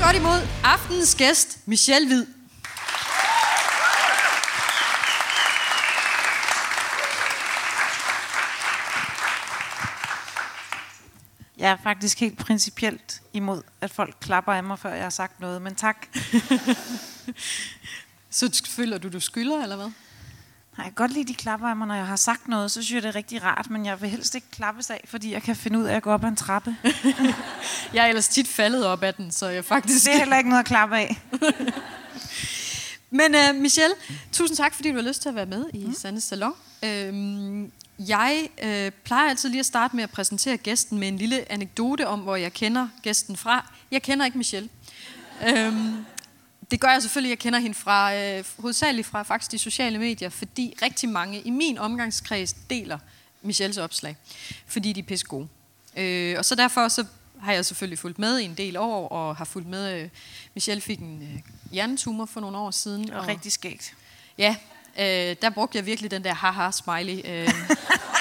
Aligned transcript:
godt 0.00 0.16
imod 0.16 0.48
aftenens 0.64 1.14
gæst, 1.14 1.58
Michelle 1.66 2.08
Hvid. 2.08 2.26
Jeg 11.58 11.70
er 11.70 11.76
faktisk 11.82 12.20
helt 12.20 12.38
principielt 12.38 13.22
imod, 13.32 13.62
at 13.80 13.90
folk 13.90 14.16
klapper 14.20 14.52
af 14.52 14.64
mig, 14.64 14.78
før 14.78 14.94
jeg 14.94 15.02
har 15.02 15.10
sagt 15.10 15.40
noget, 15.40 15.62
men 15.62 15.74
tak. 15.74 16.06
Så 18.30 18.62
føler 18.66 18.98
du, 18.98 19.08
du 19.08 19.20
skylder, 19.20 19.62
eller 19.62 19.76
hvad? 19.76 19.90
Nej, 20.76 20.84
jeg 20.84 20.84
kan 20.84 20.92
godt 20.94 21.12
lide, 21.12 21.28
de 21.28 21.34
klapper 21.34 21.68
af 21.68 21.76
mig, 21.76 21.86
når 21.86 21.94
jeg 21.94 22.06
har 22.06 22.16
sagt 22.16 22.48
noget, 22.48 22.70
så 22.70 22.82
synes 22.82 22.94
jeg, 22.94 23.02
det 23.02 23.08
er 23.08 23.14
rigtig 23.14 23.42
rart, 23.42 23.70
men 23.70 23.86
jeg 23.86 24.00
vil 24.00 24.10
helst 24.10 24.34
ikke 24.34 24.46
klappes 24.50 24.90
af, 24.90 25.00
fordi 25.04 25.32
jeg 25.32 25.42
kan 25.42 25.56
finde 25.56 25.78
ud 25.78 25.84
af 25.84 25.96
at 25.96 26.02
gå 26.02 26.10
op 26.10 26.24
ad 26.24 26.28
en 26.28 26.36
trappe. 26.36 26.76
Jeg 27.94 28.04
er 28.04 28.08
ellers 28.08 28.28
tit 28.28 28.48
faldet 28.48 28.86
op 28.86 29.02
ad 29.02 29.12
den, 29.12 29.30
så 29.30 29.48
jeg 29.48 29.64
faktisk... 29.64 30.04
Det 30.04 30.14
er 30.14 30.18
heller 30.18 30.38
ikke 30.38 30.50
noget 30.50 30.60
at 30.60 30.66
klappe 30.66 30.96
af. 30.96 31.22
Men 33.10 33.34
uh, 33.34 33.56
Michelle, 33.56 33.94
tusind 34.32 34.56
tak, 34.56 34.74
fordi 34.74 34.90
du 34.90 34.96
har 34.96 35.02
lyst 35.02 35.22
til 35.22 35.28
at 35.28 35.34
være 35.34 35.46
med 35.46 35.64
i 35.74 35.86
mm. 35.86 35.94
Sandes 35.94 36.24
Salon. 36.24 36.52
Øhm, 36.82 37.72
jeg 37.98 38.48
øh, 38.62 38.90
plejer 39.04 39.30
altid 39.30 39.48
lige 39.48 39.60
at 39.60 39.66
starte 39.66 39.96
med 39.96 40.04
at 40.04 40.10
præsentere 40.10 40.56
gæsten 40.56 40.98
med 40.98 41.08
en 41.08 41.16
lille 41.16 41.52
anekdote 41.52 42.08
om, 42.08 42.20
hvor 42.20 42.36
jeg 42.36 42.52
kender 42.52 42.88
gæsten 43.02 43.36
fra. 43.36 43.72
Jeg 43.90 44.02
kender 44.02 44.24
ikke 44.24 44.38
Michelle. 44.38 44.68
Øhm, 45.48 46.06
det 46.70 46.80
gør 46.80 46.88
jeg 46.88 47.02
selvfølgelig, 47.02 47.30
jeg 47.30 47.38
kender 47.38 47.58
hende 47.58 47.74
fra, 47.74 48.14
øh, 48.16 48.44
hovedsageligt 48.58 49.06
fra 49.06 49.22
faktisk 49.22 49.52
de 49.52 49.58
sociale 49.58 49.98
medier, 49.98 50.28
fordi 50.28 50.74
rigtig 50.82 51.08
mange 51.08 51.40
i 51.40 51.50
min 51.50 51.78
omgangskreds 51.78 52.52
deler 52.52 52.98
Michelles 53.42 53.78
opslag, 53.78 54.16
fordi 54.66 54.92
de 54.92 55.00
er 55.00 55.04
pisse 55.04 55.26
gode. 55.26 55.48
Øh, 55.96 56.34
og 56.38 56.44
så 56.44 56.54
derfor 56.54 56.88
så 56.88 57.04
har 57.40 57.52
jeg 57.52 57.64
selvfølgelig 57.64 57.98
fulgt 57.98 58.18
med 58.18 58.38
i 58.38 58.44
en 58.44 58.54
del 58.54 58.76
år, 58.76 59.08
og 59.08 59.36
har 59.36 59.44
fulgt 59.44 59.68
med, 59.68 60.02
øh, 60.02 60.08
Michelle 60.54 60.80
fik 60.80 60.98
en 60.98 61.22
øh, 61.22 61.40
hjernetumor 61.72 62.26
for 62.26 62.40
nogle 62.40 62.58
år 62.58 62.70
siden. 62.70 63.12
Og, 63.12 63.20
og 63.20 63.28
rigtig 63.28 63.52
skægt. 63.52 63.94
Ja, 64.38 64.56
øh, 64.98 65.36
der 65.42 65.50
brugte 65.50 65.78
jeg 65.78 65.86
virkelig 65.86 66.10
den 66.10 66.24
der 66.24 66.34
haha-smiley. 66.34 67.20
Øh, 67.24 67.48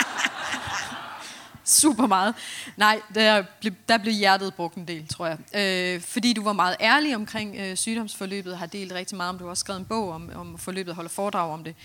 super 1.70 2.08
meget. 2.08 2.36
Nej, 2.78 3.02
der 3.16 3.44
blev, 3.60 3.74
der 3.90 3.98
blev 3.98 4.14
hjertet 4.14 4.54
brugt 4.54 4.76
en 4.76 4.88
del, 4.88 5.08
tror 5.08 5.28
jeg. 5.28 5.38
Øh, 5.56 6.02
fordi 6.02 6.34
du 6.34 6.44
var 6.44 6.54
meget 6.54 6.76
ærlig 6.80 7.16
omkring 7.16 7.56
øh, 7.60 7.78
sygdomsforløbet, 7.78 8.58
har 8.58 8.66
delt 8.66 8.92
rigtig 8.92 9.18
meget 9.18 9.30
om, 9.30 9.38
du 9.38 9.44
har 9.44 9.50
også 9.50 9.62
skrevet 9.62 9.80
en 9.80 9.86
bog 9.86 10.12
om, 10.12 10.30
om 10.36 10.58
forløbet, 10.58 10.96
holder 10.96 11.10
foredrag 11.10 11.54
om 11.54 11.64
det. 11.64 11.76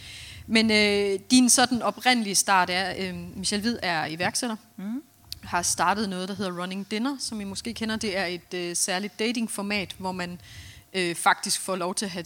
Men 0.47 0.71
øh, 0.71 1.21
din 1.31 1.49
sådan 1.49 1.83
oprindelige 1.83 2.35
start 2.35 2.71
er, 2.71 2.95
øh, 2.99 3.15
Michelle 3.37 3.63
Hvid 3.63 3.79
er 3.83 4.07
iværksætter, 4.07 4.57
mm. 4.77 5.03
har 5.43 5.63
startet 5.63 6.09
noget, 6.09 6.29
der 6.29 6.35
hedder 6.35 6.63
Running 6.63 6.91
Dinner, 6.91 7.17
som 7.19 7.41
I 7.41 7.45
måske 7.45 7.75
kender. 7.75 7.97
Det 7.97 8.19
er 8.19 8.25
et 8.25 8.55
øh, 8.55 8.77
særligt 8.77 9.19
datingformat, 9.19 9.95
hvor 9.99 10.13
man 10.13 10.41
øh, 10.95 11.15
faktisk 11.15 11.61
får 11.61 11.77
lov 11.77 11.95
til 11.95 12.05
at 12.05 12.11
have 12.11 12.25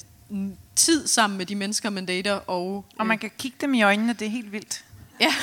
tid 0.76 1.06
sammen 1.06 1.38
med 1.38 1.46
de 1.46 1.54
mennesker, 1.54 1.90
man 1.90 2.06
dater. 2.06 2.32
Og, 2.32 2.86
øh, 2.92 2.98
og 2.98 3.06
man 3.06 3.18
kan 3.18 3.30
kigge 3.38 3.56
dem 3.60 3.74
i 3.74 3.82
øjnene, 3.82 4.12
det 4.12 4.26
er 4.26 4.30
helt 4.30 4.52
vildt. 4.52 4.84
Ja. 5.20 5.34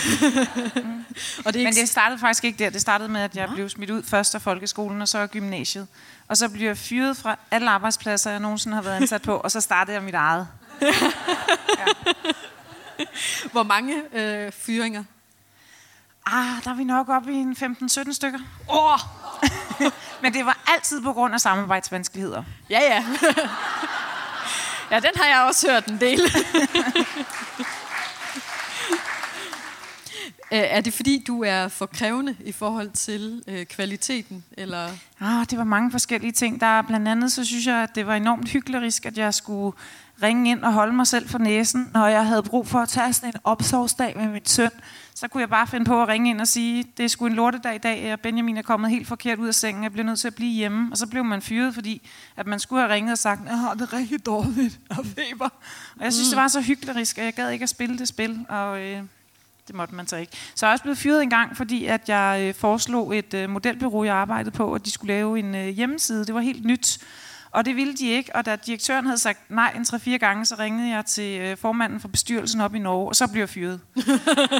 mm. 0.84 1.06
og 1.45 1.54
det 1.54 1.64
Men 1.64 1.73
det 1.73 1.90
startede 1.90 2.20
faktisk 2.20 2.44
ikke 2.44 2.64
der. 2.64 2.70
Det 2.70 2.81
startede 2.81 3.09
med, 3.09 3.22
at 3.22 3.36
jeg 3.36 3.48
ja. 3.50 3.54
blev 3.54 3.70
smidt 3.70 3.90
ud 3.90 4.04
først 4.04 4.36
af 4.36 4.42
folkeskolen, 4.42 5.02
og 5.02 5.08
så 5.08 5.18
af 5.18 5.31
gymnasiet. 5.31 5.88
Og 6.28 6.38
så 6.38 6.50
blev 6.50 6.68
jeg 6.68 6.78
fyret 6.78 7.18
fra 7.18 7.38
alle 7.52 7.70
arbejdspladser, 7.70 8.31
jeg 8.31 8.40
nogensinde 8.40 8.76
har 8.76 8.81
været 8.81 8.96
ansat 8.96 9.22
på, 9.22 9.36
og 9.36 9.52
så 9.52 9.62
startede 9.62 9.96
jeg 9.96 10.03
mit 10.03 10.16
eget. 10.16 10.48
ja. 10.81 10.88
Hvor 13.52 13.64
mange 13.64 14.02
øh, 14.14 14.52
fyringer? 14.52 15.03
Ah, 16.26 16.64
der 16.64 16.72
er 16.72 16.76
vi 16.76 16.84
nok 16.84 17.09
oppe 17.09 17.31
i 17.31 17.36
en 17.36 17.56
15-17 17.59 18.14
stykker. 18.14 18.40
Åh! 18.70 18.94
Oh! 18.94 19.00
Men 20.22 20.34
det 20.34 20.46
var 20.46 20.58
altid 20.68 21.02
på 21.02 21.14
grund 21.14 21.34
af 21.34 21.42
samarbejdsvanskeligheder. 21.42 22.44
Ja, 22.70 22.80
ja. 22.81 23.06
ja, 24.91 25.00
den 25.00 25.12
har 25.16 25.25
jeg 25.25 25.46
også 25.47 25.72
hørt 25.72 25.85
en 25.85 26.00
del. 26.00 26.22
Er 30.51 30.81
det 30.81 30.94
fordi, 30.94 31.23
du 31.28 31.44
er 31.44 31.67
for 31.67 31.85
krævende 31.85 32.35
i 32.45 32.51
forhold 32.51 32.89
til 32.89 33.44
øh, 33.47 33.66
kvaliteten? 33.66 34.44
Eller? 34.57 34.89
Ah, 35.19 35.45
det 35.50 35.57
var 35.57 35.63
mange 35.63 35.91
forskellige 35.91 36.31
ting. 36.31 36.61
Der 36.61 36.81
blandt 36.81 37.07
andet 37.07 37.31
så 37.31 37.45
synes 37.45 37.67
jeg, 37.67 37.75
at 37.75 37.95
det 37.95 38.07
var 38.07 38.16
enormt 38.16 38.50
hyklerisk, 38.50 39.05
at 39.05 39.17
jeg 39.17 39.34
skulle 39.34 39.78
ringe 40.23 40.51
ind 40.51 40.63
og 40.63 40.73
holde 40.73 40.94
mig 40.94 41.07
selv 41.07 41.29
for 41.29 41.38
næsen, 41.38 41.89
når 41.94 42.07
jeg 42.07 42.25
havde 42.25 42.44
brug 42.44 42.67
for 42.67 42.79
at 42.79 42.89
tage 42.89 43.13
sådan 43.13 43.29
en 43.29 43.39
opsovsdag 43.44 44.17
med 44.17 44.28
min 44.28 44.45
søn. 44.45 44.72
Så 45.16 45.28
kunne 45.28 45.41
jeg 45.41 45.50
bare 45.50 45.67
finde 45.67 45.85
på 45.85 46.01
at 46.01 46.07
ringe 46.07 46.29
ind 46.29 46.41
og 46.41 46.47
sige, 46.47 46.85
det 46.97 47.03
er 47.03 47.07
sgu 47.07 47.25
en 47.25 47.34
lortedag 47.34 47.75
i 47.75 47.78
dag, 47.78 48.13
og 48.13 48.19
Benjamin 48.19 48.57
er 48.57 48.61
kommet 48.61 48.91
helt 48.91 49.07
forkert 49.07 49.39
ud 49.39 49.47
af 49.47 49.55
sengen, 49.55 49.84
jeg 49.84 49.91
bliver 49.91 50.05
nødt 50.05 50.19
til 50.19 50.28
at 50.28 50.35
blive 50.35 50.51
hjemme. 50.51 50.91
Og 50.91 50.97
så 50.97 51.07
blev 51.07 51.23
man 51.25 51.41
fyret, 51.41 51.73
fordi 51.73 52.09
at 52.38 52.47
man 52.47 52.59
skulle 52.59 52.81
have 52.81 52.94
ringet 52.94 53.11
og 53.11 53.17
sagt, 53.17 53.41
jeg 53.45 53.59
har 53.59 53.73
det 53.73 53.94
rigtig 53.94 54.25
dårligt, 54.25 54.79
har 54.91 55.03
feber. 55.03 55.50
Og 55.95 56.03
jeg 56.03 56.13
synes, 56.13 56.28
mm. 56.28 56.29
det 56.29 56.38
var 56.38 56.47
så 56.47 56.61
hyklerisk, 56.61 57.17
at 57.17 57.25
jeg 57.25 57.34
gad 57.34 57.50
ikke 57.50 57.63
at 57.63 57.69
spille 57.69 57.97
det 57.97 58.07
spil, 58.07 58.45
og 58.50 58.81
øh, 58.81 59.03
det 59.68 59.76
måtte 59.76 59.96
man 59.96 60.08
så 60.08 60.16
ikke. 60.16 60.31
Så 60.56 60.66
jeg 60.66 60.72
er 60.72 60.74
også 60.74 60.84
blevet 60.84 60.98
fyret 60.98 61.24
en 61.24 61.30
gang, 61.30 61.58
fordi 61.58 61.86
at 61.86 62.09
jeg 62.09 62.40
øh, 62.42 62.53
foreslog 62.53 63.18
et 63.18 63.34
øh, 63.34 63.50
modelbureau, 63.50 64.03
jeg 64.03 64.16
arbejdede 64.16 64.52
på, 64.52 64.74
at 64.74 64.86
de 64.86 64.92
skulle 64.92 65.14
lave 65.14 65.40
en 65.40 65.56
øh, 65.56 65.68
hjemmeside. 65.68 66.26
Det 66.26 66.36
var 66.36 66.42
helt 66.42 66.66
nyt. 66.66 67.00
Og 67.52 67.66
det 67.66 67.76
ville 67.76 67.94
de 67.94 68.08
ikke, 68.08 68.36
og 68.36 68.46
da 68.46 68.56
direktøren 68.56 69.06
havde 69.06 69.18
sagt 69.18 69.52
nej 69.52 69.74
en 69.76 69.81
3-4 69.81 70.18
gange, 70.18 70.46
så 70.46 70.56
ringede 70.59 70.90
jeg 70.90 71.06
til 71.06 71.42
øh, 71.42 71.58
formanden 71.58 72.00
for 72.00 72.08
bestyrelsen 72.08 72.62
op 72.62 72.76
i 72.76 72.80
Norge, 72.80 73.08
og 73.08 73.16
så 73.16 73.28
blev 73.28 73.42
jeg 73.42 73.50
fyret. 73.50 73.80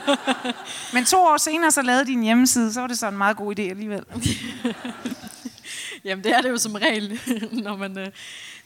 Men 0.94 1.06
to 1.06 1.18
år 1.18 1.38
senere, 1.38 1.72
så 1.72 1.82
lavede 1.82 2.06
de 2.06 2.12
en 2.12 2.24
hjemmeside, 2.24 2.74
så 2.74 2.80
var 2.80 2.88
det 2.88 3.00
så 3.00 3.08
en 3.08 3.18
meget 3.18 3.38
god 3.38 3.60
idé 3.60 3.62
alligevel. 3.62 4.06
Jamen 6.06 6.24
det 6.24 6.32
er 6.32 6.42
det 6.42 6.50
jo 6.50 6.58
som 6.58 6.76
regel, 6.76 7.20
når 7.64 7.76
man... 7.76 7.98
Øh, 7.98 8.08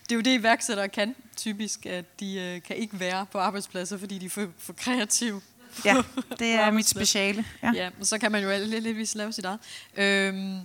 det 0.03 0.11
er 0.11 0.15
jo 0.15 0.21
det, 0.21 0.39
iværksættere 0.39 0.89
kan, 0.89 1.15
typisk, 1.37 1.85
at 1.85 2.19
de 2.19 2.39
øh, 2.39 2.61
kan 2.61 2.75
ikke 2.75 2.99
være 2.99 3.25
på 3.31 3.37
arbejdspladser, 3.37 3.97
fordi 3.97 4.17
de 4.17 4.25
er 4.25 4.29
for, 4.29 4.47
for 4.57 4.73
kreative. 4.73 5.41
Ja, 5.85 5.95
det 6.39 6.47
er 6.47 6.71
mit 6.71 6.87
speciale. 6.87 7.45
Ja. 7.63 7.71
ja, 7.75 7.89
så 8.01 8.17
kan 8.17 8.31
man 8.31 8.43
jo 8.43 8.65
lidt 8.65 9.15
lave 9.15 9.33
sit 9.33 9.45
eget. 9.45 9.59
Øhm, 9.97 10.59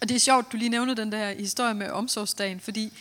og 0.00 0.08
det 0.08 0.14
er 0.14 0.18
sjovt, 0.18 0.52
du 0.52 0.56
lige 0.56 0.68
nævner 0.68 0.94
den 0.94 1.12
der 1.12 1.34
historie 1.34 1.74
med 1.74 1.90
omsorgsdagen, 1.90 2.60
fordi 2.60 2.92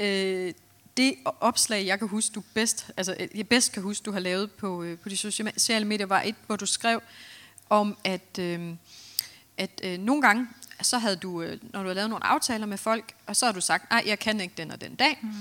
øh, 0.00 0.52
det 0.96 1.14
opslag, 1.40 1.86
jeg 1.86 1.98
kan 1.98 2.08
huske, 2.08 2.34
du 2.34 2.42
bedst, 2.54 2.90
altså 2.96 3.28
jeg 3.34 3.48
bedst 3.48 3.72
kan 3.72 3.82
huske, 3.82 4.04
du 4.04 4.12
har 4.12 4.20
lavet 4.20 4.52
på, 4.52 4.82
øh, 4.82 4.98
på 4.98 5.08
de 5.08 5.16
sociale 5.16 5.84
medier, 5.84 6.06
var 6.06 6.22
et, 6.22 6.34
hvor 6.46 6.56
du 6.56 6.66
skrev 6.66 7.02
om, 7.70 7.96
at, 8.04 8.38
øh, 8.38 8.74
at 9.56 9.80
øh, 9.84 9.98
nogle 9.98 10.22
gange, 10.22 10.48
så 10.82 10.98
havde 10.98 11.16
du, 11.16 11.42
øh, 11.42 11.58
når 11.72 11.82
du 11.82 11.88
har 11.88 11.94
lavet 11.94 12.10
nogle 12.10 12.26
aftaler 12.26 12.66
med 12.66 12.78
folk, 12.78 13.14
og 13.26 13.36
så 13.36 13.46
har 13.46 13.52
du 13.52 13.60
sagt, 13.60 13.90
nej, 13.90 14.02
jeg 14.06 14.18
kan 14.18 14.40
ikke 14.40 14.54
den 14.56 14.70
og 14.70 14.80
den 14.80 14.94
dag. 14.94 15.18
Mm. 15.22 15.32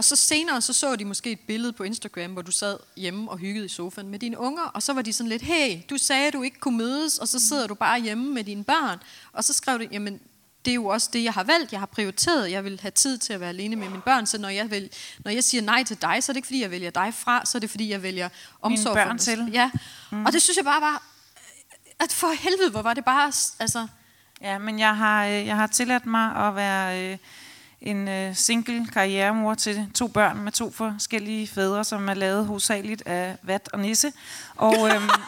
Og 0.00 0.04
så 0.04 0.16
senere, 0.16 0.60
så 0.60 0.72
så 0.72 0.96
de 0.96 1.04
måske 1.04 1.32
et 1.32 1.40
billede 1.40 1.72
på 1.72 1.82
Instagram, 1.82 2.32
hvor 2.32 2.42
du 2.42 2.50
sad 2.50 2.78
hjemme 2.96 3.30
og 3.30 3.38
hyggede 3.38 3.66
i 3.66 3.68
sofaen 3.68 4.08
med 4.08 4.18
dine 4.18 4.38
unger, 4.38 4.62
og 4.62 4.82
så 4.82 4.92
var 4.92 5.02
de 5.02 5.12
sådan 5.12 5.28
lidt, 5.28 5.42
hey, 5.42 5.80
du 5.90 5.98
sagde, 5.98 6.26
at 6.26 6.32
du 6.32 6.42
ikke 6.42 6.60
kunne 6.60 6.78
mødes, 6.78 7.18
og 7.18 7.28
så 7.28 7.40
sidder 7.40 7.66
du 7.66 7.74
bare 7.74 8.00
hjemme 8.00 8.34
med 8.34 8.44
dine 8.44 8.64
børn. 8.64 8.98
Og 9.32 9.44
så 9.44 9.52
skrev 9.52 9.78
du, 9.78 9.86
jamen, 9.92 10.20
det 10.64 10.70
er 10.70 10.74
jo 10.74 10.86
også 10.86 11.10
det, 11.12 11.24
jeg 11.24 11.32
har 11.32 11.44
valgt. 11.44 11.72
Jeg 11.72 11.80
har 11.80 11.86
prioriteret. 11.86 12.50
Jeg 12.50 12.64
vil 12.64 12.80
have 12.80 12.90
tid 12.90 13.18
til 13.18 13.32
at 13.32 13.40
være 13.40 13.48
alene 13.48 13.76
med 13.76 13.88
mine 13.88 14.02
børn. 14.02 14.26
Så 14.26 14.38
når 14.38 14.48
jeg, 14.48 14.70
vil, 14.70 14.90
når 15.24 15.30
jeg 15.30 15.44
siger 15.44 15.62
nej 15.62 15.84
til 15.84 16.02
dig, 16.02 16.22
så 16.22 16.32
er 16.32 16.34
det 16.34 16.38
ikke, 16.38 16.46
fordi 16.46 16.62
jeg 16.62 16.70
vælger 16.70 16.90
dig 16.90 17.14
fra, 17.14 17.44
så 17.44 17.58
er 17.58 17.60
det, 17.60 17.70
fordi 17.70 17.90
jeg 17.90 18.02
vælger 18.02 18.28
omsorg 18.60 18.94
mine 18.94 19.04
børn 19.06 19.18
for 19.18 19.24
til. 19.24 19.48
Ja. 19.52 19.70
Mm. 20.10 20.24
Og 20.24 20.32
det 20.32 20.42
synes 20.42 20.56
jeg 20.56 20.64
bare 20.64 20.80
var, 20.80 21.02
at 22.00 22.12
for 22.12 22.32
helvede, 22.40 22.70
hvor 22.70 22.82
var 22.82 22.94
det 22.94 23.04
bare, 23.04 23.32
altså... 23.58 23.86
Ja, 24.42 24.58
men 24.58 24.78
jeg 24.78 24.96
har, 24.96 25.26
øh, 25.26 25.46
jeg 25.46 25.56
har 25.56 25.66
tilladt 25.66 26.06
mig 26.06 26.36
at 26.36 26.56
være 26.56 27.12
øh, 27.12 27.18
en 27.80 28.08
øh, 28.08 28.36
single 28.36 28.86
karrieremor 28.86 29.54
til 29.54 29.88
to 29.94 30.06
børn 30.06 30.38
med 30.38 30.52
to 30.52 30.70
forskellige 30.70 31.46
fædre, 31.46 31.84
som 31.84 32.08
er 32.08 32.14
lavet 32.14 32.46
hovedsageligt 32.46 33.02
af 33.06 33.36
vat 33.42 33.68
og 33.72 33.78
nisse. 33.78 34.12
Og... 34.56 34.88
øhm, 34.88 35.08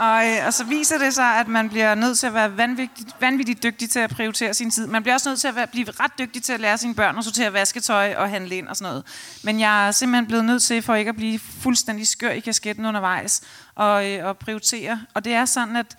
og, 0.00 0.26
øh, 0.26 0.46
og 0.46 0.54
så 0.54 0.64
viser 0.64 0.98
det 0.98 1.14
sig, 1.14 1.24
at 1.24 1.48
man 1.48 1.68
bliver 1.68 1.94
nødt 1.94 2.18
til 2.18 2.26
at 2.26 2.34
være 2.34 2.56
vanvittigt, 2.56 3.16
vanvittigt 3.20 3.62
dygtig 3.62 3.90
til 3.90 3.98
at 3.98 4.10
prioritere 4.10 4.54
sin 4.54 4.70
tid. 4.70 4.86
Man 4.86 5.02
bliver 5.02 5.14
også 5.14 5.28
nødt 5.28 5.40
til 5.40 5.48
at 5.48 5.56
være, 5.56 5.66
blive 5.66 5.86
ret 5.90 6.12
dygtig 6.18 6.42
til 6.42 6.52
at 6.52 6.60
lære 6.60 6.78
sine 6.78 6.94
børn 6.94 7.18
at 7.18 7.24
sortere 7.24 7.52
vasketøj 7.52 8.14
og 8.14 8.30
handle 8.30 8.56
ind 8.56 8.68
og 8.68 8.76
sådan 8.76 8.90
noget. 8.90 9.04
Men 9.42 9.60
jeg 9.60 9.86
er 9.88 9.92
simpelthen 9.92 10.26
blevet 10.26 10.44
nødt 10.44 10.62
til, 10.62 10.82
for 10.82 10.94
ikke 10.94 11.08
at 11.08 11.16
blive 11.16 11.38
fuldstændig 11.38 12.06
skør 12.06 12.30
i 12.30 12.40
kasketten 12.40 12.86
undervejs, 12.86 13.42
og, 13.74 14.10
øh, 14.10 14.26
og 14.26 14.38
prioritere. 14.38 15.00
Og 15.14 15.24
det 15.24 15.34
er 15.34 15.44
sådan, 15.44 15.76
at 15.76 15.96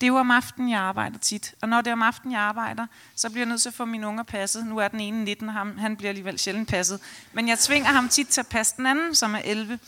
det 0.00 0.02
er 0.02 0.08
jo 0.08 0.16
om 0.16 0.30
aftenen, 0.30 0.70
jeg 0.70 0.80
arbejder 0.80 1.18
tit. 1.18 1.54
Og 1.62 1.68
når 1.68 1.80
det 1.80 1.88
er 1.88 1.92
om 1.92 2.02
aftenen, 2.02 2.32
jeg 2.32 2.40
arbejder, 2.40 2.86
så 3.14 3.30
bliver 3.30 3.40
jeg 3.40 3.48
nødt 3.48 3.62
til 3.62 3.68
at 3.68 3.74
få 3.74 3.84
mine 3.84 4.06
unger 4.06 4.22
passet. 4.22 4.66
Nu 4.66 4.78
er 4.78 4.88
den 4.88 5.00
ene 5.00 5.24
19, 5.24 5.48
ham, 5.48 5.78
han 5.78 5.96
bliver 5.96 6.08
alligevel 6.08 6.38
sjældent 6.38 6.68
passet. 6.68 7.00
Men 7.32 7.48
jeg 7.48 7.58
tvinger 7.58 7.88
ham 7.88 8.08
tit 8.08 8.28
til 8.28 8.40
at 8.40 8.46
passe 8.46 8.74
den 8.76 8.86
anden, 8.86 9.14
som 9.14 9.34
er 9.34 9.40
11. 9.44 9.78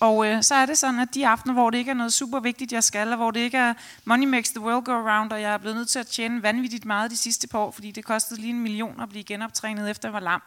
Og 0.00 0.26
øh, 0.26 0.42
så 0.42 0.54
er 0.54 0.66
det 0.66 0.78
sådan, 0.78 1.00
at 1.00 1.14
de 1.14 1.26
aftener, 1.26 1.54
hvor 1.54 1.70
det 1.70 1.78
ikke 1.78 1.90
er 1.90 1.94
noget 1.94 2.12
super 2.12 2.40
vigtigt, 2.40 2.72
jeg 2.72 2.84
skal, 2.84 3.10
og 3.10 3.16
hvor 3.16 3.30
det 3.30 3.40
ikke 3.40 3.58
er 3.58 3.74
money 4.04 4.26
makes 4.26 4.50
the 4.50 4.60
world 4.60 4.84
go 4.84 4.92
around, 4.92 5.32
og 5.32 5.42
jeg 5.42 5.52
er 5.52 5.58
blevet 5.58 5.76
nødt 5.76 5.88
til 5.88 5.98
at 5.98 6.06
tjene 6.06 6.42
vanvittigt 6.42 6.84
meget 6.84 7.10
de 7.10 7.16
sidste 7.16 7.48
par 7.48 7.58
år, 7.58 7.70
fordi 7.70 7.90
det 7.90 8.04
kostede 8.04 8.40
lige 8.40 8.50
en 8.50 8.60
million 8.60 9.00
at 9.00 9.08
blive 9.08 9.24
genoptrænet, 9.24 9.90
efter 9.90 10.08
jeg 10.08 10.12
var 10.12 10.20
lam. 10.20 10.42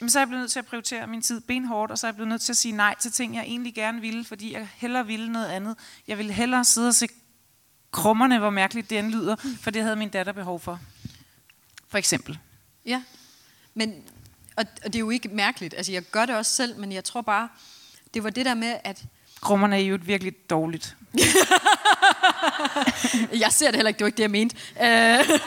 Men 0.00 0.10
så 0.10 0.18
er 0.18 0.20
jeg 0.20 0.28
blevet 0.28 0.42
nødt 0.42 0.52
til 0.52 0.58
at 0.58 0.66
prioritere 0.66 1.06
min 1.06 1.22
tid 1.22 1.40
benhårdt, 1.40 1.92
og 1.92 1.98
så 1.98 2.06
er 2.06 2.08
jeg 2.08 2.14
blevet 2.14 2.28
nødt 2.28 2.42
til 2.42 2.52
at 2.52 2.56
sige 2.56 2.72
nej 2.72 2.94
til 3.00 3.12
ting, 3.12 3.34
jeg 3.34 3.42
egentlig 3.42 3.74
gerne 3.74 4.00
ville, 4.00 4.24
fordi 4.24 4.52
jeg 4.52 4.68
hellere 4.74 5.06
ville 5.06 5.32
noget 5.32 5.46
andet. 5.46 5.76
Jeg 6.08 6.18
ville 6.18 6.32
hellere 6.32 6.64
sidde 6.64 6.88
og 6.88 6.94
se 6.94 7.08
krummerne, 7.92 8.38
hvor 8.38 8.50
mærkeligt 8.50 8.90
det 8.90 8.98
end 8.98 9.10
lyder, 9.10 9.36
for 9.60 9.70
det 9.70 9.82
havde 9.82 9.96
min 9.96 10.08
datter 10.08 10.32
behov 10.32 10.60
for. 10.60 10.80
For 11.88 11.98
eksempel. 11.98 12.38
Ja, 12.86 13.02
men, 13.74 13.94
og, 14.56 14.64
og 14.84 14.92
det 14.92 14.94
er 14.94 15.00
jo 15.00 15.10
ikke 15.10 15.28
mærkeligt. 15.28 15.74
Altså, 15.74 15.92
jeg 15.92 16.02
gør 16.02 16.26
det 16.26 16.36
også 16.36 16.52
selv, 16.52 16.78
men 16.78 16.92
jeg 16.92 17.04
tror 17.04 17.20
bare, 17.20 17.48
det 18.14 18.24
var 18.24 18.30
det 18.30 18.46
der 18.46 18.54
med, 18.54 18.76
at... 18.84 19.04
Krummerne 19.40 19.76
er 19.76 19.80
jo 19.80 19.94
et 19.94 20.06
virkelig 20.06 20.50
dårligt. 20.50 20.96
jeg 23.42 23.52
ser 23.52 23.66
det 23.66 23.74
heller 23.74 23.88
ikke, 23.88 23.98
det 23.98 24.04
var 24.04 24.06
ikke 24.06 24.16
det, 24.16 24.22
jeg 24.22 24.30
mente. 24.30 24.56
Øh, 24.80 25.40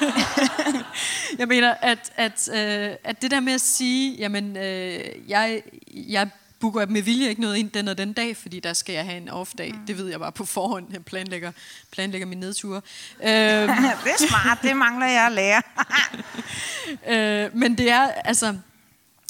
jeg 1.40 1.48
mener, 1.48 1.74
at, 1.74 2.12
at, 2.16 2.50
øh, 2.54 2.96
at 3.04 3.22
det 3.22 3.32
der 3.32 3.40
med 3.40 3.54
at 3.54 3.62
sige, 3.62 4.16
jamen, 4.16 4.58
øh, 4.58 5.04
jeg, 5.28 5.62
jeg 5.94 6.30
booker 6.62 6.86
med 6.86 7.02
vilje 7.02 7.30
ikke 7.30 7.42
noget 7.42 7.58
ind 7.58 7.72
den 7.72 7.88
og 7.88 7.98
den 7.98 8.14
dag, 8.14 8.38
fordi 8.38 8.60
der 8.60 8.74
skal 8.74 8.94
jeg 8.94 9.06
have 9.06 9.18
en 9.18 9.30
off-dag. 9.30 9.72
Mm. 9.74 9.86
Det 9.88 9.98
ved 9.98 10.08
jeg 10.08 10.20
bare 10.20 10.32
på 10.32 10.46
forhånd. 10.46 10.88
Jeg 10.92 11.06
planlægger, 11.06 11.52
planlægger 11.92 12.28
min 12.28 12.38
nedture. 12.38 12.82
Øh, 13.24 13.28
det 13.28 14.12
er 14.12 14.28
smart, 14.30 14.58
det 14.64 14.78
mangler 14.78 15.08
jeg 15.08 15.26
at 15.26 15.32
lære. 15.32 15.62
øh, 17.46 17.58
men 17.58 17.78
det 17.78 17.90
er, 17.90 18.12
altså, 18.12 18.58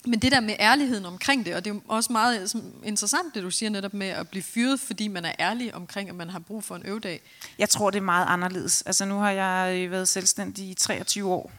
men 0.05 0.19
det 0.19 0.31
der 0.31 0.39
med 0.39 0.55
ærligheden 0.59 1.05
omkring 1.05 1.45
det, 1.45 1.55
og 1.55 1.65
det 1.65 1.71
er 1.75 1.79
også 1.87 2.11
meget 2.11 2.55
interessant, 2.83 3.35
det 3.35 3.43
du 3.43 3.51
siger 3.51 3.69
netop 3.69 3.93
med 3.93 4.07
at 4.07 4.29
blive 4.29 4.43
fyret, 4.43 4.79
fordi 4.79 5.07
man 5.07 5.25
er 5.25 5.31
ærlig 5.39 5.75
omkring, 5.75 6.09
at 6.09 6.15
man 6.15 6.29
har 6.29 6.39
brug 6.39 6.63
for 6.63 6.75
en 6.75 6.83
øvedag. 6.85 7.21
Jeg 7.59 7.69
tror, 7.69 7.89
det 7.89 7.97
er 7.97 8.03
meget 8.03 8.25
anderledes. 8.29 8.81
Altså 8.81 9.05
nu 9.05 9.19
har 9.19 9.31
jeg 9.31 9.91
været 9.91 10.07
selvstændig 10.07 10.69
i 10.69 10.73
23 10.73 11.29
år, 11.33 11.51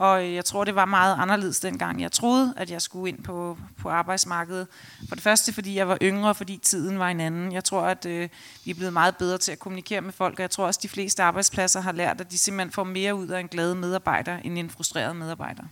og 0.00 0.34
jeg 0.34 0.44
tror, 0.44 0.64
det 0.64 0.74
var 0.74 0.84
meget 0.84 1.16
anderledes 1.18 1.60
dengang. 1.60 2.00
Jeg 2.00 2.12
troede, 2.12 2.54
at 2.56 2.70
jeg 2.70 2.82
skulle 2.82 3.08
ind 3.08 3.22
på, 3.22 3.58
på 3.78 3.90
arbejdsmarkedet. 3.90 4.66
For 5.08 5.14
det 5.14 5.24
første, 5.24 5.52
fordi 5.52 5.76
jeg 5.76 5.88
var 5.88 5.98
yngre, 6.02 6.34
fordi 6.34 6.60
tiden 6.62 6.98
var 6.98 7.08
en 7.08 7.20
anden. 7.20 7.52
Jeg 7.52 7.64
tror, 7.64 7.82
at 7.82 8.06
øh, 8.06 8.28
vi 8.64 8.70
er 8.70 8.74
blevet 8.74 8.92
meget 8.92 9.16
bedre 9.16 9.38
til 9.38 9.52
at 9.52 9.58
kommunikere 9.58 10.00
med 10.00 10.12
folk, 10.12 10.34
og 10.38 10.42
jeg 10.42 10.50
tror 10.50 10.66
også, 10.66 10.78
at 10.78 10.82
de 10.82 10.88
fleste 10.88 11.22
arbejdspladser 11.22 11.80
har 11.80 11.92
lært, 11.92 12.20
at 12.20 12.30
de 12.30 12.38
simpelthen 12.38 12.72
får 12.72 12.84
mere 12.84 13.14
ud 13.14 13.28
af 13.28 13.40
en 13.40 13.48
glad 13.48 13.74
medarbejder, 13.74 14.36
end 14.36 14.58
en 14.58 14.70
frustreret 14.70 15.16
medarbejder. 15.16 15.62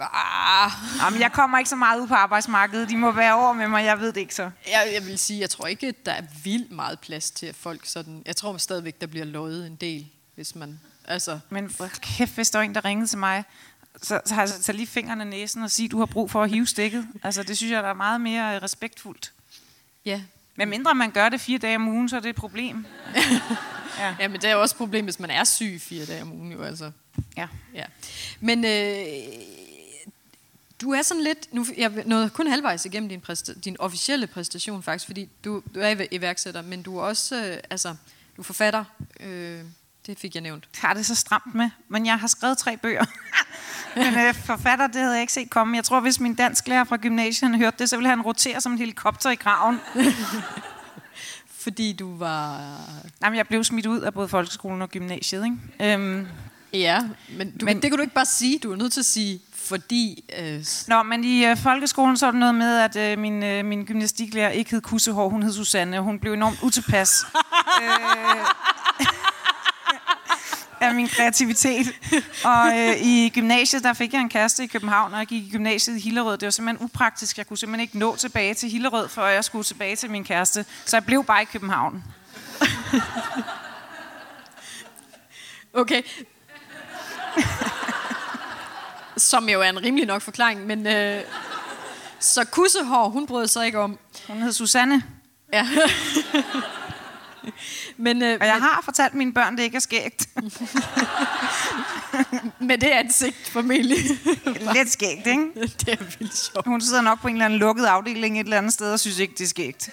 Ah. 0.00 0.70
Jamen, 1.02 1.20
jeg 1.20 1.32
kommer 1.32 1.58
ikke 1.58 1.70
så 1.70 1.76
meget 1.76 2.00
ud 2.00 2.06
på 2.06 2.14
arbejdsmarkedet. 2.14 2.88
De 2.88 2.96
må 2.96 3.12
være 3.12 3.34
over 3.34 3.52
med 3.52 3.68
mig, 3.68 3.84
jeg 3.84 4.00
ved 4.00 4.12
det 4.12 4.20
ikke 4.20 4.34
så. 4.34 4.50
Jeg, 4.66 4.90
jeg 4.94 5.06
vil 5.06 5.18
sige, 5.18 5.40
jeg 5.40 5.50
tror 5.50 5.66
ikke, 5.66 5.86
at 5.86 6.06
der 6.06 6.12
er 6.12 6.22
vildt 6.44 6.72
meget 6.72 7.00
plads 7.00 7.30
til 7.30 7.46
at 7.46 7.54
folk 7.54 7.86
sådan... 7.86 8.22
Jeg 8.26 8.36
tror 8.36 8.56
stadigvæk, 8.56 9.00
der 9.00 9.06
bliver 9.06 9.26
lovet 9.26 9.66
en 9.66 9.76
del, 9.76 10.08
hvis 10.34 10.54
man... 10.54 10.80
Altså. 11.08 11.38
Men 11.50 11.70
kæft, 12.00 12.34
hvis 12.34 12.50
der 12.50 12.58
var 12.58 12.64
en, 12.64 12.74
der 12.74 12.84
ringede 12.84 13.08
til 13.08 13.18
mig, 13.18 13.44
så, 14.02 14.20
så 14.24 14.34
jeg 14.34 14.48
så 14.48 14.72
lige 14.72 14.86
fingrene 14.86 15.24
i 15.24 15.26
næsen 15.26 15.62
og 15.62 15.70
sige, 15.70 15.88
du 15.88 15.98
har 15.98 16.06
brug 16.06 16.30
for 16.30 16.42
at 16.42 16.50
hive 16.50 16.66
stikket. 16.66 17.08
Altså, 17.22 17.42
det 17.42 17.56
synes 17.56 17.72
jeg, 17.72 17.82
der 17.82 17.88
er 17.88 17.94
meget 17.94 18.20
mere 18.20 18.58
respektfuldt. 18.58 19.32
Ja. 20.04 20.22
Men 20.56 20.68
mindre 20.68 20.94
man 20.94 21.10
gør 21.10 21.28
det 21.28 21.40
fire 21.40 21.58
dage 21.58 21.76
om 21.76 21.88
ugen, 21.88 22.08
så 22.08 22.16
er 22.16 22.20
det 22.20 22.28
et 22.28 22.36
problem. 22.36 22.86
ja. 23.98 24.16
ja, 24.20 24.28
men 24.28 24.40
det 24.40 24.50
er 24.50 24.52
jo 24.52 24.60
også 24.60 24.74
et 24.74 24.78
problem, 24.78 25.04
hvis 25.04 25.20
man 25.20 25.30
er 25.30 25.44
syg 25.44 25.78
fire 25.80 26.04
dage 26.04 26.22
om 26.22 26.32
ugen, 26.32 26.52
jo 26.52 26.62
altså. 26.62 26.90
Ja. 27.36 27.48
ja. 27.74 27.84
Men 28.40 28.64
øh, 28.64 29.44
du 30.80 30.92
er 30.92 31.02
sådan 31.02 31.22
lidt, 31.22 31.54
nu, 31.54 31.66
jeg 31.76 31.92
nåede 32.06 32.30
kun 32.30 32.46
halvvejs 32.46 32.84
igennem 32.84 33.08
din, 33.08 33.20
præsta, 33.20 33.52
din 33.52 33.76
officielle 33.78 34.26
præstation 34.26 34.82
faktisk, 34.82 35.06
fordi 35.06 35.28
du, 35.44 35.62
du 35.74 35.80
er 35.80 36.06
iværksætter, 36.10 36.62
men 36.62 36.82
du 36.82 36.98
er 36.98 37.02
også, 37.02 37.36
øh, 37.36 37.58
altså, 37.70 37.88
du 38.36 38.42
er 38.42 38.44
forfatter, 38.44 38.84
øh, 39.20 39.64
det 40.08 40.18
fik 40.18 40.34
jeg 40.34 40.42
nævnt. 40.42 40.68
Jeg 40.82 40.88
har 40.88 40.94
det 40.94 41.06
så 41.06 41.14
stramt 41.14 41.54
med, 41.54 41.70
men 41.88 42.06
jeg 42.06 42.18
har 42.18 42.26
skrevet 42.26 42.58
tre 42.58 42.76
bøger. 42.76 43.04
men 43.96 44.18
øh, 44.18 44.34
forfatter, 44.34 44.86
det 44.86 44.96
havde 44.96 45.12
jeg 45.12 45.20
ikke 45.20 45.32
set 45.32 45.50
komme. 45.50 45.76
Jeg 45.76 45.84
tror, 45.84 46.00
hvis 46.00 46.20
min 46.20 46.34
dansklærer 46.34 46.84
fra 46.84 46.96
gymnasiet 46.96 47.58
hørte 47.58 47.76
det, 47.78 47.90
så 47.90 47.96
ville 47.96 48.08
han 48.08 48.22
rotere 48.22 48.60
som 48.60 48.72
en 48.72 48.78
helikopter 48.78 49.30
i 49.30 49.34
graven. 49.34 49.80
fordi 51.64 51.92
du 51.92 52.16
var... 52.16 52.60
Jamen, 53.22 53.36
jeg 53.36 53.46
blev 53.46 53.64
smidt 53.64 53.86
ud 53.86 54.00
af 54.00 54.14
både 54.14 54.28
folkeskolen 54.28 54.82
og 54.82 54.88
gymnasiet, 54.88 55.44
ikke? 55.44 55.92
Øhm, 55.92 56.26
Ja, 56.72 57.02
men, 57.28 57.56
du, 57.56 57.64
men 57.64 57.82
det 57.82 57.90
kan 57.90 57.96
du 57.96 58.02
ikke 58.02 58.14
bare 58.14 58.26
sige. 58.26 58.58
Du 58.58 58.72
er 58.72 58.76
nødt 58.76 58.92
til 58.92 59.00
at 59.00 59.06
sige, 59.06 59.40
fordi... 59.54 60.24
Øh... 60.38 60.64
Nå, 60.88 61.02
men 61.02 61.24
i 61.24 61.44
øh, 61.44 61.56
folkeskolen 61.56 62.16
så 62.16 62.26
er 62.26 62.30
det 62.30 62.40
noget 62.40 62.54
med, 62.54 62.78
at 62.78 62.96
øh, 62.96 63.18
min, 63.18 63.42
øh, 63.42 63.64
min 63.64 63.84
gymnastiklærer 63.84 64.50
ikke 64.50 64.70
hed 64.70 64.80
Kussehår, 64.80 65.28
hun 65.28 65.42
hed 65.42 65.52
Susanne, 65.52 65.98
og 65.98 66.04
hun 66.04 66.18
blev 66.18 66.32
enormt 66.32 66.62
utilpas. 66.62 67.26
øh, 67.82 68.46
af 70.80 70.94
min 70.94 71.08
kreativitet. 71.08 71.86
Og 72.44 72.78
øh, 72.78 72.96
i 73.02 73.30
gymnasiet, 73.34 73.84
der 73.84 73.92
fik 73.92 74.12
jeg 74.12 74.20
en 74.20 74.28
kæreste 74.28 74.64
i 74.64 74.66
København, 74.66 75.12
og 75.12 75.18
jeg 75.18 75.26
gik 75.26 75.42
i 75.42 75.50
gymnasiet 75.50 75.96
i 75.96 76.00
Hillerød. 76.00 76.38
Det 76.38 76.46
var 76.46 76.50
simpelthen 76.50 76.84
upraktisk. 76.84 77.38
Jeg 77.38 77.46
kunne 77.46 77.58
simpelthen 77.58 77.80
ikke 77.80 77.98
nå 77.98 78.16
tilbage 78.16 78.54
til 78.54 78.70
Hillerød, 78.70 79.08
før 79.08 79.26
jeg 79.26 79.44
skulle 79.44 79.64
tilbage 79.64 79.96
til 79.96 80.10
min 80.10 80.24
kæreste. 80.24 80.64
Så 80.84 80.96
jeg 80.96 81.04
blev 81.04 81.24
bare 81.24 81.42
i 81.42 81.44
København. 81.44 82.04
okay, 85.72 86.02
som 89.16 89.48
jo 89.48 89.60
er 89.60 89.68
en 89.68 89.82
rimelig 89.82 90.06
nok 90.06 90.22
forklaring, 90.22 90.66
men... 90.66 90.86
Øh, 90.86 91.22
så 92.20 92.44
kussehår, 92.44 93.08
hun 93.08 93.26
brød 93.26 93.46
sig 93.46 93.66
ikke 93.66 93.78
om. 93.78 93.98
Hun 94.28 94.42
hed 94.42 94.52
Susanne. 94.52 95.02
Ja. 95.52 95.68
Men, 97.98 98.22
øh, 98.22 98.38
og 98.40 98.46
jeg 98.46 98.54
men, 98.54 98.62
har 98.62 98.80
fortalt 98.84 99.14
mine 99.14 99.32
børn, 99.32 99.56
det 99.56 99.62
ikke 99.62 99.76
er 99.76 99.80
skægt. 99.80 100.28
med 102.68 102.78
det 102.78 102.86
ansigt, 102.86 103.48
formentlig. 103.48 103.98
Lidt 104.74 104.90
skægt, 104.90 105.26
ikke? 105.26 105.48
det 105.80 105.88
er 105.88 106.18
vildt 106.18 106.36
sjovt. 106.36 106.66
Hun 106.66 106.80
sidder 106.80 107.02
nok 107.02 107.20
på 107.20 107.28
en 107.28 107.34
eller 107.34 107.44
anden 107.44 107.58
lukket 107.58 107.84
afdeling 107.84 108.40
et 108.40 108.44
eller 108.44 108.58
andet 108.58 108.72
sted 108.72 108.92
og 108.92 109.00
synes 109.00 109.18
ikke, 109.18 109.34
det 109.38 109.44
er 109.44 109.48
skægt. 109.48 109.90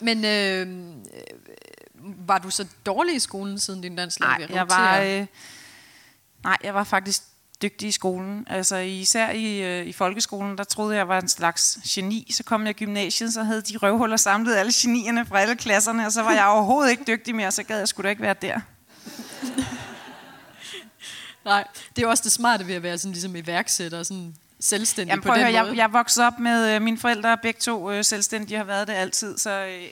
Men 0.00 0.24
øh, 0.24 0.66
var 2.26 2.38
du 2.38 2.50
så 2.50 2.66
dårlig 2.86 3.14
i 3.14 3.18
skolen 3.18 3.58
siden 3.58 3.80
din 3.80 3.96
dansklærer? 3.96 4.38
Nej, 4.38 4.48
jeg 4.50 4.68
var... 4.68 5.00
Øh, 5.00 5.26
Nej, 6.44 6.56
jeg 6.64 6.74
var 6.74 6.84
faktisk 6.84 7.22
dygtig 7.64 7.88
i 7.88 7.92
skolen. 7.92 8.46
Altså 8.50 8.76
især 8.76 9.30
i, 9.30 9.62
øh, 9.62 9.86
i 9.86 9.92
folkeskolen, 9.92 10.58
der 10.58 10.64
troede 10.64 10.96
jeg, 10.96 11.08
var 11.08 11.20
en 11.20 11.28
slags 11.28 11.78
geni. 11.84 12.28
Så 12.30 12.42
kom 12.42 12.66
jeg 12.66 12.70
i 12.70 12.84
gymnasiet, 12.84 13.34
så 13.34 13.42
havde 13.42 13.62
de 13.62 13.76
røvhuller 13.76 14.16
samlet 14.16 14.56
alle 14.56 14.72
genierne 14.74 15.26
fra 15.26 15.40
alle 15.40 15.56
klasserne, 15.56 16.06
og 16.06 16.12
så 16.12 16.22
var 16.22 16.32
jeg 16.32 16.46
overhovedet 16.46 16.90
ikke 16.90 17.04
dygtig 17.06 17.34
mere, 17.34 17.52
så 17.52 17.62
gad 17.62 17.78
jeg 17.78 17.88
skulle 17.88 18.04
da 18.04 18.10
ikke 18.10 18.22
være 18.22 18.34
der. 18.42 18.60
Nej, 21.44 21.64
det 21.96 22.04
er 22.04 22.08
også 22.08 22.22
det 22.22 22.32
smarte 22.32 22.66
ved 22.66 22.74
at 22.74 22.82
være 22.82 22.98
sådan 22.98 23.12
ligesom 23.12 23.36
iværksætter, 23.36 24.02
sådan 24.02 24.34
selvstændig 24.64 25.10
Jamen, 25.10 25.22
på 25.22 25.28
den 25.28 25.36
høre, 25.36 25.52
måde. 25.52 25.68
Jeg, 25.68 25.76
jeg 25.76 25.92
voksede 25.92 26.26
op 26.26 26.38
med 26.38 26.74
øh, 26.74 26.82
mine 26.82 26.98
forældre, 26.98 27.38
begge 27.42 27.60
to 27.60 27.90
øh, 27.90 28.04
selvstændige, 28.04 28.56
har 28.56 28.64
været 28.64 28.88
det 28.88 28.94
altid, 28.94 29.38
så 29.38 29.50
øh, 29.50 29.82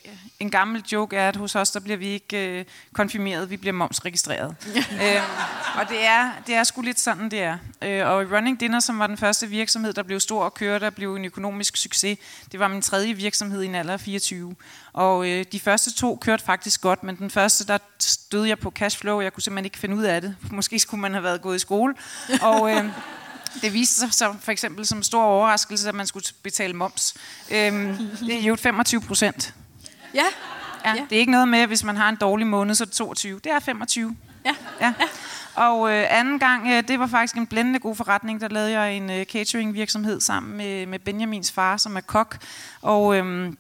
en 0.41 0.51
gammel 0.51 0.85
joke 0.93 1.17
er, 1.17 1.29
at 1.29 1.37
hos 1.37 1.55
os, 1.55 1.71
der 1.71 1.81
bliver 1.81 1.97
vi 1.97 2.07
ikke 2.07 2.59
øh, 2.59 2.65
konfirmeret, 2.93 3.51
vi 3.51 3.57
bliver 3.57 3.73
momsregistreret. 3.73 4.57
øh, 4.77 5.23
og 5.81 5.89
det 5.89 6.07
er, 6.07 6.31
det 6.47 6.55
er 6.55 6.65
sgu 6.65 6.83
lidt 6.83 7.01
sådan, 7.01 7.29
det 7.31 7.43
er. 7.43 7.59
Øh, 7.83 8.07
og 8.07 8.33
Running 8.33 8.61
Dinner, 8.61 8.81
som 8.81 8.99
var 8.99 9.07
den 9.07 9.17
første 9.17 9.47
virksomhed, 9.47 9.93
der 9.93 10.03
blev 10.03 10.21
stor 10.21 10.45
og 10.45 10.55
kørte 10.55 10.85
og 10.85 10.95
blev 10.95 11.17
en 11.17 11.25
økonomisk 11.25 11.77
succes, 11.77 12.19
det 12.53 12.61
var 12.61 12.69
min 12.69 12.83
tredje 12.83 13.15
virksomhed 13.15 13.63
i 13.63 13.67
en 13.67 13.75
alder 13.75 13.93
af 13.93 14.01
24. 14.01 14.55
Og 14.93 15.29
øh, 15.29 15.45
de 15.53 15.61
første 15.61 15.95
to 15.95 16.19
kørte 16.23 16.45
faktisk 16.45 16.81
godt, 16.81 17.03
men 17.03 17.17
den 17.17 17.31
første, 17.31 17.67
der 17.67 17.79
stødte 17.99 18.49
jeg 18.49 18.59
på 18.59 18.71
cashflow, 18.71 19.21
jeg 19.21 19.33
kunne 19.33 19.43
simpelthen 19.43 19.65
ikke 19.65 19.79
finde 19.79 19.97
ud 19.97 20.03
af 20.03 20.21
det. 20.21 20.37
Måske 20.51 20.79
skulle 20.79 21.01
man 21.01 21.13
have 21.13 21.25
været 21.25 21.43
gået 21.43 21.57
i 21.57 21.59
skole. 21.59 21.95
Og... 22.43 22.71
Øh, 22.71 22.85
det 23.63 23.73
viste 23.73 24.01
sig 24.01 24.15
så 24.15 24.35
for 24.41 24.53
eksempel 24.53 24.87
som 24.87 25.03
stor 25.03 25.23
overraskelse, 25.23 25.89
at 25.89 25.95
man 25.95 26.07
skulle 26.07 26.25
betale 26.43 26.75
moms. 26.75 27.15
Øhm, 27.51 27.97
det 28.21 28.35
er 28.35 28.43
jo 28.43 28.57
25 28.57 29.01
procent. 29.01 29.55
Ja. 30.15 30.25
ja. 30.85 30.95
Det 31.11 31.17
er 31.17 31.21
ikke 31.21 31.33
noget 31.33 31.49
med, 31.49 31.67
hvis 31.67 31.85
man 31.85 31.97
har 31.97 32.09
en 32.09 32.17
dårlig 32.17 32.47
måned, 32.47 32.75
så 32.75 32.85
er 32.85 32.87
det 32.87 32.95
22. 32.95 33.41
Det 33.45 33.53
er 33.53 33.61
25. 33.61 34.17
Ja. 34.45 34.55
ja. 34.81 34.87
ja. 35.01 35.07
Og 35.55 35.93
øh, 35.93 36.07
anden 36.09 36.39
gang, 36.39 36.69
øh, 36.69 36.89
det 36.89 36.99
var 36.99 37.07
faktisk 37.07 37.37
en 37.37 37.47
blændende 37.47 37.79
god 37.79 37.97
forretning. 37.97 38.41
Der 38.41 38.49
lavede 38.49 38.71
jeg 38.71 38.97
en 38.97 39.11
øh, 39.11 39.25
catering 39.25 39.75
virksomhed 39.75 40.21
sammen 40.21 40.57
med, 40.57 40.87
med 40.87 40.99
Benjamins 40.99 41.53
far, 41.53 41.77
som 41.77 41.97
er 41.97 42.01
kok. 42.01 42.39
Og 42.83 43.17
øh, 43.17 43.53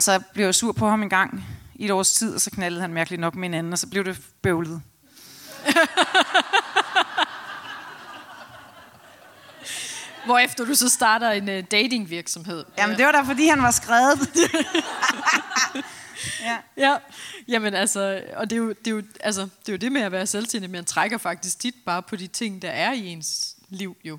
så 0.00 0.20
blev 0.34 0.44
jeg 0.44 0.54
sur 0.54 0.72
på 0.72 0.88
ham 0.88 1.02
en 1.02 1.08
gang 1.08 1.44
i 1.74 1.84
et 1.84 1.90
års 1.90 2.12
tid, 2.12 2.34
og 2.34 2.40
så 2.40 2.50
knaldede 2.50 2.80
han 2.80 2.92
mærkeligt 2.92 3.20
nok 3.20 3.34
med 3.34 3.48
en 3.48 3.54
anden, 3.54 3.72
og 3.72 3.78
så 3.78 3.86
blev 3.86 4.04
det 4.04 4.20
bøvlet. 4.42 4.82
Hvorefter 10.24 10.64
du 10.64 10.74
så 10.74 10.88
starter 10.88 11.30
en 11.30 11.48
uh, 11.48 11.64
datingvirksomhed. 11.70 12.64
Jamen, 12.78 12.96
det 12.96 13.06
var 13.06 13.12
da, 13.12 13.20
fordi 13.20 13.46
han 13.46 13.62
var 13.62 13.70
skrevet. 13.70 14.20
ja. 16.48 16.56
ja. 16.76 16.96
Jamen 17.48 17.74
altså, 17.74 18.22
og 18.36 18.50
det 18.50 18.56
er, 18.56 18.60
jo, 18.60 18.68
det, 18.68 18.86
er 18.86 18.90
jo, 18.90 19.02
altså, 19.20 19.42
det 19.42 19.68
er 19.68 19.72
jo 19.72 19.76
det 19.76 19.92
med 19.92 20.00
at 20.00 20.12
være 20.12 20.26
selvtændig, 20.26 20.70
man 20.70 20.84
trækker 20.84 21.18
faktisk 21.18 21.58
tit 21.58 21.74
bare 21.86 22.02
på 22.02 22.16
de 22.16 22.26
ting, 22.26 22.62
der 22.62 22.70
er 22.70 22.92
i 22.92 23.06
ens 23.06 23.56
liv 23.68 23.96
jo. 24.04 24.18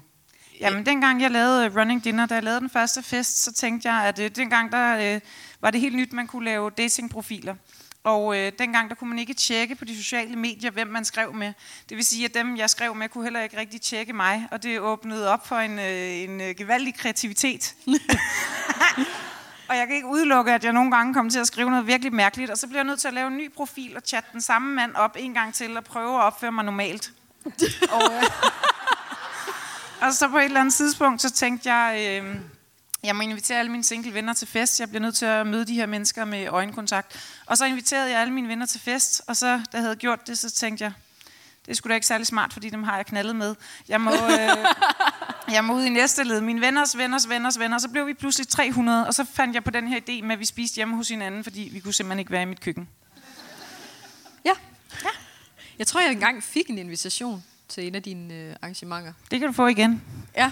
Jamen, 0.59 0.85
dengang 0.85 1.21
jeg 1.21 1.31
lavede 1.31 1.79
Running 1.79 2.03
Dinner, 2.03 2.25
da 2.25 2.35
jeg 2.35 2.43
lavede 2.43 2.59
den 2.59 2.69
første 2.69 3.03
fest, 3.03 3.43
så 3.43 3.53
tænkte 3.53 3.91
jeg, 3.91 4.05
at 4.05 4.19
øh, 4.19 4.31
dengang 4.35 4.71
der 4.71 5.15
øh, 5.15 5.21
var 5.61 5.71
det 5.71 5.81
helt 5.81 5.95
nyt, 5.95 6.13
man 6.13 6.27
kunne 6.27 6.45
lave 6.45 6.69
datingprofiler. 6.69 7.55
Og 8.03 8.37
øh, 8.37 8.51
dengang 8.59 8.89
der 8.89 8.95
kunne 8.95 9.09
man 9.09 9.19
ikke 9.19 9.33
tjekke 9.33 9.75
på 9.75 9.85
de 9.85 9.97
sociale 9.97 10.35
medier, 10.35 10.71
hvem 10.71 10.87
man 10.87 11.05
skrev 11.05 11.33
med. 11.33 11.53
Det 11.89 11.97
vil 11.97 12.05
sige, 12.05 12.25
at 12.25 12.33
dem, 12.33 12.57
jeg 12.57 12.69
skrev 12.69 12.95
med, 12.95 13.09
kunne 13.09 13.23
heller 13.23 13.41
ikke 13.41 13.57
rigtig 13.57 13.81
tjekke 13.81 14.13
mig. 14.13 14.47
Og 14.51 14.63
det 14.63 14.79
åbnede 14.79 15.29
op 15.29 15.47
for 15.47 15.55
en, 15.55 15.79
øh, 15.79 16.21
en 16.23 16.41
øh, 16.41 16.55
gevaldig 16.55 16.95
kreativitet. 16.95 17.75
Og 19.69 19.77
jeg 19.77 19.87
kan 19.87 19.95
ikke 19.95 20.07
udelukke, 20.07 20.53
at 20.53 20.63
jeg 20.63 20.73
nogle 20.73 20.91
gange 20.91 21.13
kommer 21.13 21.31
til 21.31 21.39
at 21.39 21.47
skrive 21.47 21.69
noget 21.69 21.87
virkelig 21.87 22.13
mærkeligt, 22.13 22.51
og 22.51 22.57
så 22.57 22.67
bliver 22.67 22.79
jeg 22.79 22.85
nødt 22.85 22.99
til 22.99 23.07
at 23.07 23.13
lave 23.13 23.27
en 23.27 23.37
ny 23.37 23.51
profil 23.51 23.97
og 23.97 24.01
chatte 24.05 24.29
den 24.33 24.41
samme 24.41 24.75
mand 24.75 24.95
op 24.95 25.15
en 25.19 25.33
gang 25.33 25.53
til 25.53 25.77
og 25.77 25.83
prøve 25.83 26.15
at 26.15 26.23
opføre 26.23 26.51
mig 26.51 26.65
normalt. 26.65 27.11
og, 27.95 28.13
øh, 28.13 28.23
og 30.01 30.13
så 30.13 30.27
på 30.27 30.37
et 30.37 30.45
eller 30.45 30.59
andet 30.59 30.73
tidspunkt, 30.73 31.21
så 31.21 31.31
tænkte 31.31 31.73
jeg, 31.73 32.21
øh, 32.23 32.35
jeg 33.03 33.15
må 33.15 33.21
invitere 33.21 33.59
alle 33.59 33.71
mine 33.71 33.83
single 33.83 34.13
venner 34.13 34.33
til 34.33 34.47
fest. 34.47 34.79
Jeg 34.79 34.89
bliver 34.89 35.01
nødt 35.01 35.15
til 35.15 35.25
at 35.25 35.47
møde 35.47 35.65
de 35.65 35.73
her 35.73 35.85
mennesker 35.85 36.25
med 36.25 36.47
øjenkontakt. 36.47 37.39
Og 37.45 37.57
så 37.57 37.65
inviterede 37.65 38.11
jeg 38.11 38.21
alle 38.21 38.33
mine 38.33 38.47
venner 38.47 38.65
til 38.65 38.79
fest, 38.79 39.21
og 39.27 39.37
så, 39.37 39.47
da 39.47 39.61
jeg 39.73 39.81
havde 39.81 39.95
gjort 39.95 40.27
det, 40.27 40.37
så 40.37 40.51
tænkte 40.51 40.83
jeg, 40.83 40.93
det 41.65 41.77
skulle 41.77 41.91
da 41.91 41.95
ikke 41.95 42.07
særlig 42.07 42.27
smart, 42.27 42.53
fordi 42.53 42.69
dem 42.69 42.83
har 42.83 42.95
jeg 42.95 43.05
knaldet 43.05 43.35
med. 43.35 43.55
Jeg 43.87 44.01
må, 44.01 44.11
øh, 44.11 44.57
jeg 45.55 45.65
må 45.65 45.73
ud 45.73 45.83
i 45.83 45.89
næste 45.89 46.23
led. 46.23 46.41
Mine 46.41 46.61
venners, 46.61 46.97
venners, 46.97 47.29
venners, 47.29 47.59
venner. 47.59 47.77
Så 47.77 47.89
blev 47.89 48.07
vi 48.07 48.13
pludselig 48.13 48.47
300, 48.47 49.07
og 49.07 49.13
så 49.13 49.25
fandt 49.33 49.55
jeg 49.55 49.63
på 49.63 49.71
den 49.71 49.87
her 49.87 49.99
idé 49.99 50.23
med, 50.23 50.31
at 50.31 50.39
vi 50.39 50.45
spiste 50.45 50.75
hjemme 50.75 50.95
hos 50.95 51.09
hinanden, 51.09 51.43
fordi 51.43 51.69
vi 51.73 51.79
kunne 51.79 51.93
simpelthen 51.93 52.19
ikke 52.19 52.31
være 52.31 52.41
i 52.41 52.45
mit 52.45 52.61
køkken. 52.61 52.89
Ja. 54.45 54.53
ja. 55.03 55.09
Jeg 55.79 55.87
tror, 55.87 56.01
jeg 56.01 56.11
engang 56.11 56.43
fik 56.43 56.69
en 56.69 56.77
invitation 56.77 57.43
til 57.67 57.87
en 57.87 57.95
af 57.95 58.03
dine 58.03 58.33
øh, 58.33 58.55
arrangementer. 58.61 59.13
Det 59.31 59.39
kan 59.39 59.47
du 59.47 59.53
få 59.53 59.67
igen. 59.67 60.01
Ja. 60.35 60.51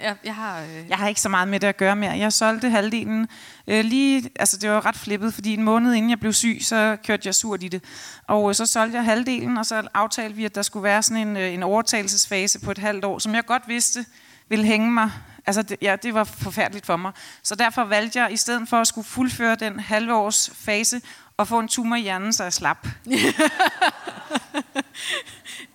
Jeg, 0.00 0.16
jeg, 0.24 0.34
har, 0.34 0.60
øh... 0.60 0.88
jeg 0.88 0.98
har 0.98 1.08
ikke 1.08 1.20
så 1.20 1.28
meget 1.28 1.48
med 1.48 1.60
det 1.60 1.66
at 1.66 1.76
gøre 1.76 1.96
mere. 1.96 2.10
Jeg 2.10 2.32
solgte 2.32 2.70
halvdelen 2.70 3.28
øh, 3.66 3.84
lige, 3.84 4.30
altså 4.38 4.56
det 4.56 4.70
var 4.70 4.86
ret 4.86 4.96
flippet, 4.96 5.34
fordi 5.34 5.54
en 5.54 5.62
måned 5.62 5.94
inden 5.94 6.10
jeg 6.10 6.20
blev 6.20 6.32
syg, 6.32 6.58
så 6.60 6.96
kørte 7.04 7.22
jeg 7.26 7.34
surt 7.34 7.62
i 7.62 7.68
det. 7.68 7.84
Og 8.26 8.48
øh, 8.48 8.54
så 8.54 8.66
solgte 8.66 8.96
jeg 8.96 9.04
halvdelen, 9.04 9.58
og 9.58 9.66
så 9.66 9.88
aftalte 9.94 10.36
vi, 10.36 10.44
at 10.44 10.54
der 10.54 10.62
skulle 10.62 10.84
være 10.84 11.02
sådan 11.02 11.28
en, 11.28 11.36
øh, 11.36 11.54
en 11.54 11.62
overtagelsesfase 11.62 12.60
på 12.60 12.70
et 12.70 12.78
halvt 12.78 13.04
år, 13.04 13.18
som 13.18 13.34
jeg 13.34 13.46
godt 13.46 13.62
vidste 13.68 14.04
ville 14.48 14.64
hænge 14.64 14.92
mig. 14.92 15.10
Altså 15.46 15.62
det, 15.62 15.76
ja, 15.82 15.96
det 16.02 16.14
var 16.14 16.24
forfærdeligt 16.24 16.86
for 16.86 16.96
mig. 16.96 17.12
Så 17.42 17.54
derfor 17.54 17.84
valgte 17.84 18.20
jeg, 18.20 18.32
i 18.32 18.36
stedet 18.36 18.68
for 18.68 18.80
at 18.80 18.86
skulle 18.86 19.06
fuldføre 19.06 19.54
den 19.54 19.80
halvårs 19.80 20.50
fase, 20.54 21.00
og 21.38 21.48
få 21.48 21.58
en 21.58 21.68
tumor 21.68 21.96
i 21.96 22.00
hjernen, 22.00 22.32
så 22.32 22.42
jeg 22.42 22.52
slap. 22.52 22.86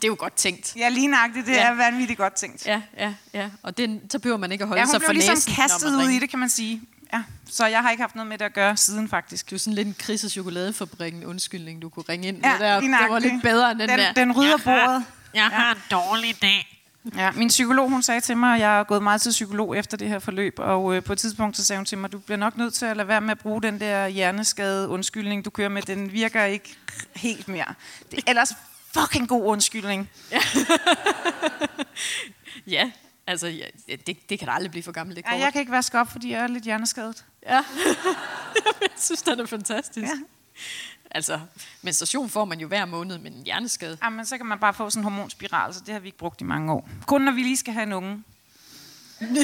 det 0.01 0.03
er 0.03 0.07
jo 0.07 0.15
godt 0.19 0.33
tænkt. 0.33 0.75
Ja, 0.75 0.89
lige 0.89 1.07
nøjagtigt. 1.07 1.45
Det 1.45 1.53
ja. 1.53 1.67
er 1.67 1.73
vanvittigt 1.73 2.19
godt 2.19 2.33
tænkt. 2.33 2.65
Ja, 2.65 2.81
ja, 2.97 3.13
ja. 3.33 3.49
Og 3.63 3.77
det, 3.77 4.01
så 4.11 4.19
behøver 4.19 4.37
man 4.37 4.51
ikke 4.51 4.61
at 4.61 4.67
holde 4.67 4.81
ja, 4.81 4.87
sig 4.87 5.01
for 5.01 5.11
ligesom 5.11 5.33
næsen, 5.35 5.53
kastet 5.53 5.95
ud 5.95 6.09
i 6.09 6.19
det, 6.19 6.29
kan 6.29 6.39
man 6.39 6.49
sige. 6.49 6.81
Ja, 7.13 7.23
så 7.49 7.65
jeg 7.65 7.81
har 7.81 7.91
ikke 7.91 8.03
haft 8.03 8.15
noget 8.15 8.27
med 8.29 8.37
det 8.37 8.45
at 8.45 8.53
gøre 8.53 8.77
siden 8.77 9.09
faktisk. 9.09 9.49
Du 9.49 9.55
er 9.55 9.59
sådan 9.59 9.73
lidt 9.73 9.87
en 9.87 9.95
krise 9.99 10.29
chokoladefabrikken 10.29 11.25
undskyldning, 11.25 11.81
du 11.81 11.89
kunne 11.89 12.05
ringe 12.09 12.27
ind 12.27 12.37
ja, 12.43 12.51
med 12.51 12.67
der. 12.67 12.79
Det 12.79 12.91
var 13.09 13.19
lidt 13.19 13.41
bedre 13.43 13.71
end 13.71 13.79
den, 13.79 13.89
den 13.89 13.99
der. 13.99 14.13
Den 14.13 14.31
rydder 14.31 14.57
bordet. 14.57 15.05
Jeg 15.33 15.43
har 15.43 15.71
en 15.73 15.81
dårlig 15.91 16.41
dag. 16.41 16.72
Ja, 17.15 17.31
min 17.31 17.47
psykolog 17.47 17.89
hun 17.89 18.03
sagde 18.03 18.21
til 18.21 18.37
mig, 18.37 18.53
at 18.53 18.59
jeg 18.59 18.79
er 18.79 18.83
gået 18.83 19.03
meget 19.03 19.21
til 19.21 19.29
psykolog 19.29 19.77
efter 19.77 19.97
det 19.97 20.07
her 20.07 20.19
forløb, 20.19 20.53
og 20.57 20.95
øh, 20.95 21.03
på 21.03 21.13
et 21.13 21.19
tidspunkt 21.19 21.57
så 21.57 21.65
sagde 21.65 21.77
hun 21.77 21.85
til 21.85 21.97
mig, 21.97 22.11
du 22.11 22.19
bliver 22.19 22.37
nok 22.37 22.57
nødt 22.57 22.73
til 22.73 22.85
at 22.85 22.97
lade 22.97 23.07
være 23.07 23.21
med 23.21 23.31
at 23.31 23.39
bruge 23.39 23.61
den 23.61 23.79
der 23.79 24.07
hjerneskade 24.07 24.87
undskyldning, 24.87 25.45
du 25.45 25.49
kører 25.49 25.69
med, 25.69 25.81
den 25.81 26.11
virker 26.11 26.43
ikke 26.43 26.77
helt 27.15 27.47
mere. 27.47 27.73
Det 28.11 28.19
er 28.19 28.23
ellers 28.29 28.53
fucking 28.93 29.27
god 29.27 29.45
undskyldning. 29.45 30.09
Ja, 30.31 30.39
ja 32.75 32.91
altså 33.27 33.47
ja, 33.47 33.65
det, 34.07 34.29
det 34.29 34.39
kan 34.39 34.47
da 34.47 34.53
aldrig 34.53 34.71
blive 34.71 34.83
for 34.83 34.91
gammelt. 34.91 35.17
Det 35.17 35.25
ja, 35.31 35.37
jeg 35.37 35.51
kan 35.51 35.59
ikke 35.59 35.71
vaske 35.71 35.99
op, 35.99 36.11
fordi 36.11 36.31
jeg 36.31 36.43
er 36.43 36.47
lidt 36.47 36.63
hjerneskadet. 36.63 37.25
Ja, 37.45 37.55
jeg 38.81 38.89
synes, 38.97 39.21
det 39.21 39.39
er 39.39 39.45
fantastisk. 39.45 40.07
Ja. 40.07 40.19
Altså, 41.13 41.39
menstruation 41.81 42.29
får 42.29 42.45
man 42.45 42.59
jo 42.59 42.67
hver 42.67 42.85
måned, 42.85 43.17
men 43.17 43.33
en 43.33 43.43
hjerneskade. 43.43 43.97
Jamen, 44.03 44.25
så 44.25 44.37
kan 44.37 44.45
man 44.45 44.59
bare 44.59 44.73
få 44.73 44.89
sådan 44.89 44.99
en 44.99 45.03
hormonspiral, 45.03 45.73
så 45.73 45.79
det 45.85 45.93
har 45.93 45.99
vi 45.99 46.07
ikke 46.07 46.17
brugt 46.17 46.41
i 46.41 46.43
mange 46.43 46.73
år. 46.73 46.89
Kun 47.05 47.21
når 47.21 47.31
vi 47.31 47.41
lige 47.41 47.57
skal 47.57 47.73
have 47.73 47.83
en 47.83 47.93
unge. 47.93 48.23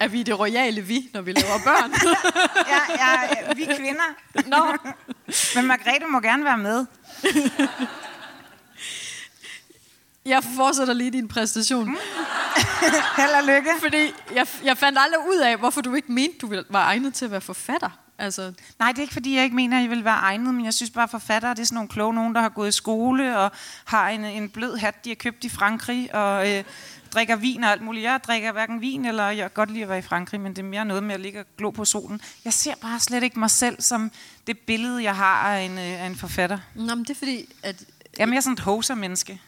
er 0.00 0.08
vi 0.08 0.22
det 0.22 0.38
royale 0.38 0.80
vi, 0.80 1.10
når 1.12 1.20
vi 1.20 1.32
laver 1.32 1.58
børn? 1.64 1.92
ja, 2.72 2.80
ja, 3.04 3.54
vi 3.54 3.64
kvinder. 3.64 4.14
Nå. 4.56 4.92
men 5.54 5.66
Margrethe 5.66 6.06
må 6.06 6.20
gerne 6.20 6.44
være 6.44 6.58
med. 6.58 6.86
Jeg 10.24 10.44
fortsætter 10.56 10.94
lige 10.94 11.10
din 11.10 11.28
præstation. 11.28 11.88
Mm. 11.88 11.96
Held 13.16 13.30
og 13.30 13.46
lykke. 13.46 13.70
Fordi 13.80 14.12
jeg, 14.34 14.46
jeg 14.64 14.78
fandt 14.78 14.98
aldrig 14.98 15.20
ud 15.28 15.36
af, 15.36 15.56
hvorfor 15.56 15.80
du 15.80 15.94
ikke 15.94 16.12
mente, 16.12 16.38
du 16.38 16.62
var 16.68 16.84
egnet 16.84 17.14
til 17.14 17.24
at 17.24 17.30
være 17.30 17.40
forfatter. 17.40 17.90
Altså... 18.18 18.52
Nej, 18.78 18.88
det 18.88 18.98
er 18.98 19.02
ikke 19.02 19.12
fordi, 19.12 19.34
jeg 19.34 19.44
ikke 19.44 19.56
mener, 19.56 19.76
at 19.76 19.82
jeg 19.82 19.90
vil 19.90 20.04
være 20.04 20.14
egnet, 20.14 20.54
men 20.54 20.64
jeg 20.64 20.74
synes 20.74 20.90
bare, 20.90 21.04
at 21.04 21.10
forfattere 21.10 21.54
det 21.54 21.60
er 21.60 21.64
sådan 21.64 21.74
nogle 21.74 21.88
kloge 21.88 22.14
nogen, 22.14 22.34
der 22.34 22.40
har 22.40 22.48
gået 22.48 22.68
i 22.68 22.72
skole 22.72 23.38
og 23.38 23.52
har 23.84 24.08
en, 24.08 24.24
en 24.24 24.48
blød 24.48 24.76
hat, 24.76 25.04
de 25.04 25.10
har 25.10 25.14
købt 25.14 25.44
i 25.44 25.48
Frankrig 25.48 26.14
og 26.14 26.50
øh, 26.50 26.64
drikker 27.14 27.36
vin 27.36 27.64
og 27.64 27.70
alt 27.70 27.82
muligt. 27.82 28.04
Jeg 28.04 28.20
drikker 28.26 28.52
hverken 28.52 28.80
vin, 28.80 29.04
eller 29.04 29.24
jeg 29.24 29.44
kan 29.44 29.50
godt 29.54 29.70
lide 29.70 29.82
at 29.82 29.88
være 29.88 29.98
i 29.98 30.02
Frankrig, 30.02 30.40
men 30.40 30.52
det 30.56 30.62
er 30.62 30.66
mere 30.66 30.84
noget 30.84 31.02
med 31.02 31.14
at 31.14 31.20
ligge 31.20 31.40
og 31.40 31.46
glo 31.58 31.70
på 31.70 31.84
solen. 31.84 32.20
Jeg 32.44 32.52
ser 32.52 32.74
bare 32.80 33.00
slet 33.00 33.22
ikke 33.22 33.38
mig 33.38 33.50
selv 33.50 33.82
som 33.82 34.10
det 34.46 34.58
billede, 34.58 35.02
jeg 35.02 35.16
har 35.16 35.54
af 35.54 35.60
en, 35.60 35.72
øh, 35.72 36.02
af 36.02 36.06
en 36.06 36.16
forfatter. 36.16 36.58
Nå, 36.74 36.94
men 36.94 37.04
det 37.04 37.10
er 37.10 37.14
fordi, 37.14 37.44
at... 37.62 37.84
Jeg 38.18 38.24
er 38.24 38.28
mere 38.28 38.42
sådan 38.42 38.52
et 38.52 38.60
hoser-menneske. 38.60 39.40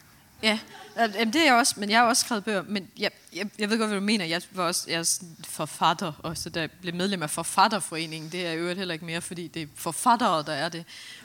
Ja, 0.42 0.58
Jamen, 0.96 1.32
det 1.32 1.40
er 1.40 1.44
jeg 1.44 1.54
også, 1.54 1.74
men 1.76 1.90
jeg 1.90 1.98
har 1.98 2.06
også 2.06 2.20
skrevet 2.20 2.44
bøger. 2.44 2.62
Men 2.68 2.88
jeg, 2.98 3.10
jeg, 3.32 3.46
jeg 3.58 3.70
ved 3.70 3.78
godt, 3.78 3.90
hvad 3.90 4.00
du 4.00 4.04
mener. 4.04 4.24
Jeg 4.24 4.42
var 4.50 4.64
også 4.64 4.84
jeg 4.88 4.98
er 4.98 5.18
forfatter, 5.48 6.12
og 6.22 6.36
så 6.36 6.50
der 6.50 6.66
blev 6.80 6.94
medlem 6.94 7.22
af 7.22 7.30
Forfatterforeningen. 7.30 8.32
Det 8.32 8.46
er 8.46 8.52
jo 8.52 8.66
heller 8.74 8.92
ikke 8.92 9.04
mere, 9.04 9.20
fordi 9.20 9.48
det 9.48 9.62
er 9.62 9.66
forfattere, 9.76 10.42
der 10.42 10.52
er 10.52 10.68
det. 10.68 10.84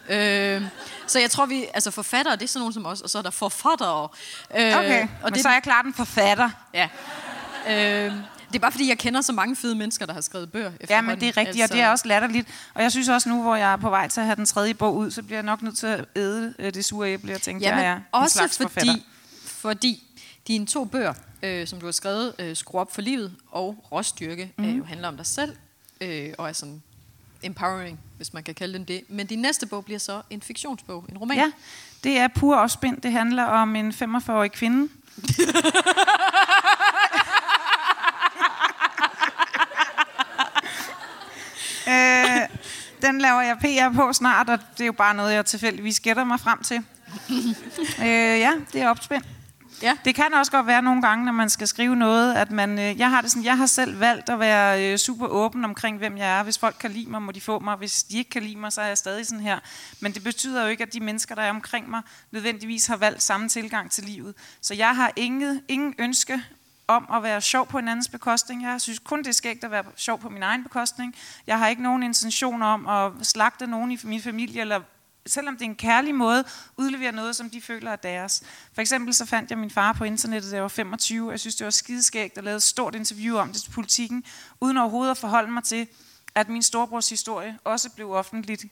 Øh, 0.09 0.61
så 1.07 1.19
jeg 1.19 1.31
tror, 1.31 1.45
vi... 1.45 1.65
Altså, 1.73 1.91
forfattere, 1.91 2.35
det 2.35 2.43
er 2.43 2.47
sådan 2.47 2.59
nogen 2.59 2.73
som 2.73 2.85
os, 2.85 3.01
og 3.01 3.09
så 3.09 3.17
er 3.17 3.21
der 3.21 3.29
forfattere. 3.29 4.07
Øh, 4.57 4.77
okay, 4.77 5.01
og 5.01 5.07
men 5.23 5.33
det, 5.33 5.41
så 5.41 5.49
er 5.49 5.53
jeg 5.53 5.63
klart 5.63 5.85
en 5.85 5.93
forfatter. 5.93 6.49
Ja. 6.73 6.89
Øh, 7.69 8.13
det 8.55 8.59
er 8.59 8.61
bare 8.61 8.71
fordi, 8.71 8.89
jeg 8.89 8.97
kender 8.97 9.21
så 9.21 9.33
mange 9.33 9.55
fede 9.55 9.75
mennesker, 9.75 10.05
der 10.05 10.13
har 10.13 10.21
skrevet 10.21 10.51
bøger. 10.51 10.71
Ja, 10.89 11.01
men 11.01 11.19
det 11.19 11.27
er 11.27 11.37
rigtigt, 11.37 11.47
altså... 11.47 11.63
og 11.63 11.77
det 11.77 11.81
er 11.81 11.89
også 11.89 12.07
latterligt. 12.07 12.47
Og 12.73 12.83
jeg 12.83 12.91
synes 12.91 13.09
også 13.09 13.29
nu, 13.29 13.41
hvor 13.41 13.55
jeg 13.55 13.73
er 13.73 13.77
på 13.77 13.89
vej 13.89 14.07
til 14.07 14.19
at 14.19 14.25
have 14.25 14.35
den 14.35 14.45
tredje 14.45 14.73
bog 14.73 14.95
ud, 14.95 15.11
så 15.11 15.23
bliver 15.23 15.37
jeg 15.37 15.43
nok 15.43 15.61
nødt 15.61 15.77
til 15.77 15.87
at 15.87 16.05
æde 16.15 16.53
øh, 16.59 16.73
det 16.73 16.85
sure 16.85 17.13
æble 17.13 17.35
og 17.35 17.41
tænke, 17.41 17.65
ja, 17.65 17.75
jeg 17.75 17.85
er 17.85 17.99
også 18.11 18.43
en 18.43 18.49
slags 18.49 18.57
fordi, 18.57 18.69
forfatter. 18.73 18.93
fordi 19.45 20.03
dine 20.47 20.65
to 20.65 20.85
bøger, 20.85 21.13
øh, 21.43 21.67
som 21.67 21.79
du 21.79 21.85
har 21.85 21.91
skrevet, 21.91 22.33
øh, 22.39 22.55
Skru 22.55 22.79
op 22.79 22.93
for 22.93 23.01
livet 23.01 23.35
og 23.51 23.85
Råstyrke, 23.91 24.51
mm. 24.57 24.65
øh, 24.65 24.77
jo 24.77 24.83
handler 24.83 25.07
om 25.07 25.17
dig 25.17 25.25
selv, 25.25 25.55
øh, 26.01 26.33
og 26.37 26.49
er 26.49 26.53
sådan 26.53 26.81
empowering, 27.43 27.99
hvis 28.17 28.33
man 28.33 28.43
kan 28.43 28.55
kalde 28.55 28.73
den 28.73 28.83
det. 28.83 29.03
Men 29.07 29.27
din 29.27 29.39
næste 29.39 29.65
bog 29.65 29.85
bliver 29.85 29.99
så 29.99 30.21
en 30.29 30.41
fiktionsbog, 30.41 31.05
en 31.09 31.17
roman. 31.17 31.37
Ja, 31.37 31.51
det 32.03 32.17
er 32.17 32.27
pur 32.27 32.55
opspind. 32.55 33.01
Det 33.01 33.11
handler 33.11 33.43
om 33.43 33.75
en 33.75 33.91
45-årig 33.91 34.51
kvinde. 34.51 34.81
øh, 41.87 42.41
den 43.01 43.21
laver 43.21 43.41
jeg 43.41 43.57
PR 43.57 43.95
på 43.95 44.13
snart, 44.13 44.49
og 44.49 44.59
det 44.77 44.81
er 44.81 44.85
jo 44.85 44.91
bare 44.91 45.13
noget, 45.13 45.33
jeg 45.33 45.45
tilfældigvis 45.45 45.99
gætter 45.99 46.23
mig 46.23 46.39
frem 46.39 46.63
til. 46.63 46.77
øh, 47.99 48.39
ja, 48.39 48.51
det 48.73 48.81
er 48.81 48.89
opspind. 48.89 49.23
Ja. 49.81 49.97
Det 50.05 50.15
kan 50.15 50.33
også 50.33 50.51
godt 50.51 50.67
være 50.67 50.81
nogle 50.81 51.01
gange, 51.01 51.25
når 51.25 51.31
man 51.31 51.49
skal 51.49 51.67
skrive 51.67 51.95
noget, 51.95 52.33
at 52.33 52.51
man, 52.51 52.79
øh, 52.79 52.99
jeg 52.99 53.09
har 53.09 53.21
det 53.21 53.31
sådan, 53.31 53.43
jeg 53.43 53.57
har 53.57 53.65
selv 53.65 53.99
valgt 53.99 54.29
at 54.29 54.39
være 54.39 54.91
øh, 54.91 54.97
super 54.97 55.27
åben 55.27 55.65
omkring, 55.65 55.97
hvem 55.97 56.17
jeg 56.17 56.39
er. 56.39 56.43
Hvis 56.43 56.57
folk 56.57 56.75
kan 56.79 56.91
lide 56.91 57.09
mig, 57.09 57.21
må 57.21 57.31
de 57.31 57.41
få 57.41 57.59
mig. 57.59 57.75
Hvis 57.75 58.03
de 58.03 58.17
ikke 58.17 58.29
kan 58.29 58.43
lide 58.43 58.55
mig, 58.55 58.73
så 58.73 58.81
er 58.81 58.87
jeg 58.87 58.97
stadig 58.97 59.25
sådan 59.25 59.43
her. 59.43 59.59
Men 59.99 60.11
det 60.11 60.23
betyder 60.23 60.63
jo 60.63 60.67
ikke, 60.67 60.83
at 60.83 60.93
de 60.93 60.99
mennesker, 60.99 61.35
der 61.35 61.41
er 61.41 61.49
omkring 61.49 61.89
mig, 61.89 62.01
nødvendigvis 62.31 62.87
har 62.87 62.97
valgt 62.97 63.23
samme 63.23 63.49
tilgang 63.49 63.91
til 63.91 64.03
livet. 64.03 64.33
Så 64.61 64.73
jeg 64.73 64.95
har 64.95 65.11
ingen, 65.15 65.61
ingen 65.67 65.93
ønske 65.99 66.43
om 66.87 67.07
at 67.13 67.23
være 67.23 67.41
sjov 67.41 67.67
på 67.67 67.77
en 67.77 67.87
andens 67.87 68.09
bekostning. 68.09 68.63
Jeg 68.63 68.81
synes 68.81 68.99
kun, 68.99 69.19
det 69.19 69.27
er 69.27 69.31
skægt 69.31 69.63
at 69.63 69.71
være 69.71 69.83
sjov 69.95 70.19
på 70.19 70.29
min 70.29 70.43
egen 70.43 70.63
bekostning. 70.63 71.15
Jeg 71.47 71.59
har 71.59 71.67
ikke 71.67 71.83
nogen 71.83 72.03
intention 72.03 72.61
om 72.61 72.87
at 72.87 73.11
slagte 73.25 73.67
nogen 73.67 73.91
i 73.91 73.99
min 74.03 74.21
familie, 74.21 74.61
eller 74.61 74.81
selvom 75.27 75.57
det 75.57 75.61
er 75.61 75.69
en 75.69 75.75
kærlig 75.75 76.15
måde, 76.15 76.43
udlevere 76.77 77.11
noget, 77.11 77.35
som 77.35 77.49
de 77.49 77.61
føler 77.61 77.91
er 77.91 77.95
deres. 77.95 78.43
For 78.73 78.81
eksempel 78.81 79.13
så 79.13 79.25
fandt 79.25 79.49
jeg 79.49 79.57
min 79.57 79.71
far 79.71 79.93
på 79.93 80.03
internettet, 80.03 80.51
da 80.51 80.55
jeg 80.55 80.63
var 80.63 80.67
25. 80.67 81.31
Jeg 81.31 81.39
synes, 81.39 81.55
det 81.55 81.65
var 81.65 81.71
skideskægt 81.71 82.37
at 82.37 82.43
lave 82.43 82.55
et 82.55 82.63
stort 82.63 82.95
interview 82.95 83.37
om 83.37 83.47
det 83.47 83.61
til 83.61 83.71
politikken, 83.71 84.23
uden 84.61 84.77
overhovedet 84.77 85.11
at 85.11 85.17
forholde 85.17 85.51
mig 85.51 85.63
til, 85.63 85.87
at 86.35 86.49
min 86.49 86.63
storebrors 86.63 87.09
historie 87.09 87.59
også 87.63 87.89
blev 87.89 88.11
offentligt 88.11 88.65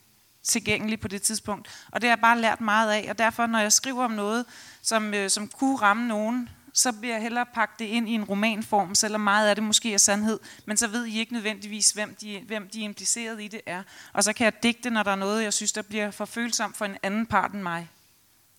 tilgængelig 0.43 1.00
på 1.00 1.08
det 1.08 1.22
tidspunkt. 1.22 1.88
Og 1.91 2.01
det 2.01 2.10
har 2.10 2.15
jeg 2.15 2.22
bare 2.22 2.41
lært 2.41 2.62
meget 2.62 2.91
af, 2.91 3.08
og 3.10 3.17
derfor 3.17 3.46
når 3.46 3.60
jeg 3.60 3.74
skriver 3.74 4.03
om 4.03 4.12
noget, 4.12 4.46
som, 4.82 5.13
øh, 5.13 5.29
som 5.29 5.48
kunne 5.48 5.75
ramme 5.75 6.08
nogen, 6.08 6.50
så 6.74 6.92
bliver 6.92 7.13
jeg 7.13 7.22
hellere 7.22 7.46
pakke 7.53 7.74
det 7.80 7.86
ind 7.86 8.10
i 8.10 8.12
en 8.12 8.24
romanform, 8.24 8.96
selvom 8.96 9.22
meget 9.22 9.48
af 9.50 9.56
det 9.56 9.63
måske 9.63 9.94
er 9.94 9.98
sandhed, 9.98 10.39
men 10.65 10.77
så 10.77 10.88
ved 10.88 11.06
I 11.06 11.20
ikke 11.20 11.34
nødvendigvis, 11.34 11.92
hvem 11.92 12.15
de, 12.22 12.44
hvem 12.48 12.70
de 12.74 12.80
er 12.80 12.86
impliceret 12.86 13.42
i 13.42 13.48
det 13.48 13.62
er. 13.65 13.84
Og 14.13 14.24
så 14.24 14.34
kan 14.34 14.46
jeg 14.46 14.63
digte, 14.63 14.89
når 14.89 15.03
der 15.03 15.12
er 15.12 15.15
noget, 15.15 15.44
jeg 15.44 15.53
synes, 15.53 15.72
der 15.72 15.82
bliver 15.82 16.12
for 16.12 16.25
følsomt 16.25 16.77
for 16.77 16.86
en 16.86 16.98
anden 17.03 17.25
part 17.25 17.51
end 17.51 17.62
mig. 17.62 17.89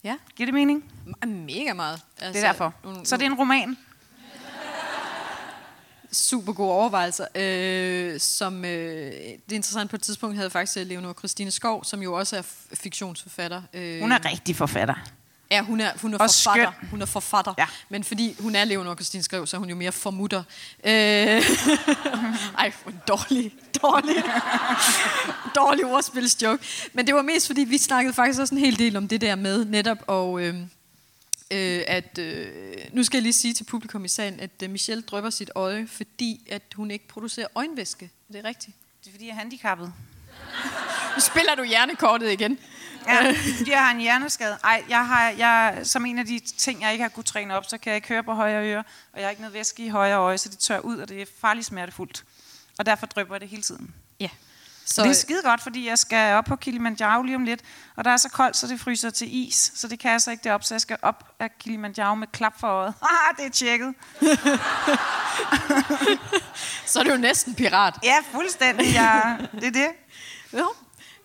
Ja. 0.05 0.17
Giver 0.37 0.47
det 0.47 0.55
mening? 0.55 0.85
Mega 1.27 1.73
meget. 1.73 2.01
Altså, 2.21 2.41
det 2.41 2.47
er 2.47 2.53
derfor. 2.53 2.75
Så 3.05 3.17
det 3.17 3.23
er 3.23 3.27
en 3.27 3.39
roman? 3.39 3.77
super 6.15 6.53
gode 6.53 6.73
overvejelser. 6.73 7.27
Øh, 7.35 8.21
som, 8.21 8.65
øh, 8.65 9.13
det 9.13 9.51
er 9.51 9.55
interessant, 9.55 9.91
på 9.91 9.97
et 9.97 10.03
tidspunkt 10.03 10.37
havde 10.37 10.45
jeg 10.45 10.53
faktisk 10.53 10.89
Leonor 10.89 11.13
Christine 11.13 11.51
Skov, 11.51 11.85
som 11.85 12.03
jo 12.03 12.13
også 12.15 12.37
er 12.37 12.43
fiktionsforfatter. 12.75 13.63
Øh, 13.75 14.01
Hun 14.01 14.13
er 14.13 14.25
rigtig 14.25 14.57
forfatter. 14.57 14.95
Ja, 15.55 15.63
hun 15.63 15.81
er, 15.81 15.91
hun 16.03 16.15
er 16.15 16.19
Og 16.19 16.31
forfatter. 16.31 16.73
skøn. 16.73 16.89
Hun 16.91 17.03
er 17.03 17.07
forfatter. 17.07 17.55
Ja. 17.59 17.67
Men 17.89 18.05
fordi 18.05 18.37
hun 18.41 18.55
er 18.55 18.65
Leonor 18.65 18.95
Christine 18.95 19.23
Skrev, 19.23 19.47
så 19.47 19.57
er 19.57 19.59
hun 19.59 19.69
jo 19.69 19.77
mere 19.77 19.93
formutter. 19.93 20.43
Øh, 20.85 20.93
ej, 22.59 22.73
en 22.87 23.01
dårlig, 23.09 23.53
dårlig, 23.83 24.17
dårlig 25.61 25.85
ordspilsjoke. 25.85 26.65
Men 26.93 27.07
det 27.07 27.15
var 27.15 27.23
mest 27.23 27.47
fordi, 27.47 27.61
vi 27.61 27.79
snakkede 27.79 28.15
faktisk 28.15 28.41
også 28.41 28.55
en 28.55 28.61
hel 28.61 28.79
del 28.79 28.97
om 28.97 29.09
det 29.09 29.21
der 29.21 29.35
med 29.35 29.65
netop, 29.65 29.99
og 30.07 30.41
øh, 30.41 30.55
øh, 31.51 31.83
at, 31.87 32.19
øh, 32.19 32.49
nu 32.93 33.05
skal 33.05 33.19
jeg 33.19 33.23
lige 33.23 33.33
sige 33.33 33.55
til 33.55 33.65
publikum 33.65 34.05
i 34.05 34.09
salen, 34.09 34.41
at 34.41 34.51
øh, 34.63 34.71
Michelle 34.71 35.03
drøber 35.03 35.31
sit 35.31 35.51
øje, 35.55 35.87
fordi 35.87 36.41
at 36.51 36.63
hun 36.75 36.91
ikke 36.91 37.09
producerer 37.09 37.47
øjenvæske. 37.55 38.11
Er 38.29 38.33
det 38.33 38.45
rigtigt? 38.45 38.77
Det 39.01 39.07
er 39.07 39.13
fordi, 39.13 39.27
jeg 39.27 39.33
er 39.33 39.37
handicappet. 39.39 39.93
Nu 41.15 41.21
spiller 41.21 41.55
du 41.55 41.65
hjernekortet 41.65 42.33
igen. 42.33 42.59
Ja, 43.09 43.35
jeg 43.67 43.85
har 43.85 43.91
en 43.91 44.01
hjerneskade. 44.01 44.59
Ej, 44.65 44.85
jeg 44.89 45.07
har, 45.07 45.29
jeg, 45.31 45.81
som 45.83 46.07
en 46.07 46.19
af 46.19 46.27
de 46.27 46.41
ting, 46.59 46.83
jeg 46.83 46.93
ikke 46.93 47.03
har 47.03 47.09
kunnet 47.09 47.27
træne 47.27 47.57
op, 47.57 47.65
så 47.69 47.79
kan 47.79 47.91
jeg 47.91 47.97
ikke 47.97 48.09
høre 48.09 48.23
på 48.23 48.33
højre 48.33 48.71
øre, 48.71 48.85
og 49.13 49.19
jeg 49.19 49.25
har 49.25 49.31
ikke 49.31 49.43
noget 49.43 49.55
væske 49.55 49.85
i 49.85 49.89
højre 49.89 50.17
øje, 50.17 50.39
så 50.39 50.49
det 50.49 50.59
tør 50.59 50.79
ud, 50.79 50.99
og 50.99 51.09
det 51.09 51.23
er 51.23 51.27
farligt 51.41 51.67
smertefuldt. 51.67 52.25
Og 52.79 52.87
derfor 52.87 53.07
drøber 53.07 53.35
jeg 53.35 53.41
det 53.41 53.49
hele 53.49 53.63
tiden. 53.63 53.95
Ja. 54.21 54.29
Så 54.87 55.03
det 55.03 55.11
er 55.11 55.15
skide 55.15 55.43
godt, 55.43 55.63
fordi 55.63 55.89
jeg 55.89 55.99
skal 55.99 56.35
op 56.35 56.45
på 56.45 56.57
Kilimanjaro 56.57 57.23
lige 57.23 57.37
om 57.37 57.45
lidt, 57.45 57.61
og 57.97 58.05
der 58.05 58.11
er 58.11 58.17
så 58.17 58.29
koldt, 58.29 58.57
så 58.57 58.67
det 58.67 58.81
fryser 58.81 59.11
til 59.11 59.49
is, 59.49 59.73
så 59.75 59.89
det 59.89 59.99
kan 59.99 60.11
jeg 60.11 60.21
så 60.21 60.31
ikke 60.31 60.45
derop, 60.45 60.65
så 60.65 60.75
jeg 60.75 60.81
skal 60.81 60.97
op 61.03 61.35
af 61.39 61.59
Kilimanjaro 61.59 62.15
med 62.15 62.27
klap 62.33 62.61
for 62.61 62.67
øjet. 62.67 62.95
Ah, 63.03 63.37
det 63.37 63.47
er 63.47 63.51
tjekket. 63.51 63.95
så 66.87 66.99
er 67.01 67.03
det 67.03 67.11
jo 67.11 67.17
næsten 67.17 67.55
pirat. 67.55 67.95
Ja, 68.03 68.17
fuldstændig. 68.33 68.93
Ja, 68.93 69.21
det 69.53 69.65
er 69.65 69.71
det. 69.71 69.89
Jo. 70.59 70.73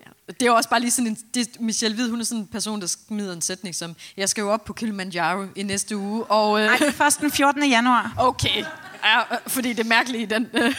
Ja. 0.06 0.34
Det 0.40 0.42
er 0.48 0.52
også 0.52 0.70
bare 0.70 0.80
lige 0.80 0.92
sådan 0.92 1.08
en... 1.08 1.18
Det, 1.34 1.62
Michelle 1.62 1.96
Hvid, 1.96 2.10
hun 2.10 2.20
er 2.20 2.24
sådan 2.24 2.42
en 2.42 2.48
person, 2.48 2.82
der 2.82 2.88
smider 2.88 3.34
en 3.34 3.42
sætning 3.42 3.76
som, 3.76 3.96
jeg 4.18 4.30
skal 4.30 4.42
jo 4.42 4.52
op 4.52 4.66
på 4.66 4.74
Kilimanjaro 4.74 5.46
i 5.56 5.64
næste 5.64 5.98
uge, 5.98 6.24
og... 6.26 6.60
Øh, 6.62 6.66
Ej, 6.66 6.78
det 6.78 6.88
er 6.88 6.92
først 6.92 7.20
den 7.22 7.32
14. 7.32 7.70
januar. 7.70 8.14
okay. 8.18 8.66
Ja, 9.04 9.22
fordi 9.48 9.70
det 9.74 9.80
er 9.80 9.90
mærkeligt 9.90 10.22
i 10.32 10.36
den 10.36 10.50
øh, 10.54 10.76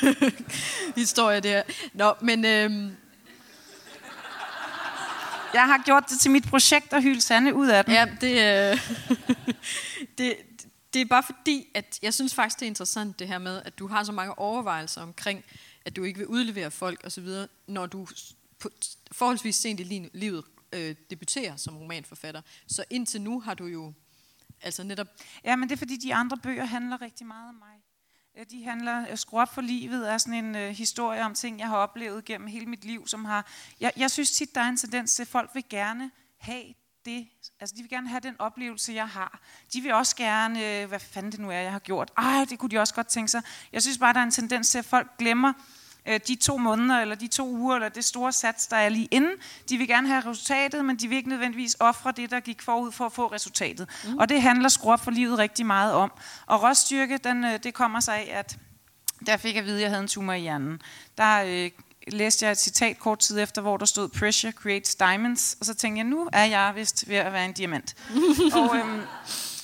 historie 0.97 1.41
der. 1.41 1.63
Nå, 1.95 2.15
men... 2.21 2.45
Øh, 2.45 2.91
Jeg 5.55 5.63
har 5.67 5.83
gjort 5.85 6.05
det 6.11 6.21
til 6.21 6.31
mit 6.31 6.49
projekt 6.49 6.93
at 6.93 7.03
hylde 7.03 7.21
Sande 7.21 7.55
ud 7.55 7.69
af 7.69 7.85
den. 7.85 7.95
ja, 7.95 8.07
det, 8.21 8.73
øh, 8.73 8.81
det, 10.19 10.37
det 10.95 11.01
er 11.03 11.07
bare 11.07 11.23
fordi, 11.23 11.67
at 11.75 11.99
jeg 12.03 12.15
synes 12.15 12.35
faktisk, 12.35 12.61
det 12.61 12.67
er 12.67 12.71
interessant 12.71 13.19
det 13.19 13.29
her 13.29 13.39
med, 13.39 13.63
at 13.65 13.79
du 13.79 13.87
har 13.87 14.05
så 14.05 14.13
mange 14.13 14.39
overvejelser 14.39 15.03
omkring, 15.03 15.45
at 15.85 15.97
du 15.97 16.05
ikke 16.05 16.19
vil 16.19 16.27
udlevere 16.27 16.71
folk 16.71 17.01
osv., 17.05 17.29
når 17.69 17.87
du 17.87 18.07
på, 18.61 18.71
forholdsvis 19.13 19.57
sent 19.57 19.81
i 19.81 20.09
livet 20.13 20.45
øh, 20.73 20.95
debuterer 21.11 21.57
som 21.57 21.77
romanforfatter. 21.77 22.43
Så 22.67 22.85
indtil 22.91 23.21
nu 23.21 23.41
har 23.41 23.55
du 23.55 23.67
jo 23.67 23.93
altså 24.63 24.83
netop... 24.83 25.07
Ja, 25.45 25.57
men 25.57 25.69
det 25.69 25.75
er 25.75 25.79
fordi, 25.79 25.97
de 25.97 26.15
andre 26.15 26.37
bøger 26.37 26.65
handler 26.65 27.03
rigtig 27.03 27.27
meget 27.27 27.49
om 27.49 27.55
mig. 27.55 27.77
De 28.51 28.65
handler, 28.65 29.11
øh, 29.11 29.19
Skru 29.19 29.41
op 29.41 29.55
for 29.55 29.61
livet 29.61 30.11
er 30.11 30.19
sådan 30.19 30.45
en 30.45 30.57
øh, 30.57 30.71
historie 30.71 31.25
om 31.25 31.35
ting, 31.35 31.59
jeg 31.59 31.69
har 31.69 31.77
oplevet 31.77 32.25
gennem 32.25 32.49
hele 32.49 32.67
mit 32.67 32.85
liv, 32.85 33.09
som 33.09 33.25
har... 33.25 33.51
Jeg, 33.81 33.93
jeg 33.97 34.11
synes 34.11 34.31
tit, 34.31 34.55
der 34.55 34.61
er 34.61 34.69
en 34.69 34.77
tendens 34.77 35.15
til, 35.15 35.23
at 35.23 35.29
folk 35.29 35.51
vil 35.55 35.65
gerne 35.71 36.11
have 36.39 36.75
det. 37.05 37.29
Altså, 37.61 37.77
de 37.77 37.83
vil 37.83 37.91
gerne 37.91 38.09
have 38.09 38.21
den 38.21 38.37
oplevelse, 38.39 38.93
jeg 38.93 39.09
har. 39.09 39.41
De 39.73 39.81
vil 39.81 39.93
også 39.93 40.17
gerne, 40.17 40.83
øh, 40.83 40.89
hvad 40.89 41.01
fanden 41.01 41.33
det 41.33 41.41
nu 41.41 41.51
er, 41.51 41.55
jeg 41.61 41.73
har 41.73 41.79
gjort. 41.79 42.11
Ej, 42.17 42.47
det 42.49 42.59
kunne 42.59 42.71
de 42.71 42.79
også 42.79 42.95
godt 42.95 43.07
tænke 43.07 43.29
sig. 43.29 43.43
Jeg 43.73 43.83
synes 43.83 43.99
bare, 43.99 44.13
der 44.13 44.21
er 44.21 44.25
en 44.25 44.31
tendens 44.31 44.69
til, 44.69 44.79
at 44.79 44.85
folk 44.85 45.19
glemmer 45.19 45.53
de 46.29 46.35
to 46.35 46.57
måneder, 46.57 47.01
eller 47.01 47.15
de 47.15 47.27
to 47.27 47.49
uger, 47.49 47.75
eller 47.75 47.89
det 47.89 48.05
store 48.05 48.33
sats, 48.33 48.67
der 48.67 48.77
er 48.77 48.89
lige 48.89 49.09
inden. 49.11 49.33
De 49.69 49.77
vil 49.77 49.89
gerne 49.89 50.09
have 50.09 50.21
resultatet, 50.21 50.85
men 50.85 50.97
de 50.97 51.09
vil 51.09 51.17
ikke 51.17 51.29
nødvendigvis 51.29 51.77
ofre 51.81 52.13
det, 52.17 52.31
der 52.31 52.41
gik 52.41 52.63
forud 52.63 52.93
for 52.93 53.07
at 53.07 53.13
få 53.13 53.27
resultatet. 53.27 53.89
Mm. 54.05 54.19
Og 54.19 54.29
det 54.29 54.43
handler 54.43 54.69
Skru 54.69 54.93
op 54.93 55.05
for 55.05 55.11
livet 55.11 55.39
rigtig 55.39 55.67
meget 55.67 55.93
om. 55.93 56.13
Og 56.47 56.63
råstyrke, 56.63 57.19
den, 57.19 57.45
øh, 57.45 57.59
det 57.63 57.75
kommer 57.75 58.01
sig 58.01 58.15
af, 58.15 58.39
at 58.39 58.59
der 59.27 59.37
fik 59.37 59.55
jeg 59.55 59.61
at 59.61 59.67
vide, 59.67 59.77
at 59.77 59.83
jeg 59.83 59.91
havde 59.91 60.03
en 60.03 60.09
tumor 60.09 60.33
i 60.33 60.41
hjernen. 60.41 60.83
Der 61.19 61.43
øh, 61.47 61.71
læste 62.09 62.45
jeg 62.45 62.53
et 62.53 62.59
citat 62.59 62.99
kort 62.99 63.19
tid 63.19 63.39
efter, 63.39 63.63
hvor 63.63 63.77
der 63.77 63.87
stod, 63.87 64.09
Pressure 64.09 64.53
creates 64.53 64.95
diamonds. 64.95 65.57
Og 65.61 65.67
så 65.67 65.75
tænkte 65.75 65.99
jeg, 65.99 66.07
nu 66.07 66.29
er 66.33 66.45
jeg 66.45 66.73
vist 66.75 67.09
ved 67.09 67.17
at 67.17 67.33
være 67.33 67.45
en 67.45 67.53
diamant. 67.53 67.97
og 68.55 68.77
øhm, 68.77 69.01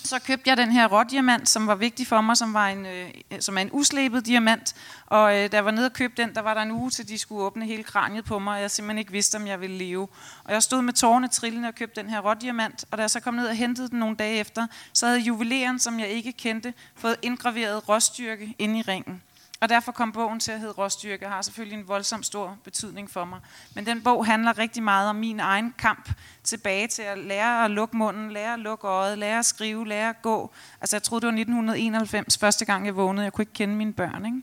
så 0.07 0.19
købte 0.19 0.51
jeg 0.51 0.57
den 0.57 0.73
her 0.73 0.87
rådiamant, 0.87 1.49
som 1.49 1.67
var 1.67 1.75
vigtig 1.75 2.07
for 2.07 2.21
mig, 2.21 2.37
som, 2.37 2.55
var 2.55 2.69
en, 2.69 2.87
øh, 2.87 3.11
som 3.41 3.57
er 3.57 3.63
en 3.63 3.69
uslebet 3.73 4.27
diamant. 4.27 4.75
Og 5.07 5.37
øh, 5.37 5.53
da 5.53 5.57
jeg 5.57 5.65
var 5.65 5.71
nede 5.71 5.87
og 5.87 5.93
købte 5.93 6.23
den, 6.23 6.35
der 6.35 6.41
var 6.41 6.55
der 6.55 6.63
en 6.63 6.71
uge 6.71 6.91
til, 6.91 7.09
de 7.09 7.19
skulle 7.19 7.43
åbne 7.43 7.65
hele 7.65 7.83
kraniet 7.83 8.25
på 8.25 8.39
mig, 8.39 8.55
og 8.55 8.61
jeg 8.61 8.71
simpelthen 8.71 8.99
ikke 8.99 9.13
vidste, 9.13 9.37
om 9.37 9.47
jeg 9.47 9.61
ville 9.61 9.79
leve. 9.79 10.09
Og 10.45 10.53
jeg 10.53 10.63
stod 10.63 10.83
med 10.83 10.93
tårne 10.93 11.29
trillende 11.29 11.69
og 11.69 11.75
købte 11.75 12.01
den 12.03 12.11
her 12.11 12.21
rådiamant, 12.21 12.85
og 12.91 12.99
da 12.99 13.03
jeg 13.03 13.11
så 13.11 13.21
kom 13.21 13.35
ned 13.35 13.49
og 13.49 13.55
hentede 13.55 13.89
den 13.89 13.99
nogle 13.99 14.17
dage 14.17 14.39
efter, 14.39 14.67
så 14.93 15.07
havde 15.07 15.21
juveleren, 15.21 15.79
som 15.79 16.01
jeg 16.01 16.09
ikke 16.09 16.33
kendte, 16.33 16.75
fået 16.97 17.17
indgraveret 17.23 17.89
råstyrke 17.89 18.55
ind 18.59 18.77
i 18.77 18.83
ringen. 18.83 19.23
Og 19.61 19.69
derfor 19.69 19.93
kom 19.93 20.13
bogen 20.13 20.41
til 20.41 20.53
at 20.53 20.61
hedde 20.61 20.73
Råstyrke, 20.73 21.29
har 21.29 21.43
selvfølgelig 21.43 21.79
en 21.79 21.89
voldsom 21.89 22.23
stor 22.23 22.59
betydning 22.65 23.11
for 23.11 23.25
mig. 23.25 23.41
Men 23.75 23.87
den 23.87 24.03
bog 24.03 24.27
handler 24.27 24.59
rigtig 24.59 24.83
meget 24.83 25.11
om 25.11 25.17
min 25.17 25.41
egen 25.41 25.75
kamp 25.79 26.11
tilbage 26.45 26.87
til 26.87 27.03
at 27.03 27.19
lære 27.19 27.65
at 27.65 27.71
lukke 27.71 27.97
munden, 27.97 28.33
lære 28.33 28.53
at 28.53 28.59
lukke 28.59 28.87
øjet, 28.87 29.19
lære 29.19 29.39
at 29.39 29.47
skrive, 29.47 29.89
lære 29.89 30.09
at 30.09 30.23
gå. 30.23 30.51
Altså 30.81 30.97
jeg 30.97 31.03
troede, 31.03 31.21
det 31.21 31.27
var 31.27 31.33
1991, 31.33 32.39
første 32.39 32.65
gang 32.65 32.87
jeg 32.87 32.97
vågnede. 32.97 33.25
Jeg 33.25 33.33
kunne 33.33 33.43
ikke 33.43 33.53
kende 33.53 33.75
mine 33.75 33.93
børn, 33.93 34.27
ikke? 34.27 34.43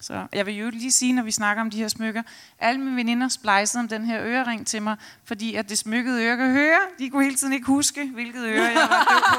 Så 0.00 0.26
jeg 0.32 0.46
vil 0.46 0.54
jo 0.54 0.70
lige 0.70 0.92
sige, 0.92 1.12
når 1.12 1.22
vi 1.22 1.30
snakker 1.30 1.60
om 1.60 1.70
de 1.70 1.78
her 1.78 1.88
smykker, 1.88 2.22
alle 2.58 2.80
mine 2.80 2.96
veninder 2.96 3.28
splejsede 3.28 3.80
om 3.80 3.88
den 3.88 4.04
her 4.04 4.22
ørering 4.22 4.66
til 4.66 4.82
mig, 4.82 4.96
fordi 5.24 5.54
at 5.54 5.68
det 5.68 5.78
smykkede 5.78 6.24
øre 6.24 6.36
kan 6.36 6.52
høre. 6.52 6.78
De 6.98 7.10
kunne 7.10 7.24
hele 7.24 7.36
tiden 7.36 7.52
ikke 7.52 7.66
huske, 7.66 8.10
hvilket 8.14 8.44
øre 8.44 8.64
jeg 8.64 8.88
var 8.90 9.04
på. 9.08 9.38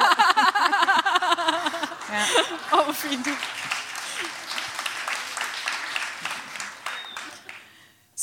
ja. 2.13 2.23
Åh, 2.73 2.87
oh, 2.87 2.93
fint. 2.93 3.27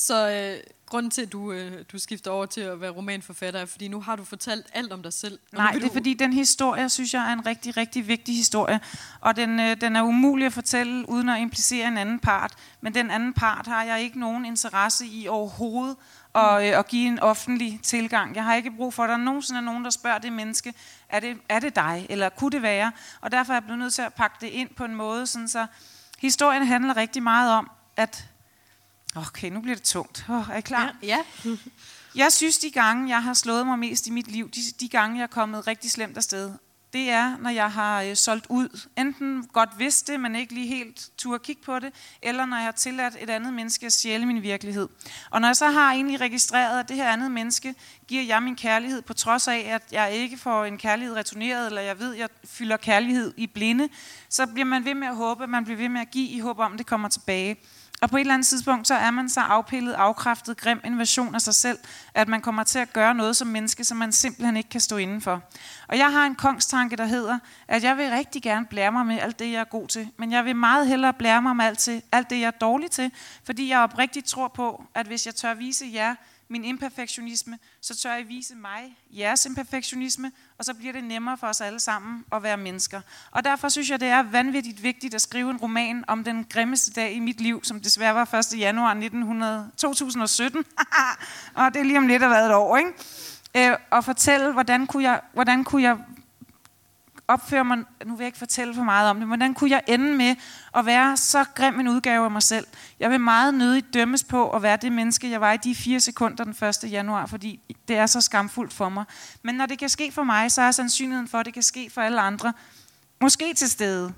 Så 0.07 0.31
øh, 0.31 0.61
grunden 0.87 1.11
til, 1.11 1.23
at 1.23 1.33
du, 1.33 1.53
øh, 1.53 1.85
du 1.93 1.99
skifter 1.99 2.31
over 2.31 2.47
til 2.47 2.61
at 2.61 2.81
være 2.81 2.91
romanforfatter, 2.91 3.61
er, 3.61 3.65
fordi 3.67 3.89
nu 3.89 4.01
har 4.01 4.17
du 4.17 4.25
fortalt 4.25 4.67
alt 4.73 4.93
om 4.93 5.03
dig 5.03 5.13
selv. 5.13 5.39
Og 5.53 5.59
Nej, 5.59 5.73
det 5.73 5.83
er 5.83 5.89
du- 5.89 5.93
fordi, 5.93 6.15
den 6.15 6.33
historie, 6.33 6.89
synes 6.89 7.15
jeg, 7.15 7.29
er 7.29 7.33
en 7.33 7.47
rigtig, 7.47 7.77
rigtig 7.77 8.09
vigtig 8.09 8.37
historie. 8.37 8.81
Og 9.21 9.37
den, 9.37 9.61
øh, 9.61 9.81
den 9.81 9.97
er 9.97 10.03
umulig 10.03 10.47
at 10.47 10.53
fortælle, 10.53 11.09
uden 11.09 11.29
at 11.29 11.41
implicere 11.41 11.89
en 11.89 11.99
anden 11.99 12.19
part. 12.19 12.53
Men 12.81 12.95
den 12.95 13.11
anden 13.11 13.33
part 13.33 13.67
har 13.67 13.85
jeg 13.85 14.01
ikke 14.03 14.21
nogen 14.21 14.45
interesse 14.45 15.07
i 15.07 15.29
overhovedet 15.29 15.97
at, 16.35 16.73
øh, 16.73 16.79
at 16.79 16.89
give 16.89 17.09
en 17.09 17.19
offentlig 17.19 17.81
tilgang. 17.83 18.37
Jeg 18.37 18.45
har 18.45 18.55
ikke 18.55 18.71
brug 18.77 18.95
for, 18.95 19.03
at 19.03 19.09
der 19.09 19.17
nogensinde 19.17 19.59
er 19.61 19.65
nogen, 19.65 19.85
der 19.85 19.91
spørger 19.91 20.19
det 20.19 20.33
menneske, 20.33 20.75
er 21.09 21.21
det, 21.21 21.37
er 21.49 21.59
det 21.59 21.77
dig, 21.77 22.07
eller 22.11 22.29
kunne 22.29 22.51
det 22.51 22.63
være? 22.63 22.93
Og 23.21 23.33
derfor 23.33 23.53
er 23.53 23.57
jeg 23.57 23.63
blevet 23.65 23.79
nødt 23.79 23.95
til 23.95 24.03
at 24.03 24.15
pakke 24.15 24.37
det 24.41 24.47
ind 24.47 24.69
på 24.77 24.85
en 24.85 24.95
måde, 24.95 25.27
sådan 25.27 25.49
så 25.49 25.67
historien 26.19 26.67
handler 26.67 26.97
rigtig 26.97 27.23
meget 27.23 27.53
om, 27.53 27.71
at... 27.97 28.25
Okay, 29.15 29.51
nu 29.51 29.61
bliver 29.61 29.77
det 29.77 29.85
tungt. 29.85 30.25
Oh, 30.29 30.51
er 30.51 30.57
I 30.57 30.61
klar? 30.61 30.97
Ja. 31.03 31.19
ja. 31.45 31.51
Jeg 32.15 32.33
synes, 32.33 32.59
de 32.59 32.71
gange, 32.71 33.09
jeg 33.09 33.23
har 33.23 33.35
slået 33.35 33.67
mig 33.67 33.79
mest 33.79 34.07
i 34.07 34.11
mit 34.11 34.31
liv, 34.31 34.51
de, 34.51 34.61
de 34.81 34.89
gange, 34.89 35.17
jeg 35.17 35.23
er 35.23 35.27
kommet 35.27 35.67
rigtig 35.67 35.91
slemt 35.91 36.17
afsted, 36.17 36.53
det 36.93 37.11
er, 37.11 37.37
når 37.37 37.51
jeg 37.51 37.73
har 37.73 38.03
øh, 38.03 38.17
solgt 38.17 38.47
ud. 38.49 38.89
Enten 38.99 39.47
godt 39.53 39.71
vidste 39.79 40.13
det, 40.13 40.21
men 40.21 40.37
ikke 40.37 40.55
lige 40.55 40.67
helt 40.67 41.11
turde 41.19 41.39
kigge 41.39 41.63
på 41.63 41.79
det, 41.79 41.93
eller 42.23 42.47
når 42.47 42.57
jeg 42.57 42.65
har 42.65 42.73
tilladt 42.73 43.17
et 43.21 43.31
andet 43.31 43.55
menneske 43.55 43.87
at 43.87 43.93
stjæle 43.93 44.27
min 44.27 44.43
virkelighed. 44.43 44.89
Og 45.31 45.41
når 45.41 45.49
jeg 45.49 45.57
så 45.57 45.71
har 45.71 45.93
egentlig 45.93 46.21
registreret, 46.21 46.81
at 46.81 46.89
det 46.89 46.97
her 46.97 47.09
andet 47.09 47.31
menneske 47.31 47.75
giver 48.09 48.23
jeg 48.23 48.43
min 48.43 48.57
kærlighed, 48.57 49.03
på 49.03 49.15
trods 49.15 49.49
af, 49.49 49.67
at 49.69 49.83
jeg 49.93 50.13
ikke 50.13 50.39
får 50.39 50.65
en 50.65 50.79
kærlighed 50.79 51.17
returneret, 51.17 51.67
eller 51.67 51.81
jeg 51.81 51.99
ved, 51.99 52.15
at 52.15 52.21
jeg 52.21 52.29
fylder 52.45 52.77
kærlighed 52.77 53.35
i 53.37 53.47
blinde, 53.47 53.89
så 54.29 54.47
bliver 54.47 54.67
man 54.67 54.85
ved 54.85 54.95
med 54.95 55.09
at 55.09 55.17
håbe, 55.17 55.43
at 55.43 55.51
man 55.51 55.65
bliver 55.65 55.79
ved 55.79 55.89
med 55.89 56.01
at 56.01 56.11
give 56.11 56.29
i 56.29 56.39
håb 56.39 56.59
om, 56.59 56.73
at 56.73 56.79
det 56.79 56.87
kommer 56.87 57.09
tilbage. 57.09 57.57
Og 58.03 58.11
på 58.11 58.17
et 58.17 58.21
eller 58.21 58.35
andet 58.35 58.49
tidspunkt, 58.49 58.89
så 58.89 58.95
er 58.95 59.11
man 59.11 59.29
så 59.29 59.41
afpillet, 59.41 59.93
afkræftet, 59.93 60.57
grim 60.57 60.81
en 60.85 60.99
version 60.99 61.35
af 61.35 61.41
sig 61.41 61.55
selv, 61.55 61.79
at 62.15 62.29
man 62.29 62.41
kommer 62.41 62.65
til 62.65 62.79
at 62.79 62.93
gøre 62.93 63.15
noget 63.15 63.37
som 63.37 63.49
menneske, 63.49 63.85
som 63.85 63.97
man 63.97 64.13
simpelthen 64.13 64.57
ikke 64.57 64.69
kan 64.69 64.81
stå 64.81 64.97
indenfor. 64.97 65.43
Og 65.89 65.99
jeg 65.99 66.13
har 66.13 66.27
en 66.27 66.35
kongstanke, 66.35 66.97
der 66.97 67.07
hedder, 67.07 67.39
at 67.69 67.83
jeg 67.83 67.97
vil 67.97 68.11
rigtig 68.11 68.43
gerne 68.43 68.67
blære 68.67 68.93
mig 68.93 69.07
med 69.07 69.19
alt 69.21 69.39
det, 69.39 69.53
jeg 69.53 69.61
er 69.61 69.65
god 69.65 69.89
til, 69.89 70.09
men 70.17 70.33
jeg 70.33 70.45
vil 70.45 70.57
meget 70.57 70.87
hellere 70.87 71.13
blære 71.13 71.43
mig 71.43 71.57
med 71.57 71.65
alt, 71.65 71.79
til, 71.79 72.03
alt 72.13 72.31
det, 72.31 72.41
jeg 72.41 72.47
er 72.47 72.51
dårlig 72.51 72.91
til, 72.91 73.13
fordi 73.45 73.69
jeg 73.69 73.81
oprigtigt 73.81 74.27
tror 74.27 74.49
på, 74.49 74.85
at 74.95 75.07
hvis 75.07 75.27
jeg 75.27 75.35
tør 75.35 75.55
vise 75.55 75.91
jer 75.93 76.15
min 76.49 76.65
imperfektionisme, 76.65 77.59
så 77.81 77.97
tør 77.97 78.15
jeg 78.15 78.29
vise 78.29 78.55
mig 78.55 78.99
jeres 79.11 79.47
imperfektionisme, 79.47 80.33
og 80.59 80.65
så 80.65 80.75
bliver 80.75 80.93
det 80.93 81.05
nemmere 81.05 81.39
for 81.39 81.47
os 81.47 81.61
alle 81.61 81.81
sammen 81.81 82.25
at 82.33 82.43
være 82.43 82.57
mennesker. 82.57 83.01
Og 83.31 83.45
derfor 83.45 83.69
synes 83.69 83.91
jeg, 83.91 84.01
det 84.01 84.09
er 84.09 84.23
vanvittigt 84.23 84.83
vigtigt 84.83 85.15
at 85.15 85.21
skrive 85.21 85.51
en 85.51 85.57
roman 85.57 86.05
om 86.09 86.25
den 86.25 86.45
grimmeste 86.45 86.93
dag 86.93 87.13
i 87.13 87.19
mit 87.19 87.41
liv, 87.41 87.65
som 87.65 87.81
desværre 87.81 88.15
var 88.15 88.35
1. 88.35 88.59
januar 88.59 88.91
1900, 88.91 89.71
2017. 89.77 90.65
og 91.55 91.75
det 91.75 91.81
er 91.81 91.85
lige 91.85 91.99
om 91.99 92.07
lidt 92.07 92.23
at 92.23 92.31
været 92.31 92.47
et 92.47 92.55
år, 92.55 92.77
ikke? 92.77 92.93
Øh, 93.57 93.77
og 93.91 94.05
fortælle, 94.05 94.53
hvordan 94.53 94.87
kunne 94.87 95.03
jeg, 95.03 95.21
hvordan 95.33 95.65
kunne 95.65 95.83
jeg 95.83 95.99
opfører 97.29 97.63
mig, 97.63 97.79
nu 98.07 98.15
vil 98.15 98.25
jeg 98.25 98.27
ikke 98.27 98.39
fortælle 98.39 98.75
for 98.75 98.83
meget 98.83 99.11
om 99.11 99.19
det, 99.19 99.27
hvordan 99.27 99.55
kunne 99.55 99.71
jeg 99.71 99.83
ende 99.87 100.15
med 100.15 100.35
at 100.75 100.87
være 100.87 101.17
så 101.17 101.45
grim 101.55 101.81
en 101.81 101.89
udgave 101.89 102.25
af 102.25 102.31
mig 102.31 102.43
selv? 102.43 102.67
Jeg 103.01 103.11
vil 103.11 103.21
meget 103.21 103.55
nødigt 103.55 103.95
dømmes 103.95 104.25
på 104.25 104.51
at 104.51 104.63
være 104.63 104.77
det 104.77 104.93
menneske, 104.93 105.31
jeg 105.31 105.41
var 105.41 105.53
i 105.53 105.57
de 105.57 105.75
fire 105.75 106.01
sekunder 106.01 106.45
den 106.45 106.69
1. 106.85 106.91
januar, 106.91 107.27
fordi 107.27 107.61
det 107.89 107.97
er 107.97 108.07
så 108.07 108.21
skamfuldt 108.21 108.73
for 108.73 108.89
mig. 108.89 109.05
Men 109.43 109.55
når 109.55 109.67
det 109.67 109.79
kan 109.79 109.89
ske 109.89 110.13
for 110.13 110.23
mig, 110.23 110.53
så 110.53 110.63
er 110.63 110.71
sandsynligheden 110.71 111.29
for, 111.29 111.39
at 111.39 111.47
det 111.47 111.55
kan 111.55 111.63
ske 111.63 111.91
for 111.95 112.01
alle 112.01 112.21
andre, 112.21 112.53
måske 113.21 113.55
til 113.55 113.71
stede. 113.71 114.13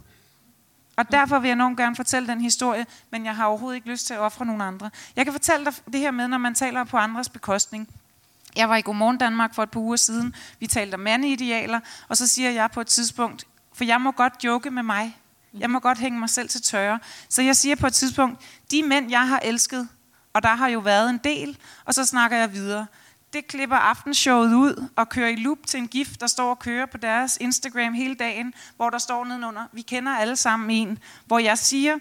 Og 0.97 1.13
derfor 1.13 1.39
vil 1.39 1.49
jeg 1.49 1.53
enormt 1.53 1.77
gerne 1.77 1.97
fortælle 1.97 2.29
den 2.29 2.41
historie, 2.41 2.87
men 3.11 3.25
jeg 3.25 3.37
har 3.37 3.45
overhovedet 3.45 3.77
ikke 3.77 3.91
lyst 3.91 4.07
til 4.07 4.15
at 4.15 4.21
ofre 4.21 4.47
nogen 4.47 4.61
andre. 4.61 4.91
Jeg 5.17 5.27
kan 5.27 5.33
fortælle 5.33 5.65
dig 5.65 5.75
det 5.93 6.01
her 6.01 6.11
med, 6.11 6.29
når 6.29 6.39
man 6.39 6.55
taler 6.55 6.85
på 6.85 6.97
andres 6.97 7.29
bekostning. 7.29 7.89
Jeg 8.57 8.69
var 8.69 8.77
i 8.77 8.81
Godmorgen 8.81 9.19
Danmark 9.19 9.55
for 9.55 9.63
et 9.63 9.71
par 9.71 9.81
uger 9.81 9.97
siden. 9.97 10.35
Vi 10.61 10.67
talte 10.67 10.95
om 10.95 11.01
mandeidealer, 11.01 11.81
og 12.09 12.17
så 12.17 12.27
siger 12.27 12.51
jeg 12.51 12.71
på 12.71 12.81
et 12.81 12.87
tidspunkt, 12.87 13.47
for 13.75 13.85
jeg 13.85 14.01
må 14.01 14.11
godt 14.11 14.45
joke 14.45 14.71
med 14.71 14.83
mig. 14.83 15.17
Jeg 15.59 15.71
må 15.71 15.79
godt 15.79 15.99
hænge 15.99 16.19
mig 16.19 16.31
selv 16.31 16.49
til 16.49 16.63
tørre. 16.63 16.99
Så 17.29 17.43
jeg 17.43 17.57
siger 17.57 17.77
på 17.77 17.87
et 17.87 17.95
tidspunkt, 17.95 18.41
de 18.71 18.83
mænd, 18.83 19.11
jeg 19.11 19.29
har 19.29 19.41
elsket, 19.45 19.89
og 20.33 20.43
der 20.43 20.55
har 20.55 20.69
jo 20.69 20.79
været 20.79 21.11
en 21.11 21.21
del, 21.25 21.59
og 21.85 21.95
så 21.95 22.05
snakker 22.05 22.37
jeg 22.37 22.53
videre. 22.53 22.87
Det 23.33 23.47
klipper 23.47 23.77
aftenshowet 23.77 24.55
ud 24.55 24.89
og 24.97 25.09
kører 25.09 25.29
i 25.29 25.37
loop 25.37 25.59
til 25.67 25.79
en 25.79 25.89
gift, 25.89 26.21
der 26.21 26.27
står 26.27 26.51
og 26.51 26.59
kører 26.59 26.87
på 26.87 26.99
deres 26.99 27.39
Instagram 27.41 27.95
hele 27.95 28.15
dagen, 28.15 28.55
hvor 28.77 28.91
der 28.91 28.99
står 28.99 29.25
nedenunder, 29.25 29.65
vi 29.73 29.83
kender 29.83 30.13
alle 30.13 30.37
sammen 30.37 30.71
en, 30.71 30.99
hvor 31.27 31.39
jeg 31.39 31.59
siger, 31.59 31.99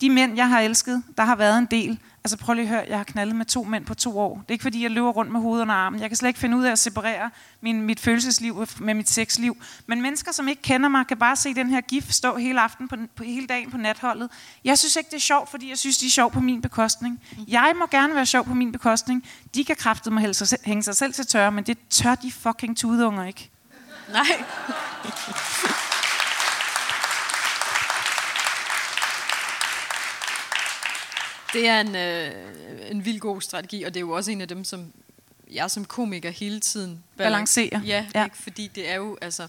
de 0.00 0.10
mænd, 0.10 0.36
jeg 0.36 0.48
har 0.48 0.60
elsket, 0.60 1.02
der 1.16 1.24
har 1.24 1.36
været 1.36 1.58
en 1.58 1.66
del, 1.66 1.98
Altså 2.24 2.36
prøv 2.36 2.54
lige 2.54 2.62
at 2.62 2.68
høre, 2.68 2.84
jeg 2.88 2.96
har 2.96 3.04
knaldet 3.04 3.36
med 3.36 3.46
to 3.46 3.64
mænd 3.64 3.84
på 3.84 3.94
to 3.94 4.18
år. 4.18 4.34
Det 4.34 4.48
er 4.48 4.52
ikke 4.52 4.62
fordi, 4.62 4.82
jeg 4.82 4.90
løber 4.90 5.10
rundt 5.10 5.32
med 5.32 5.40
hovedet 5.40 5.62
under 5.62 5.74
armen. 5.74 6.00
Jeg 6.00 6.10
kan 6.10 6.16
slet 6.16 6.28
ikke 6.28 6.40
finde 6.40 6.56
ud 6.56 6.64
af 6.64 6.72
at 6.72 6.78
separere 6.78 7.30
min, 7.60 7.82
mit 7.82 8.00
følelsesliv 8.00 8.66
med 8.78 8.94
mit 8.94 9.10
sexliv. 9.10 9.56
Men 9.86 10.02
mennesker, 10.02 10.32
som 10.32 10.48
ikke 10.48 10.62
kender 10.62 10.88
mig, 10.88 11.06
kan 11.06 11.16
bare 11.16 11.36
se 11.36 11.54
den 11.54 11.70
her 11.70 11.80
gif 11.80 12.10
stå 12.10 12.36
hele 12.36 12.60
aften 12.60 12.88
på, 12.88 12.96
på 13.16 13.24
hele 13.24 13.46
dagen 13.46 13.70
på 13.70 13.76
natholdet. 13.76 14.30
Jeg 14.64 14.78
synes 14.78 14.96
ikke, 14.96 15.10
det 15.10 15.16
er 15.16 15.20
sjovt, 15.20 15.50
fordi 15.50 15.68
jeg 15.68 15.78
synes, 15.78 15.98
de 15.98 16.06
er 16.06 16.10
sjov 16.10 16.32
på 16.32 16.40
min 16.40 16.62
bekostning. 16.62 17.20
Jeg 17.48 17.72
må 17.78 17.86
gerne 17.86 18.14
være 18.14 18.26
sjov 18.26 18.44
på 18.44 18.54
min 18.54 18.72
bekostning. 18.72 19.24
De 19.54 19.64
kan 19.64 19.76
kraftet 19.76 20.12
mig 20.12 20.32
hænge 20.64 20.82
sig 20.82 20.96
selv 20.96 21.12
til 21.12 21.26
tørre, 21.26 21.52
men 21.52 21.64
det 21.64 21.78
tør 21.90 22.14
de 22.14 22.32
fucking 22.32 22.76
tudunger 22.76 23.24
ikke. 23.24 23.50
Nej. 24.12 24.44
Det 31.52 31.68
er 31.68 31.80
en, 31.80 31.96
øh, 31.96 32.90
en 32.90 33.04
vild 33.04 33.20
god 33.20 33.40
strategi, 33.40 33.82
og 33.82 33.94
det 33.94 34.00
er 34.00 34.00
jo 34.00 34.10
også 34.10 34.30
en 34.30 34.40
af 34.40 34.48
dem, 34.48 34.64
som 34.64 34.92
jeg 35.50 35.70
som 35.70 35.84
komiker 35.84 36.30
hele 36.30 36.60
tiden 36.60 37.04
balancerer. 37.16 37.80
Ja, 37.84 38.06
ja. 38.14 38.24
Ikke? 38.24 38.36
fordi 38.36 38.70
det 38.74 38.90
er 38.90 38.94
jo, 38.94 39.18
altså, 39.20 39.48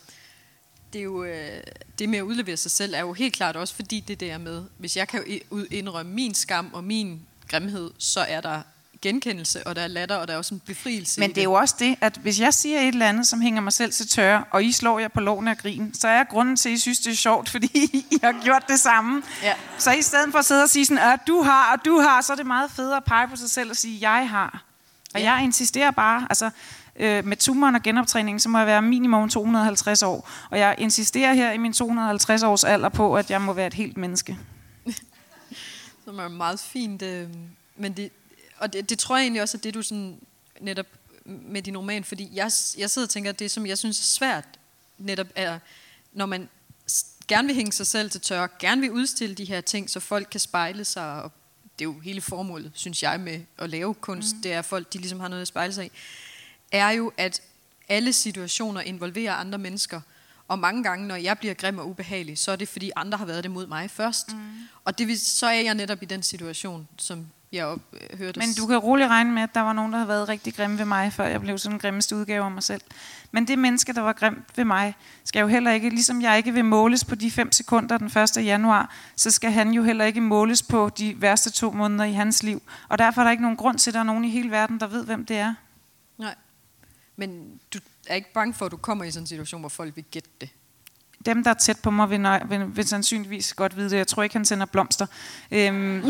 det 0.94 1.00
er 1.00 1.04
jo, 1.04 1.24
øh, 1.24 1.64
det 2.00 2.10
med 2.10 2.20
at 2.20 2.24
udlevere 2.24 2.58
sig 2.58 2.72
selv 2.72 2.94
er 2.94 3.00
jo 3.00 3.14
helt 3.14 3.34
klart 3.34 3.56
også 3.56 3.76
fordi 3.76 4.00
det 4.00 4.20
der 4.20 4.38
med, 4.38 4.64
hvis 4.78 4.98
jeg 4.98 5.08
kan 5.08 5.42
indrømme 5.72 6.14
min 6.14 6.34
skam 6.34 6.74
og 6.74 6.84
min 6.84 7.22
grimhed, 7.48 7.92
så 7.98 8.20
er 8.20 8.42
der 8.42 8.62
genkendelse, 9.02 9.68
og 9.68 9.76
der 9.76 9.82
er 9.82 9.88
latter, 9.88 10.16
og 10.16 10.28
der 10.28 10.34
er 10.34 10.38
også 10.38 10.54
en 10.54 10.62
befrielse 10.66 11.20
Men 11.20 11.30
det 11.30 11.38
er 11.38 11.44
jo 11.44 11.54
også 11.54 11.76
det, 11.80 11.96
at 12.02 12.18
hvis 12.18 12.40
jeg 12.40 12.54
siger 12.54 12.80
et 12.80 12.88
eller 12.88 13.10
andet, 13.10 13.28
som 13.28 13.42
hænger 13.42 13.62
mig 13.62 13.74
selv 13.74 13.92
til 13.92 14.08
tørre, 14.08 14.44
og 14.52 14.64
I 14.64 14.72
slår 14.72 15.00
jer 15.00 15.08
på 15.08 15.20
loven 15.20 15.48
af 15.48 15.58
grin, 15.58 15.94
så 15.94 16.08
er 16.08 16.24
grunden 16.24 16.56
til, 16.56 16.70
at 16.70 16.74
I 16.74 16.78
synes, 16.78 17.00
det 17.00 17.12
er 17.12 17.16
sjovt, 17.16 17.50
fordi 17.56 18.06
I 18.12 18.18
har 18.24 18.44
gjort 18.44 18.64
det 18.68 18.80
samme. 18.80 19.24
Ja. 19.44 19.54
Så 19.78 19.92
i 19.92 20.02
stedet 20.02 20.32
for 20.32 20.40
at 20.40 20.46
sidde 20.46 20.64
og 20.64 20.70
sige 20.70 20.86
sådan, 20.86 21.04
at 21.14 21.20
du 21.28 21.42
har, 21.42 21.74
og 21.74 21.86
du 21.86 22.00
har, 22.00 22.22
så 22.22 22.34
er 22.34 22.38
det 22.38 22.46
meget 22.46 22.72
federe 22.72 22.98
at 22.98 23.04
pege 23.04 23.28
på 23.28 23.36
sig 23.36 23.50
selv 23.50 23.70
og 23.70 23.76
sige, 23.76 24.12
jeg 24.12 24.30
har. 24.30 24.64
Og 25.14 25.22
ja. 25.22 25.34
jeg 25.34 25.44
insisterer 25.44 25.92
bare, 25.92 26.28
altså 26.30 26.50
øh, 26.96 27.26
med 27.26 27.38
tumoren 27.38 27.76
og 27.76 27.82
genoptræningen, 27.82 28.40
så 28.40 28.50
må 28.50 28.58
jeg 28.58 28.68
være 28.68 28.82
minimum 28.82 29.30
250 29.30 30.04
år. 30.04 30.30
Og 30.50 30.60
jeg 30.60 30.76
insisterer 30.78 31.34
her 31.34 31.52
i 31.52 31.58
min 31.58 31.74
250 31.74 32.44
års 32.44 32.64
alder 32.64 32.90
på, 32.90 33.16
at 33.16 33.32
jeg 33.32 33.42
må 33.42 33.54
være 33.54 33.68
et 33.68 33.74
helt 33.74 33.98
menneske. 33.98 34.38
Som 36.06 36.20
er 36.20 36.28
meget 36.28 36.60
fint, 36.60 37.02
øh, 37.02 37.28
men 37.76 37.94
det, 37.94 38.10
og 38.62 38.74
det, 38.74 38.90
det 38.90 39.00
tror 39.00 39.18
jeg 39.18 39.24
egentlig 39.24 39.42
også, 39.42 39.58
at 39.58 39.64
det 39.64 39.74
du 39.74 39.82
sådan 39.82 40.20
netop 40.60 40.86
med 41.26 41.62
din 41.62 41.78
roman, 41.78 42.04
fordi 42.04 42.30
jeg, 42.34 42.52
jeg 42.78 42.90
sidder 42.90 43.06
og 43.06 43.10
tænker, 43.10 43.30
at 43.30 43.40
det 43.40 43.52
som 43.52 43.66
jeg 43.66 43.78
synes 43.78 44.00
er 44.00 44.04
svært 44.04 44.46
netop 44.98 45.28
er, 45.36 45.60
når 46.14 46.26
man 46.26 46.50
gerne 47.28 47.48
vil 47.48 47.56
hænge 47.56 47.72
sig 47.72 47.88
selv 47.88 48.12
til 48.12 48.22
tørre, 48.22 48.48
gerne 48.60 48.82
vil 48.82 48.92
udstille 48.92 49.36
de 49.36 49.46
her 49.46 49.62
ting, 49.62 49.90
så 49.90 50.00
folk 50.00 50.28
kan 50.32 50.40
spejle 50.40 50.86
sig, 50.86 51.24
og 51.24 51.32
det 51.80 51.86
er 51.86 51.90
jo 51.90 52.00
hele 52.00 52.22
formålet, 52.22 52.72
synes 52.74 53.04
jeg, 53.04 53.20
med 53.20 53.42
at 53.58 53.70
lave 53.70 53.94
kunst, 53.94 54.36
mm. 54.36 54.42
det 54.42 54.54
er, 54.54 54.60
at 54.60 54.66
folk 54.66 54.94
de 54.94 54.98
ligesom 54.98 55.20
har 55.20 55.28
noget 55.28 55.42
at 55.42 55.48
spejle 55.48 55.74
sig 55.74 55.86
i, 55.86 55.92
er 56.72 56.90
jo, 56.90 57.14
at 57.18 57.42
alle 57.90 58.14
situationer 58.14 58.82
involverer 58.82 59.34
andre 59.34 59.58
mennesker, 59.58 60.02
og 60.48 60.60
mange 60.60 60.84
gange, 60.84 61.08
når 61.08 61.16
jeg 61.16 61.38
bliver 61.38 61.54
grim 61.54 61.78
og 61.78 61.88
ubehagelig, 61.90 62.38
så 62.38 62.52
er 62.52 62.56
det, 62.56 62.70
fordi 62.70 62.92
andre 62.96 63.18
har 63.18 63.26
været 63.26 63.44
det 63.44 63.52
mod 63.52 63.68
mig 63.68 63.92
først. 63.92 64.34
Mm. 64.34 64.40
Og 64.86 64.98
det, 64.98 65.22
så 65.22 65.46
er 65.46 65.62
jeg 65.62 65.76
netop 65.76 66.04
i 66.04 66.06
den 66.06 66.24
situation, 66.24 66.88
som 66.98 67.28
jeg 67.52 67.66
op, 67.66 67.80
øh, 67.94 68.20
hørte. 68.20 68.40
Men 68.40 68.54
du 68.58 68.68
kan 68.68 68.78
roligt 68.78 69.10
regne 69.10 69.32
med, 69.32 69.44
at 69.44 69.50
der 69.56 69.62
var 69.62 69.74
nogen, 69.74 69.92
der 69.92 69.98
havde 69.98 70.08
været 70.08 70.30
rigtig 70.30 70.56
grimme 70.56 70.78
ved 70.78 70.86
mig, 70.86 71.14
før 71.14 71.26
jeg 71.26 71.42
blev 71.42 71.58
sådan 71.58 71.76
en 71.76 71.80
grimmeste 71.80 72.16
udgave 72.16 72.46
af 72.46 72.52
mig 72.52 72.64
selv. 72.64 72.82
Men 73.32 73.48
det 73.48 73.60
menneske, 73.60 73.94
der 73.94 74.02
var 74.02 74.14
grimt 74.14 74.58
ved 74.58 74.66
mig, 74.66 74.96
skal 75.24 75.40
jo 75.40 75.48
heller 75.48 75.72
ikke, 75.72 75.90
ligesom 75.90 76.22
jeg 76.22 76.38
ikke 76.38 76.54
vil 76.54 76.66
måles 76.66 77.06
på 77.06 77.16
de 77.16 77.32
5 77.32 77.52
sekunder 77.52 77.98
den 77.98 78.08
1. 78.08 78.46
januar, 78.46 78.96
så 79.16 79.32
skal 79.32 79.52
han 79.52 79.72
jo 79.72 79.84
heller 79.84 80.06
ikke 80.06 80.22
måles 80.22 80.64
på 80.64 80.90
de 80.90 81.22
værste 81.22 81.50
to 81.50 81.72
måneder 81.72 82.04
i 82.04 82.14
hans 82.14 82.44
liv. 82.44 82.62
Og 82.90 82.98
derfor 82.98 83.22
er 83.22 83.24
der 83.24 83.32
ikke 83.32 83.44
nogen 83.44 83.58
grund 83.58 83.78
til, 83.78 83.90
at 83.90 83.94
der 83.94 84.00
er 84.00 84.04
nogen 84.04 84.26
i 84.26 84.30
hele 84.30 84.52
verden, 84.52 84.80
der 84.80 84.88
ved, 84.88 85.06
hvem 85.06 85.26
det 85.26 85.38
er. 85.38 85.54
Nej. 86.18 86.36
Men 87.16 87.60
du 87.74 87.80
er 88.08 88.16
ikke 88.16 88.34
bange 88.34 88.54
for, 88.54 88.66
at 88.66 88.72
du 88.72 88.78
kommer 88.78 89.04
i 89.04 89.12
sådan 89.12 89.24
en 89.24 89.28
situation, 89.28 89.60
hvor 89.60 89.70
folk 89.70 89.96
vil 89.96 90.06
gætte 90.12 90.30
det? 90.42 90.50
Dem, 91.26 91.44
der 91.44 91.50
er 91.50 91.54
tæt 91.54 91.80
på 91.80 91.92
mig, 91.92 92.10
vil, 92.10 92.28
vil, 92.50 92.76
vil 92.76 92.88
sandsynligvis 92.88 93.54
godt 93.54 93.78
vide 93.78 93.90
det. 93.90 93.98
Jeg 93.98 94.08
tror 94.08 94.24
ikke, 94.24 94.36
han 94.36 94.46
sender 94.46 94.66
blomster. 94.66 95.06
Øhm, 95.52 96.04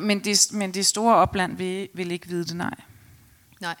men, 0.00 0.24
det, 0.24 0.52
men 0.52 0.74
det 0.74 0.86
store 0.86 1.14
opland 1.14 1.56
vil, 1.56 1.88
vil 1.94 2.10
ikke 2.10 2.28
vide 2.28 2.44
det, 2.44 2.56
nej. 2.56 2.74
Nej. 3.60 3.74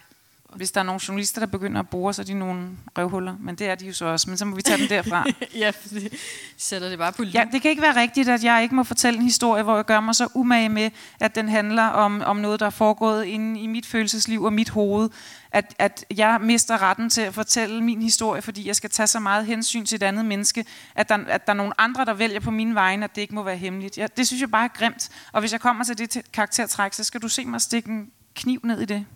Hvis 0.54 0.72
der 0.72 0.80
er 0.80 0.84
nogle 0.84 1.00
journalister, 1.08 1.40
der 1.40 1.46
begynder 1.46 1.80
at 1.80 1.88
bore, 1.88 2.14
så 2.14 2.22
er 2.22 2.26
de 2.26 2.34
nogle 2.34 2.70
røvhuller. 2.98 3.36
Men 3.40 3.54
det 3.54 3.68
er 3.68 3.74
de 3.74 3.86
jo 3.86 3.92
så 3.92 4.04
også. 4.04 4.30
Men 4.30 4.38
så 4.38 4.44
må 4.44 4.56
vi 4.56 4.62
tage 4.62 4.78
dem 4.78 4.88
derfra. 4.88 5.24
ja, 5.54 5.72
det 5.90 6.12
sætter 6.56 6.88
det 6.88 6.98
bare 6.98 7.12
på 7.12 7.22
Ja, 7.22 7.44
det 7.52 7.62
kan 7.62 7.70
ikke 7.70 7.82
være 7.82 7.96
rigtigt, 8.00 8.28
at 8.28 8.44
jeg 8.44 8.62
ikke 8.62 8.74
må 8.74 8.84
fortælle 8.84 9.16
en 9.16 9.24
historie, 9.24 9.62
hvor 9.62 9.76
jeg 9.76 9.84
gør 9.84 10.00
mig 10.00 10.14
så 10.14 10.28
umage 10.34 10.68
med, 10.68 10.90
at 11.20 11.34
den 11.34 11.48
handler 11.48 11.82
om, 11.82 12.22
om 12.22 12.36
noget, 12.36 12.60
der 12.60 12.66
er 12.66 12.70
foregået 12.70 13.24
inde 13.24 13.60
i 13.60 13.66
mit 13.66 13.86
følelsesliv 13.86 14.42
og 14.42 14.52
mit 14.52 14.68
hoved. 14.68 15.10
At, 15.52 15.74
at 15.78 16.04
jeg 16.16 16.38
mister 16.40 16.82
retten 16.82 17.10
til 17.10 17.20
at 17.20 17.34
fortælle 17.34 17.84
min 17.84 18.02
historie, 18.02 18.42
fordi 18.42 18.66
jeg 18.66 18.76
skal 18.76 18.90
tage 18.90 19.06
så 19.06 19.20
meget 19.20 19.46
hensyn 19.46 19.84
til 19.84 19.96
et 19.96 20.02
andet 20.02 20.24
menneske, 20.24 20.64
at 20.94 21.08
der, 21.08 21.18
at 21.26 21.46
der 21.46 21.52
er 21.52 21.56
nogle 21.56 21.80
andre, 21.80 22.04
der 22.04 22.14
vælger 22.14 22.40
på 22.40 22.50
min 22.50 22.74
vegne, 22.74 23.04
at 23.04 23.14
det 23.14 23.22
ikke 23.22 23.34
må 23.34 23.42
være 23.42 23.56
hemmeligt. 23.56 23.98
Ja, 23.98 24.06
det 24.16 24.26
synes 24.26 24.40
jeg 24.40 24.50
bare 24.50 24.64
er 24.64 24.68
grimt. 24.68 25.10
Og 25.32 25.40
hvis 25.40 25.52
jeg 25.52 25.60
kommer 25.60 25.84
til 25.84 25.98
det 25.98 26.22
karaktertræk, 26.32 26.92
så 26.92 27.04
skal 27.04 27.22
du 27.22 27.28
se 27.28 27.44
mig 27.44 27.60
stikke 27.60 27.90
en 27.90 28.10
kniv 28.34 28.60
ned 28.64 28.80
i 28.80 28.84
det. 28.84 29.06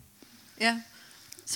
Ja, 0.60 0.76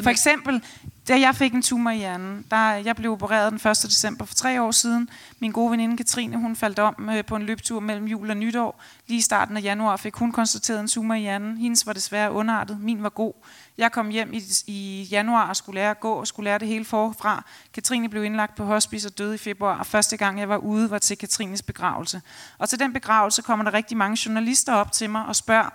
for 0.02 0.10
eksempel, 0.10 0.62
da 1.08 1.20
jeg 1.20 1.36
fik 1.36 1.52
en 1.52 1.62
tumor 1.62 1.90
i 1.90 1.96
hjernen, 1.96 2.46
der 2.50 2.70
jeg 2.70 2.96
blev 2.96 3.12
opereret 3.12 3.52
den 3.52 3.70
1. 3.70 3.76
december 3.82 4.24
for 4.24 4.34
tre 4.34 4.62
år 4.62 4.70
siden. 4.70 5.08
Min 5.38 5.52
gode 5.52 5.70
veninde 5.70 5.96
Katrine, 5.96 6.36
hun 6.36 6.56
faldt 6.56 6.78
om 6.78 7.10
øh, 7.10 7.24
på 7.24 7.36
en 7.36 7.42
løbetur 7.42 7.80
mellem 7.80 8.06
jul 8.06 8.30
og 8.30 8.36
nytår. 8.36 8.82
Lige 9.06 9.18
i 9.18 9.20
starten 9.20 9.56
af 9.56 9.62
januar 9.62 9.96
fik 9.96 10.14
hun 10.14 10.32
konstateret 10.32 10.80
en 10.80 10.88
tumor 10.88 11.14
i 11.14 11.20
hjernen. 11.20 11.56
Hendes 11.56 11.86
var 11.86 11.92
desværre 11.92 12.32
underartet, 12.32 12.80
min 12.80 13.02
var 13.02 13.08
god. 13.08 13.32
Jeg 13.78 13.92
kom 13.92 14.08
hjem 14.08 14.32
i, 14.32 14.42
i 14.66 15.08
januar 15.10 15.48
og 15.48 15.56
skulle 15.56 15.80
lære 15.80 15.90
at 15.90 16.00
gå 16.00 16.12
og 16.12 16.26
skulle 16.26 16.44
lære 16.44 16.58
det 16.58 16.68
hele 16.68 16.84
forfra. 16.84 17.44
Katrine 17.74 18.08
blev 18.08 18.24
indlagt 18.24 18.54
på 18.54 18.64
hospice 18.64 19.08
og 19.08 19.18
døde 19.18 19.34
i 19.34 19.38
februar, 19.38 19.78
og 19.78 19.86
første 19.86 20.16
gang 20.16 20.40
jeg 20.40 20.48
var 20.48 20.56
ude 20.56 20.90
var 20.90 20.98
til 20.98 21.18
Katrines 21.18 21.62
begravelse. 21.62 22.22
Og 22.58 22.68
til 22.68 22.78
den 22.78 22.92
begravelse 22.92 23.42
kommer 23.42 23.64
der 23.64 23.74
rigtig 23.74 23.96
mange 23.96 24.18
journalister 24.26 24.72
op 24.72 24.92
til 24.92 25.10
mig 25.10 25.26
og 25.26 25.36
spørger, 25.36 25.70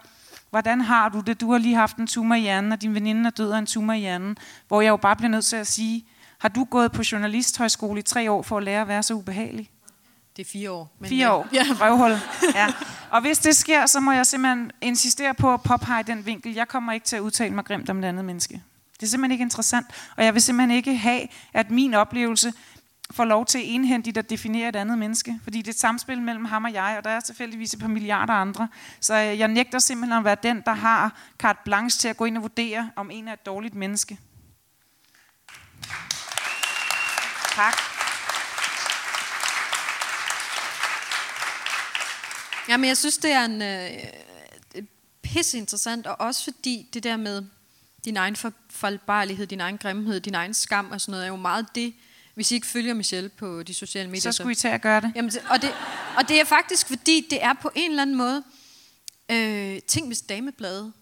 hvordan 0.52 0.82
har 0.82 1.10
du 1.10 1.20
det? 1.20 1.42
Du 1.42 1.52
har 1.52 1.58
lige 1.58 1.76
haft 1.76 1.98
en 1.98 2.08
tumor 2.08 2.36
i 2.36 2.40
hjernen, 2.40 2.72
og 2.72 2.82
din 2.82 2.96
veninde 2.96 3.28
er 3.28 3.32
død 3.32 3.52
af 3.52 3.60
en 3.60 3.66
tumor 3.66 3.94
i 3.94 4.00
hjernen. 4.00 4.38
Hvor 4.68 4.82
jeg 4.82 4.90
jo 4.90 4.98
bare 4.98 5.16
bliver 5.16 5.30
nødt 5.30 5.46
til 5.46 5.56
at 5.56 5.68
sige, 5.68 6.06
har 6.38 6.50
du 6.50 6.64
gået 6.64 6.92
på 6.92 7.02
journalisthøjskole 7.12 8.00
i 8.00 8.04
tre 8.04 8.32
år 8.32 8.42
for 8.42 8.58
at 8.58 8.64
lære 8.64 8.82
at 8.82 8.88
være 8.88 9.04
så 9.04 9.14
ubehagelig? 9.14 9.70
Det 10.38 10.46
er 10.46 10.50
fire 10.50 10.72
år. 10.72 10.96
Men 11.00 11.10
fire 11.10 11.32
år. 11.32 11.48
Ja. 11.54 11.64
Røvhul. 11.82 12.12
Ja. 12.56 12.68
Og 13.12 13.22
hvis 13.22 13.40
det 13.40 13.56
sker, 13.56 13.86
så 13.86 14.00
må 14.00 14.12
jeg 14.12 14.26
simpelthen 14.26 14.72
insistere 14.82 15.34
på 15.34 15.54
at 15.54 15.62
påpege 15.62 16.04
den 16.04 16.26
vinkel. 16.26 16.54
Jeg 16.54 16.68
kommer 16.68 16.94
ikke 16.94 17.06
til 17.06 17.16
at 17.16 17.20
udtale 17.20 17.56
mig 17.56 17.66
grimt 17.66 17.90
om 17.90 18.00
et 18.00 18.06
andet 18.06 18.26
menneske. 18.26 18.62
Det 19.00 19.04
er 19.04 19.10
simpelthen 19.10 19.32
ikke 19.32 19.42
interessant. 19.42 19.88
Og 20.18 20.26
jeg 20.26 20.34
vil 20.34 20.42
simpelthen 20.42 20.78
ikke 20.78 20.96
have, 20.96 21.28
at 21.54 21.72
min 21.72 21.94
oplevelse 21.94 22.54
får 23.14 23.26
lov 23.26 23.46
til 23.46 23.62
enhændigt 23.64 24.18
at 24.18 24.30
definere 24.30 24.70
et 24.70 24.76
andet 24.76 24.98
menneske. 24.98 25.40
Fordi 25.44 25.58
det 25.58 25.68
er 25.68 25.72
et 25.72 25.80
samspil 25.80 26.22
mellem 26.22 26.46
ham 26.46 26.64
og 26.64 26.74
jeg, 26.74 26.96
og 26.98 27.04
der 27.04 27.10
er 27.10 27.20
tilfældigvis 27.20 27.74
et 27.74 27.80
par 27.80 27.88
milliarder 27.88 28.34
andre. 28.34 28.68
Så 29.00 29.14
øh, 29.14 29.40
jeg 29.40 29.48
nægter 29.48 29.80
simpelthen 29.80 30.18
at 30.20 30.26
være 30.26 30.38
den, 30.44 30.62
der 30.66 30.74
har 30.74 31.20
carte 31.40 31.60
blanche 31.66 32.00
til 32.00 32.08
at 32.08 32.18
gå 32.18 32.26
ind 32.26 32.38
og 32.38 32.44
vurdere, 32.44 32.92
om 32.96 33.12
en 33.12 33.28
er 33.28 33.34
et 33.34 33.46
dårligt 33.46 33.76
menneske. 33.76 34.20
Tak. 37.56 37.74
Jamen, 42.68 42.88
jeg 42.88 42.98
synes, 42.98 43.18
det 43.18 43.32
er 43.32 43.46
en 43.46 43.62
øh, 43.62 44.84
pisse 45.22 45.58
interessant, 45.58 46.08
og 46.08 46.16
også 46.20 46.44
fordi 46.44 46.90
det 46.94 47.04
der 47.04 47.18
med 47.18 47.44
din 48.06 48.18
egen 48.18 48.36
forfaldbarlighed, 48.36 49.48
din 49.48 49.62
egen 49.62 49.78
grimhed, 49.78 50.20
din 50.20 50.36
egen 50.36 50.54
skam 50.54 50.92
og 50.92 51.02
sådan 51.02 51.12
noget, 51.12 51.24
er 51.24 51.28
jo 51.28 51.36
meget 51.36 51.76
det, 51.76 51.94
hvis 52.36 52.52
I 52.52 52.56
ikke 52.56 52.68
følger 52.68 52.94
Michelle 52.94 53.30
på 53.30 53.64
de 53.64 53.74
sociale 53.74 54.10
medier. 54.10 54.22
Så 54.22 54.32
skulle 54.32 54.52
I 54.52 54.56
til 54.56 54.68
at 54.68 54.82
gøre 54.82 55.02
det. 55.02 55.12
Jamen, 55.16 55.32
og, 55.50 55.62
det, 55.62 55.74
og 56.18 56.28
det 56.28 56.40
er 56.40 56.44
faktisk, 56.46 56.88
fordi 56.88 57.28
det 57.30 57.44
er 57.44 57.54
på 57.54 57.72
en 57.76 57.90
eller 57.90 58.02
anden 58.02 58.16
måde... 58.16 58.44
Øh, 59.32 59.82
tænk, 59.82 60.08
hvis 60.08 60.22
Damebladet 60.22 60.94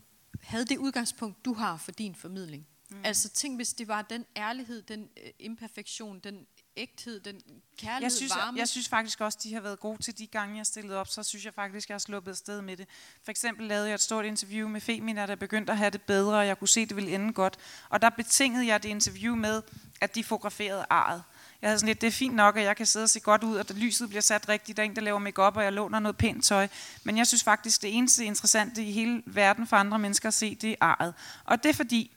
havde 0.41 0.65
det 0.65 0.77
udgangspunkt, 0.77 1.45
du 1.45 1.53
har 1.53 1.77
for 1.77 1.91
din 1.91 2.15
formidling. 2.15 2.67
Mm. 2.89 2.97
Altså, 3.03 3.29
tænk, 3.29 3.55
hvis 3.55 3.73
det 3.73 3.87
var 3.87 4.01
den 4.01 4.25
ærlighed, 4.37 4.81
den 4.81 5.09
øh, 5.23 5.31
imperfektion, 5.39 6.19
den 6.19 6.45
ægthed, 6.79 7.19
den 7.19 7.41
kærlighed, 7.77 8.01
Jeg 8.01 8.11
synes, 8.11 8.31
jeg, 8.35 8.41
varme. 8.43 8.57
jeg 8.59 8.67
synes 8.69 8.89
faktisk 8.89 9.21
også, 9.21 9.39
de 9.43 9.53
har 9.53 9.61
været 9.61 9.79
gode 9.79 10.01
til 10.01 10.17
de 10.17 10.27
gange, 10.27 10.57
jeg 10.57 10.65
stillede 10.65 10.97
op. 10.97 11.07
Så 11.07 11.23
synes 11.23 11.45
jeg 11.45 11.53
faktisk, 11.53 11.89
jeg 11.89 11.93
har 11.93 11.99
sluppet 11.99 12.31
afsted 12.31 12.61
med 12.61 12.77
det. 12.77 12.87
For 13.23 13.31
eksempel 13.31 13.67
lavede 13.67 13.87
jeg 13.87 13.93
et 13.93 14.01
stort 14.01 14.25
interview 14.25 14.67
med 14.67 14.81
Femina, 14.81 15.25
der 15.25 15.35
begyndte 15.35 15.71
at 15.71 15.77
have 15.77 15.89
det 15.89 16.01
bedre, 16.01 16.37
og 16.39 16.47
jeg 16.47 16.59
kunne 16.59 16.67
se, 16.67 16.85
det 16.85 16.95
ville 16.95 17.11
ende 17.15 17.33
godt. 17.33 17.57
Og 17.89 18.01
der 18.01 18.09
betingede 18.09 18.67
jeg 18.67 18.83
det 18.83 18.89
interview 18.89 19.35
med, 19.35 19.61
at 20.01 20.15
de 20.15 20.23
fotograferede 20.23 20.85
arret. 20.89 21.23
Jeg 21.61 21.69
havde 21.69 21.79
sådan 21.79 21.87
lidt, 21.87 22.01
det 22.01 22.07
er 22.07 22.11
fint 22.11 22.35
nok, 22.35 22.57
at 22.57 22.63
jeg 22.63 22.75
kan 22.77 22.85
sidde 22.85 23.03
og 23.03 23.09
se 23.09 23.19
godt 23.19 23.43
ud, 23.43 23.53
og 23.55 23.59
at 23.69 23.75
lyset 23.75 24.09
bliver 24.09 24.21
sat 24.21 24.49
rigtigt, 24.49 24.77
der 24.77 24.83
er 24.83 24.85
en, 24.85 24.95
der 24.95 25.01
laver 25.01 25.19
makeup 25.19 25.57
og 25.57 25.63
jeg 25.63 25.73
låner 25.73 25.99
noget 25.99 26.17
pænt 26.17 26.45
tøj. 26.45 26.67
Men 27.03 27.17
jeg 27.17 27.27
synes 27.27 27.43
faktisk, 27.43 27.81
det 27.81 27.97
eneste 27.97 28.23
interessante 28.25 28.83
i 28.83 28.91
hele 28.91 29.23
verden 29.25 29.67
for 29.67 29.77
andre 29.77 29.99
mennesker 29.99 30.27
at 30.27 30.33
se, 30.33 30.55
det 30.55 30.69
er 30.71 30.75
arret. 30.81 31.13
Og 31.45 31.63
det 31.63 31.69
er 31.69 31.73
fordi, 31.73 32.11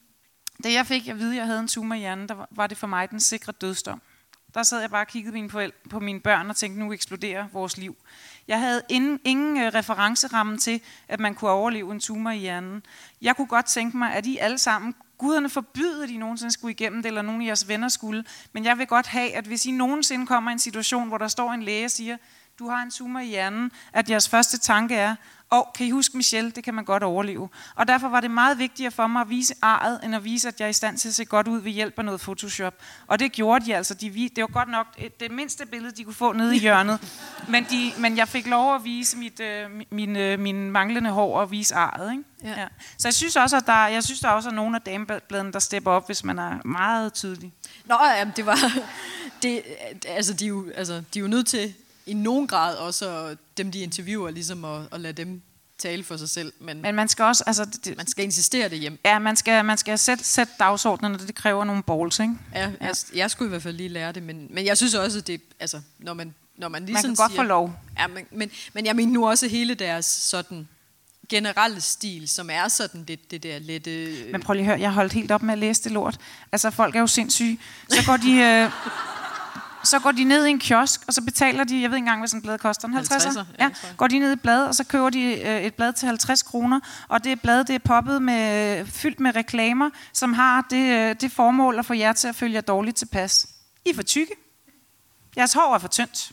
da 0.65 0.73
jeg 0.73 0.87
fik 0.87 1.09
at 1.09 1.19
vide, 1.19 1.31
at 1.31 1.37
jeg 1.37 1.47
havde 1.47 1.61
en 1.61 1.69
tumor 1.69 1.95
i 1.95 1.99
hjernen, 1.99 2.29
der 2.29 2.35
var- 2.35 2.49
var 2.51 2.67
det 2.67 2.79
for 2.79 2.87
mig 2.87 3.11
den 3.11 3.21
sikre 3.21 3.53
dødsdom. 3.53 4.03
Der 4.55 4.63
sad 4.63 4.81
jeg 4.81 4.91
bare 4.91 5.03
og 5.03 5.07
kiggede 5.07 5.33
mine 5.35 5.51
forældre, 5.51 5.79
på 5.91 6.01
mine 6.01 6.21
børn 6.21 6.51
og 6.51 6.57
tænkte, 6.57 6.81
nu 6.81 6.93
eksploderer 6.93 7.47
vores 7.53 7.77
liv. 7.77 7.97
Jeg 8.49 8.61
havde 8.61 8.83
ingen, 8.89 9.21
ingen 9.25 9.63
øh, 9.63 9.75
referenceramme 9.75 10.59
til, 10.59 10.81
at 11.09 11.21
man 11.21 11.35
kunne 11.35 11.51
overleve 11.51 11.93
en 11.93 12.01
tumor 12.01 12.31
i 12.31 12.39
hjernen. 12.39 12.83
Jeg 13.23 13.37
kunne 13.37 13.47
godt 13.47 13.67
tænke 13.67 13.97
mig, 13.97 14.15
at 14.15 14.27
I 14.27 14.39
alle 14.39 14.59
sammen, 14.59 14.95
guderne 15.19 15.49
forbyder, 15.51 16.03
at 16.03 16.11
I 16.11 16.17
nogensinde 16.17 16.53
skulle 16.53 16.73
igennem 16.73 17.03
det, 17.03 17.09
eller 17.09 17.23
nogen 17.23 17.43
af 17.43 17.47
jeres 17.47 17.69
venner 17.69 17.89
skulle, 17.89 18.25
men 18.53 18.65
jeg 18.65 18.79
vil 18.79 18.87
godt 18.87 19.07
have, 19.07 19.35
at 19.35 19.45
hvis 19.45 19.67
I 19.67 19.71
nogensinde 19.71 20.27
kommer 20.27 20.51
i 20.51 20.53
en 20.53 20.59
situation, 20.59 21.09
hvor 21.09 21.19
der 21.19 21.29
står 21.29 21.53
en 21.53 21.63
læge 21.63 21.85
og 21.85 21.91
siger, 21.91 22.17
du 22.59 22.69
har 22.69 22.83
en 22.83 22.91
tumor 22.91 23.21
i 23.21 23.27
hjernen, 23.27 23.71
at 23.93 24.11
jeres 24.11 24.29
første 24.29 24.59
tanke 24.59 24.95
er, 24.95 25.17
og 25.53 25.73
kan 25.75 25.87
I 25.87 25.91
huske 25.91 26.17
Michelle, 26.17 26.51
det 26.51 26.65
kan 26.65 26.75
man 26.75 26.85
godt 26.85 27.03
overleve. 27.03 27.49
Og 27.75 27.89
derfor 27.89 28.09
var 28.09 28.21
det 28.21 28.31
meget 28.31 28.59
vigtigere 28.59 28.91
for 28.91 29.07
mig 29.07 29.21
at 29.21 29.29
vise 29.31 29.55
arret, 29.63 30.01
end 30.05 30.15
at 30.15 30.25
vise, 30.25 30.49
at 30.49 30.61
jeg 30.61 30.67
er 30.67 30.71
i 30.71 30.73
stand 30.73 30.99
til 30.99 31.09
at 31.09 31.15
se 31.15 31.25
godt 31.25 31.49
ud 31.49 31.61
ved 31.61 31.73
hjælp 31.73 31.99
af 31.99 32.05
noget 32.05 32.21
Photoshop. 32.21 32.75
Og 33.07 33.19
det 33.19 33.33
gjorde 33.33 33.65
de 33.65 33.77
altså. 33.77 33.95
De, 33.95 34.11
det 34.37 34.43
var 34.43 34.47
godt 34.47 34.69
nok 34.69 34.87
et- 34.99 35.21
det 35.21 35.31
mindste 35.31 35.67
billede, 35.67 35.97
de 35.97 36.05
kunne 36.05 36.15
få 36.15 36.33
nede 36.33 36.57
i 36.57 36.59
hjørnet. 36.59 36.99
Men, 37.49 37.67
de, 37.71 37.93
men 37.99 38.17
jeg 38.17 38.29
fik 38.29 38.47
lov 38.47 38.75
at 38.75 38.85
vise 38.85 39.17
mit, 39.19 39.41
øh, 39.41 39.67
min, 39.91 40.17
øh, 40.17 40.39
min 40.41 40.71
manglende 40.71 41.11
hår 41.11 41.41
og 41.41 41.51
vise 41.51 41.75
arret. 41.75 42.13
Ikke? 42.13 42.25
Ja. 42.61 42.67
Så 42.99 43.09
jeg 43.09 43.15
synes 43.15 43.37
også, 43.37 43.57
at 43.57 43.67
der, 43.67 43.87
jeg 43.87 44.05
synes, 44.05 44.21
der 44.21 44.29
også 44.29 44.49
er 44.49 44.53
nogle 44.55 44.77
af 44.77 44.83
damebladene, 44.83 45.53
der 45.53 45.59
stepper 45.59 45.91
op, 45.91 46.07
hvis 46.07 46.25
man 46.25 46.39
er 46.39 46.59
meget 46.65 47.13
tydelig. 47.13 47.53
Nå, 47.85 47.95
jamen, 48.19 48.33
det 48.37 48.47
var... 48.47 48.57
Det, 49.43 49.63
altså, 50.07 50.33
de 50.35 50.45
er, 50.45 50.49
jo, 50.49 50.71
altså, 50.77 51.03
de 51.15 51.19
er 51.19 51.21
jo 51.21 51.27
nødt 51.27 51.47
til 51.47 51.75
i 52.07 52.15
nogen 52.15 52.47
grad 52.47 52.77
også 52.77 53.37
dem, 53.57 53.71
de 53.71 53.81
interviewer, 53.81 54.31
ligesom 54.31 54.65
at, 54.65 54.83
at 54.93 55.01
lade 55.01 55.13
dem 55.13 55.43
tale 55.79 56.05
for 56.05 56.17
sig 56.17 56.31
selv. 56.31 56.53
Men, 56.61 56.83
Men 56.83 56.95
man 56.95 57.09
skal 57.09 57.25
også... 57.25 57.45
Altså, 57.47 57.65
det, 57.85 57.97
man 57.97 58.07
skal 58.07 58.25
insistere 58.25 58.69
det 58.69 58.79
hjem. 58.79 58.99
ja, 59.05 59.19
man 59.19 59.37
skal, 59.37 59.65
man 59.65 59.79
skal 59.79 59.99
sætte, 59.99 60.25
sætte 60.25 60.53
dagsordenen, 60.59 61.15
og 61.15 61.21
det 61.21 61.35
kræver 61.35 61.65
nogle 61.65 61.83
balls, 61.83 62.19
ikke? 62.19 62.35
Ja, 62.55 62.71
jeg, 62.81 62.95
jeg 63.15 63.31
skulle 63.31 63.49
i 63.49 63.51
hvert 63.51 63.63
fald 63.63 63.77
lige 63.77 63.89
lære 63.89 64.13
det, 64.13 64.23
men, 64.23 64.47
men 64.51 64.67
jeg 64.67 64.77
synes 64.77 64.95
også, 64.95 65.19
at 65.19 65.27
det, 65.27 65.41
altså, 65.61 65.81
når 65.99 66.15
man, 66.15 66.35
når 66.57 66.69
man 66.69 66.85
lige 66.87 66.93
Man 66.93 67.03
kan 67.03 67.15
godt 67.15 67.33
siger, 67.33 67.43
få 67.43 67.47
lov. 67.47 67.75
Ja, 67.99 68.07
men, 68.07 68.27
men, 68.31 68.51
men 68.73 68.87
jeg 68.87 68.97
mener 68.97 69.13
nu 69.13 69.29
også 69.29 69.49
hele 69.49 69.75
deres 69.75 70.07
sådan 70.07 70.69
generelle 71.29 71.81
stil, 71.81 72.29
som 72.29 72.51
er 72.51 72.69
sådan 72.69 73.05
det, 73.05 73.31
det 73.31 73.43
der 73.43 73.59
lette... 73.59 74.15
Men 74.33 74.43
prøv 74.43 74.55
lige 74.55 74.63
at 74.63 74.67
høre, 74.67 74.81
jeg 74.81 74.89
har 74.89 74.95
holdt 74.95 75.13
helt 75.13 75.31
op 75.31 75.43
med 75.43 75.53
at 75.53 75.59
læse 75.59 75.85
det 75.85 75.93
lort. 75.93 76.21
Altså, 76.53 76.71
folk 76.71 76.97
er 76.97 77.01
jo 77.01 77.07
sindssyge. 77.07 77.59
Så 77.89 78.07
går 78.07 78.17
de... 78.17 78.33
Øh, 78.33 78.71
så 79.85 79.99
går 79.99 80.13
de 80.13 80.25
ned 80.25 80.47
i 80.47 80.51
en 80.51 80.59
kiosk, 80.59 81.01
og 81.07 81.15
så 81.15 81.23
betaler 81.23 81.65
de, 81.65 81.83
jeg 81.83 81.91
ved 81.91 81.97
ikke 81.97 82.03
engang, 82.03 82.21
hvad 82.21 82.29
sådan 82.29 82.39
et 82.39 82.43
blad 82.43 82.59
koster, 82.59 82.89
en 82.89 82.95
50'er? 82.95 83.39
50'er, 83.39 83.45
ja, 83.59 83.71
går 83.97 84.07
de 84.07 84.19
ned 84.19 84.31
i 84.31 84.33
et 84.33 84.41
blad, 84.41 84.67
og 84.67 84.75
så 84.75 84.85
køber 84.85 85.11
de 85.11 85.21
øh, 85.21 85.63
et 85.63 85.75
blad 85.75 85.93
til 85.93 86.07
50 86.07 86.43
kroner, 86.43 86.81
og 87.09 87.25
det 87.25 87.41
blad, 87.41 87.65
det 87.65 87.75
er 87.75 87.79
poppet 87.79 88.23
med, 88.23 88.87
fyldt 88.87 89.21
med 89.21 89.37
reklamer, 89.37 89.91
som 90.13 90.33
har 90.33 90.67
det, 90.71 91.11
øh, 91.11 91.17
det 91.21 91.33
formål 91.33 91.79
at 91.79 91.87
få 91.87 91.95
jer 91.95 92.13
til 92.13 92.29
at 92.29 92.37
følge 92.37 92.55
jer 92.55 92.61
dårligt 92.61 92.97
tilpas. 92.97 93.47
I 93.87 93.91
er 93.91 93.95
for 93.95 94.03
tykke. 94.03 94.33
Jeres 95.37 95.53
hår 95.53 95.75
er 95.75 95.79
for 95.79 95.89
tyndt. 95.89 96.33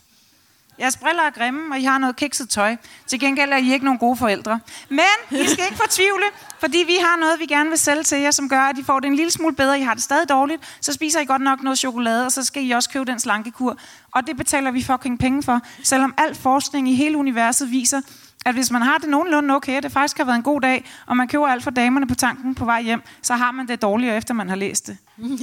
Jeres 0.80 0.96
briller 0.96 1.22
er 1.22 1.30
grimme, 1.30 1.74
og 1.74 1.78
I 1.80 1.84
har 1.84 1.98
noget 1.98 2.16
kikset 2.16 2.48
tøj. 2.48 2.76
Til 3.06 3.20
gengæld 3.20 3.52
er 3.52 3.56
I 3.56 3.72
ikke 3.72 3.84
nogen 3.84 3.98
gode 3.98 4.16
forældre. 4.16 4.60
Men 4.88 5.40
I 5.40 5.46
skal 5.46 5.64
ikke 5.64 5.76
fortvivle, 5.76 6.24
fordi 6.60 6.84
vi 6.86 6.96
har 7.00 7.16
noget, 7.20 7.40
vi 7.40 7.46
gerne 7.46 7.68
vil 7.68 7.78
sælge 7.78 8.02
til 8.02 8.20
jer, 8.20 8.30
som 8.30 8.48
gør, 8.48 8.60
at 8.60 8.78
I 8.78 8.82
får 8.82 9.00
det 9.00 9.06
en 9.06 9.16
lille 9.16 9.30
smule 9.30 9.54
bedre. 9.54 9.78
I 9.78 9.82
har 9.82 9.94
det 9.94 10.02
stadig 10.02 10.28
dårligt. 10.28 10.78
Så 10.80 10.92
spiser 10.92 11.20
I 11.20 11.24
godt 11.24 11.42
nok 11.42 11.62
noget 11.62 11.78
chokolade, 11.78 12.26
og 12.26 12.32
så 12.32 12.44
skal 12.44 12.66
I 12.66 12.70
også 12.70 12.90
købe 12.90 13.04
den 13.04 13.18
slankekur. 13.20 13.76
Og 14.10 14.26
det 14.26 14.36
betaler 14.36 14.70
vi 14.70 14.82
fucking 14.82 15.18
penge 15.18 15.42
for. 15.42 15.60
Selvom 15.82 16.14
al 16.16 16.34
forskning 16.34 16.88
i 16.88 16.94
hele 16.94 17.16
universet 17.16 17.70
viser, 17.70 18.00
at 18.46 18.54
hvis 18.54 18.70
man 18.70 18.82
har 18.82 18.98
det 18.98 19.08
nogenlunde 19.08 19.54
okay, 19.54 19.76
og 19.76 19.82
det 19.82 19.92
faktisk 19.92 20.16
har 20.16 20.24
været 20.24 20.36
en 20.36 20.42
god 20.42 20.60
dag, 20.60 20.90
og 21.06 21.16
man 21.16 21.28
køber 21.28 21.46
alt 21.46 21.62
for 21.62 21.70
damerne 21.70 22.06
på 22.06 22.14
tanken 22.14 22.54
på 22.54 22.64
vej 22.64 22.82
hjem, 22.82 23.02
så 23.22 23.34
har 23.34 23.50
man 23.50 23.68
det 23.68 23.82
dårligere, 23.82 24.16
efter 24.16 24.34
man 24.34 24.48
har 24.48 24.56
læst 24.56 24.86
det. 24.86 24.98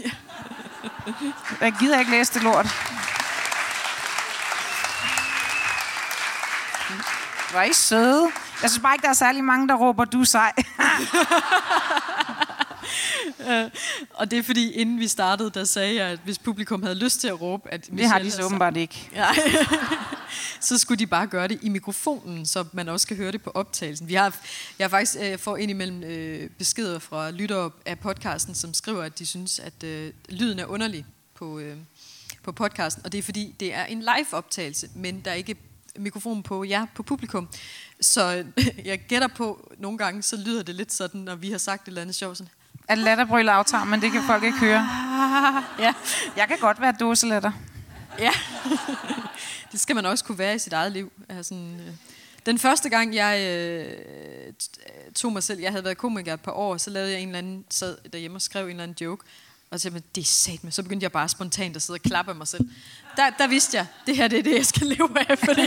Jeg 1.62 1.74
gider 1.80 2.00
ikke 2.00 2.12
læse 2.12 2.34
det 2.34 2.44
lort. 2.44 2.68
Hvor 7.52 7.60
er 7.60 7.64
I 7.64 7.74
søde. 7.74 8.28
Jeg 8.62 8.70
synes 8.70 8.82
bare 8.82 8.96
ikke, 8.96 9.04
der 9.04 9.10
er 9.10 9.14
særlig 9.14 9.44
mange, 9.44 9.68
der 9.68 9.76
råber, 9.76 10.06
du 10.06 10.22
er 10.22 10.26
sej. 10.26 10.54
Og 14.14 14.32
det 14.32 14.40
er 14.40 14.44
fordi, 14.44 14.72
inden 14.72 15.00
vi 15.00 15.08
startede, 15.08 15.50
der 15.50 15.64
sagde 15.64 15.96
jeg, 15.96 16.08
at 16.08 16.20
hvis 16.24 16.40
publikum 16.40 16.84
havde 16.84 16.96
lyst 16.96 17.22
til 17.22 17.28
at 17.28 17.42
råbe, 17.42 17.74
at 17.74 17.86
Det 17.86 18.10
har 18.10 18.18
de 18.18 18.24
Michelle 18.24 18.32
så 18.32 18.46
åbenbart 18.46 18.78
ikke. 18.78 19.10
Ja. 19.14 19.28
så 20.68 20.78
skulle 20.78 21.00
de 21.00 21.08
bare 21.08 21.28
gøre 21.28 21.48
det 21.48 21.60
i 21.62 21.70
mikrofonen, 21.70 22.46
så 22.46 22.66
man 22.74 22.90
også 22.90 23.08
kan 23.08 23.18
høre 23.18 23.32
det 23.32 23.42
på 23.42 23.52
optagelsen. 23.54 24.08
Vi 24.08 24.14
har, 24.14 24.36
jeg 24.80 24.86
har 24.86 24.90
faktisk 24.90 25.18
øh, 25.22 25.40
får 25.40 25.58
indimellem 25.58 26.04
øh, 26.04 26.50
beskeder 26.50 27.00
fra 27.00 27.32
lyttere 27.32 27.72
af 27.86 28.00
podcasten, 28.00 28.56
som 28.56 28.74
skriver, 28.74 29.04
at 29.04 29.20
de 29.20 29.26
synes, 29.26 29.60
at 29.60 29.84
øh, 29.84 30.14
lyden 30.30 30.60
er 30.60 30.66
underlig 30.66 31.06
på, 31.36 31.60
øh, 31.60 31.78
på 32.44 32.52
podcasten. 32.52 33.06
Og 33.06 33.12
det 33.12 33.18
er 33.18 33.24
fordi, 33.24 33.56
det 33.60 33.74
er 33.74 33.86
en 33.86 34.00
live-optagelse, 34.00 34.90
men 34.96 35.22
der 35.26 35.32
er 35.32 35.36
ikke 35.36 35.56
mikrofon 35.98 36.44
på 36.44 36.64
jer, 36.64 36.86
på 36.96 37.04
publikum. 37.04 37.50
Så 38.02 38.46
jeg 38.86 39.00
gætter 39.00 39.28
på, 39.28 39.74
nogle 39.78 39.98
gange, 39.98 40.22
så 40.24 40.38
lyder 40.38 40.64
det 40.64 40.76
lidt 40.76 40.94
sådan, 40.94 41.22
når 41.22 41.36
vi 41.36 41.52
har 41.52 41.58
sagt 41.58 41.82
et 41.82 41.88
eller 41.88 42.02
andet 42.02 42.16
sjovt. 42.16 42.38
Sådan, 42.38 42.52
At 42.88 42.98
latterbrøl 42.98 43.50
aftager, 43.50 43.86
men 43.86 44.02
det 44.02 44.12
kan 44.12 44.24
folk 44.24 44.44
ikke 44.44 44.58
høre. 44.58 44.88
ja, 45.86 45.94
Jeg 46.38 46.48
kan 46.48 46.58
godt 46.62 46.82
være 46.82 46.94
dåselatter. 47.00 47.52
Ja, 48.20 48.32
det 49.72 49.80
skal 49.80 49.96
man 49.96 50.06
også 50.06 50.26
kunne 50.26 50.38
være 50.38 50.56
i 50.56 50.60
sit 50.60 50.74
eget 50.74 50.92
liv. 50.92 51.12
Altså. 51.30 51.56
Den 52.46 52.60
første 52.60 52.90
gang, 52.90 53.16
jeg 53.16 53.42
øh, 53.42 54.54
tog 55.16 55.34
mig 55.34 55.44
selv, 55.44 55.60
jeg 55.60 55.72
havde 55.72 55.84
været 55.84 55.98
komiker 55.98 56.34
et 56.34 56.42
par 56.42 56.52
år, 56.52 56.78
så 56.78 56.90
lavede 56.90 57.12
jeg 57.12 57.22
en 57.22 57.28
eller 57.28 57.38
anden, 57.38 57.66
sad 57.70 57.98
derhjemme 58.14 58.38
og 58.38 58.42
skrev 58.42 58.64
en 58.64 58.70
eller 58.70 58.84
anden 58.84 58.98
joke, 59.02 59.26
og 59.72 59.80
så 59.80 59.84
tænkte 59.84 60.02
jeg, 60.06 60.16
det 60.16 60.22
er 60.22 60.26
sat 60.26 60.64
med. 60.64 60.72
Så 60.72 60.84
begyndte 60.84 61.04
jeg 61.04 61.12
bare 61.12 61.30
spontant 61.30 61.76
at 61.76 61.82
sidde 61.82 61.98
og 61.98 62.02
klappe 62.02 62.32
af 62.32 62.36
mig 62.36 62.48
selv. 62.48 62.70
Der, 63.18 63.30
der 63.30 63.48
vidste 63.48 63.78
jeg, 63.78 63.86
det 64.06 64.16
her 64.16 64.28
det 64.28 64.40
er 64.40 64.44
det, 64.44 64.56
jeg 64.56 64.66
skal 64.66 64.88
leve 64.88 65.30
af, 65.30 65.40
fordi 65.40 65.62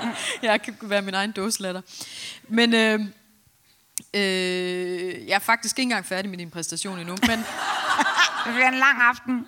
jeg 0.42 0.62
kan 0.62 0.76
være 0.82 1.02
min 1.02 1.14
egen 1.14 1.32
dåselatter. 1.32 1.80
Men 2.48 2.74
øh, 2.74 3.00
øh, 4.14 5.26
jeg 5.26 5.34
er 5.34 5.38
faktisk 5.38 5.78
ikke 5.78 5.82
engang 5.82 6.06
færdig 6.06 6.30
med 6.30 6.38
din 6.38 6.50
præstation 6.50 6.98
endnu, 6.98 7.16
men 7.26 7.38
Det 8.46 8.54
bliver 8.54 8.68
en 8.68 8.78
lang 8.78 8.98
aften. 9.02 9.46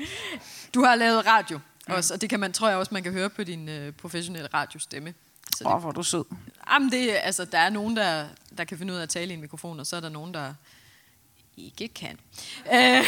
du 0.74 0.84
har 0.84 0.94
lavet 0.94 1.26
radio 1.26 1.60
også, 1.88 2.14
og 2.14 2.20
det 2.20 2.30
kan 2.30 2.40
man, 2.40 2.52
tror 2.52 2.68
jeg 2.68 2.78
også, 2.78 2.94
man 2.94 3.02
kan 3.02 3.12
høre 3.12 3.30
på 3.30 3.44
din 3.44 3.68
øh, 3.68 3.92
professionelle 3.92 4.48
radiostemme. 4.54 5.14
Så 5.56 5.64
det, 5.64 5.80
hvor 5.80 5.88
er 5.88 5.92
du 5.92 6.02
sød. 6.02 6.24
jamen 6.70 6.90
det, 6.90 7.10
altså, 7.22 7.44
der 7.44 7.58
er 7.58 7.70
nogen, 7.70 7.96
der, 7.96 8.26
der 8.58 8.64
kan 8.64 8.78
finde 8.78 8.92
ud 8.92 8.98
af 8.98 9.02
at 9.02 9.08
tale 9.08 9.30
i 9.30 9.34
en 9.34 9.40
mikrofon, 9.40 9.80
og 9.80 9.86
så 9.86 9.96
er 9.96 10.00
der 10.00 10.08
nogen, 10.08 10.34
der 10.34 10.54
ikke 11.64 11.94
kan. 11.94 12.18
Øh, 12.74 13.04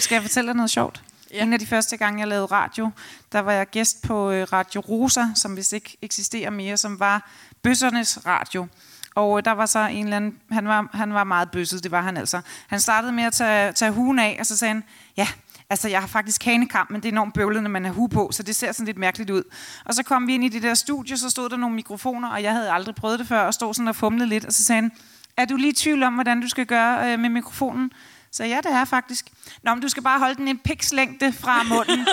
Skal 0.00 0.14
jeg 0.14 0.22
fortælle 0.22 0.48
dig 0.48 0.56
noget 0.56 0.70
sjovt? 0.70 1.02
Ja. 1.34 1.42
En 1.42 1.52
af 1.52 1.58
de 1.58 1.66
første 1.66 1.96
gange, 1.96 2.20
jeg 2.20 2.28
lavede 2.28 2.46
radio, 2.46 2.90
der 3.32 3.38
var 3.40 3.52
jeg 3.52 3.66
gæst 3.70 4.02
på 4.02 4.30
øh, 4.30 4.46
Radio 4.52 4.80
Rosa, 4.80 5.24
som 5.34 5.56
vist 5.56 5.72
ikke 5.72 5.96
eksisterer 6.02 6.50
mere, 6.50 6.76
som 6.76 7.00
var 7.00 7.30
bøssernes 7.62 8.26
radio. 8.26 8.66
Og 9.14 9.38
øh, 9.38 9.44
der 9.44 9.52
var 9.52 9.66
så 9.66 9.78
en 9.78 10.04
eller 10.04 10.16
anden, 10.16 10.34
han 10.50 10.68
var, 10.68 10.88
han 10.92 11.14
var 11.14 11.24
meget 11.24 11.50
bøsset, 11.50 11.82
det 11.82 11.90
var 11.90 12.02
han 12.02 12.16
altså. 12.16 12.40
Han 12.66 12.80
startede 12.80 13.12
med 13.12 13.24
at 13.24 13.32
tage, 13.32 13.72
tage 13.72 13.90
huen 13.90 14.18
af, 14.18 14.36
og 14.40 14.46
så 14.46 14.56
sagde 14.56 14.74
han, 14.74 14.84
ja, 15.16 15.28
altså 15.70 15.88
jeg 15.88 16.00
har 16.00 16.06
faktisk 16.06 16.44
hanekamp, 16.44 16.90
men 16.90 17.00
det 17.00 17.08
er 17.08 17.12
enormt 17.12 17.34
bøvlet, 17.34 17.62
når 17.62 17.70
man 17.70 17.84
har 17.84 17.92
hue 17.92 18.08
på, 18.08 18.30
så 18.32 18.42
det 18.42 18.56
ser 18.56 18.72
sådan 18.72 18.86
lidt 18.86 18.98
mærkeligt 18.98 19.30
ud. 19.30 19.42
Og 19.84 19.94
så 19.94 20.02
kom 20.02 20.26
vi 20.26 20.34
ind 20.34 20.44
i 20.44 20.48
det 20.48 20.62
der 20.62 20.74
studie, 20.74 21.16
så 21.16 21.30
stod 21.30 21.48
der 21.48 21.56
nogle 21.56 21.76
mikrofoner, 21.76 22.28
og 22.28 22.42
jeg 22.42 22.52
havde 22.52 22.70
aldrig 22.70 22.94
prøvet 22.94 23.18
det 23.18 23.28
før, 23.28 23.40
og 23.40 23.54
stod 23.54 23.74
sådan 23.74 23.88
og 23.88 23.96
fumlede 23.96 24.28
lidt, 24.28 24.44
og 24.44 24.52
så 24.52 24.64
sagde 24.64 24.82
han, 24.82 24.92
er 25.38 25.44
du 25.44 25.56
lige 25.56 25.70
i 25.70 25.74
tvivl 25.74 26.02
om, 26.02 26.14
hvordan 26.14 26.40
du 26.40 26.48
skal 26.48 26.66
gøre 26.66 27.12
øh, 27.12 27.18
med 27.18 27.28
mikrofonen? 27.28 27.92
Så 28.32 28.44
ja, 28.44 28.56
det 28.62 28.72
er 28.72 28.84
faktisk. 28.84 29.26
Nå, 29.62 29.74
men 29.74 29.82
du 29.82 29.88
skal 29.88 30.02
bare 30.02 30.18
holde 30.18 30.34
den 30.34 30.48
en 30.48 30.58
pikslængde 30.58 31.32
fra 31.32 31.62
munden. 31.62 32.08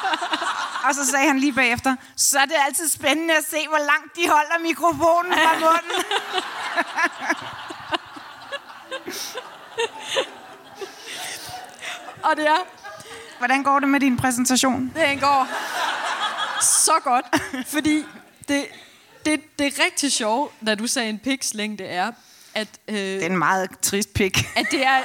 og 0.88 0.94
så 0.94 1.06
sagde 1.06 1.26
han 1.26 1.38
lige 1.38 1.52
bagefter, 1.52 1.96
så 2.16 2.38
er 2.38 2.44
det 2.44 2.54
altid 2.66 2.88
spændende 2.88 3.36
at 3.36 3.44
se, 3.50 3.68
hvor 3.68 3.78
langt 3.78 4.16
de 4.16 4.28
holder 4.28 4.62
mikrofonen 4.62 5.32
fra 5.32 5.54
munden. 5.54 6.04
og 12.30 12.36
det 12.36 12.46
er, 12.46 12.66
Hvordan 13.38 13.62
går 13.62 13.78
det 13.80 13.88
med 13.88 14.00
din 14.00 14.16
præsentation? 14.16 14.92
Det 14.94 15.20
går 15.20 15.48
så 16.62 16.92
godt, 17.04 17.26
fordi 17.66 18.04
det, 18.48 18.66
det, 19.26 19.58
det 19.58 19.66
er 19.66 19.84
rigtig 19.84 20.12
sjovt, 20.12 20.52
da 20.66 20.74
du 20.74 20.86
sagde 20.86 21.08
en 21.08 21.18
piks 21.18 21.54
længde 21.54 21.84
er, 21.84 22.12
at, 22.58 22.68
øh, 22.88 22.94
Det 22.96 23.22
er 23.22 23.26
en 23.26 23.36
meget 23.38 23.70
trist 23.82 24.14
pik. 24.14 24.38
at 24.56 24.66
det 24.70 24.86
er... 24.86 24.96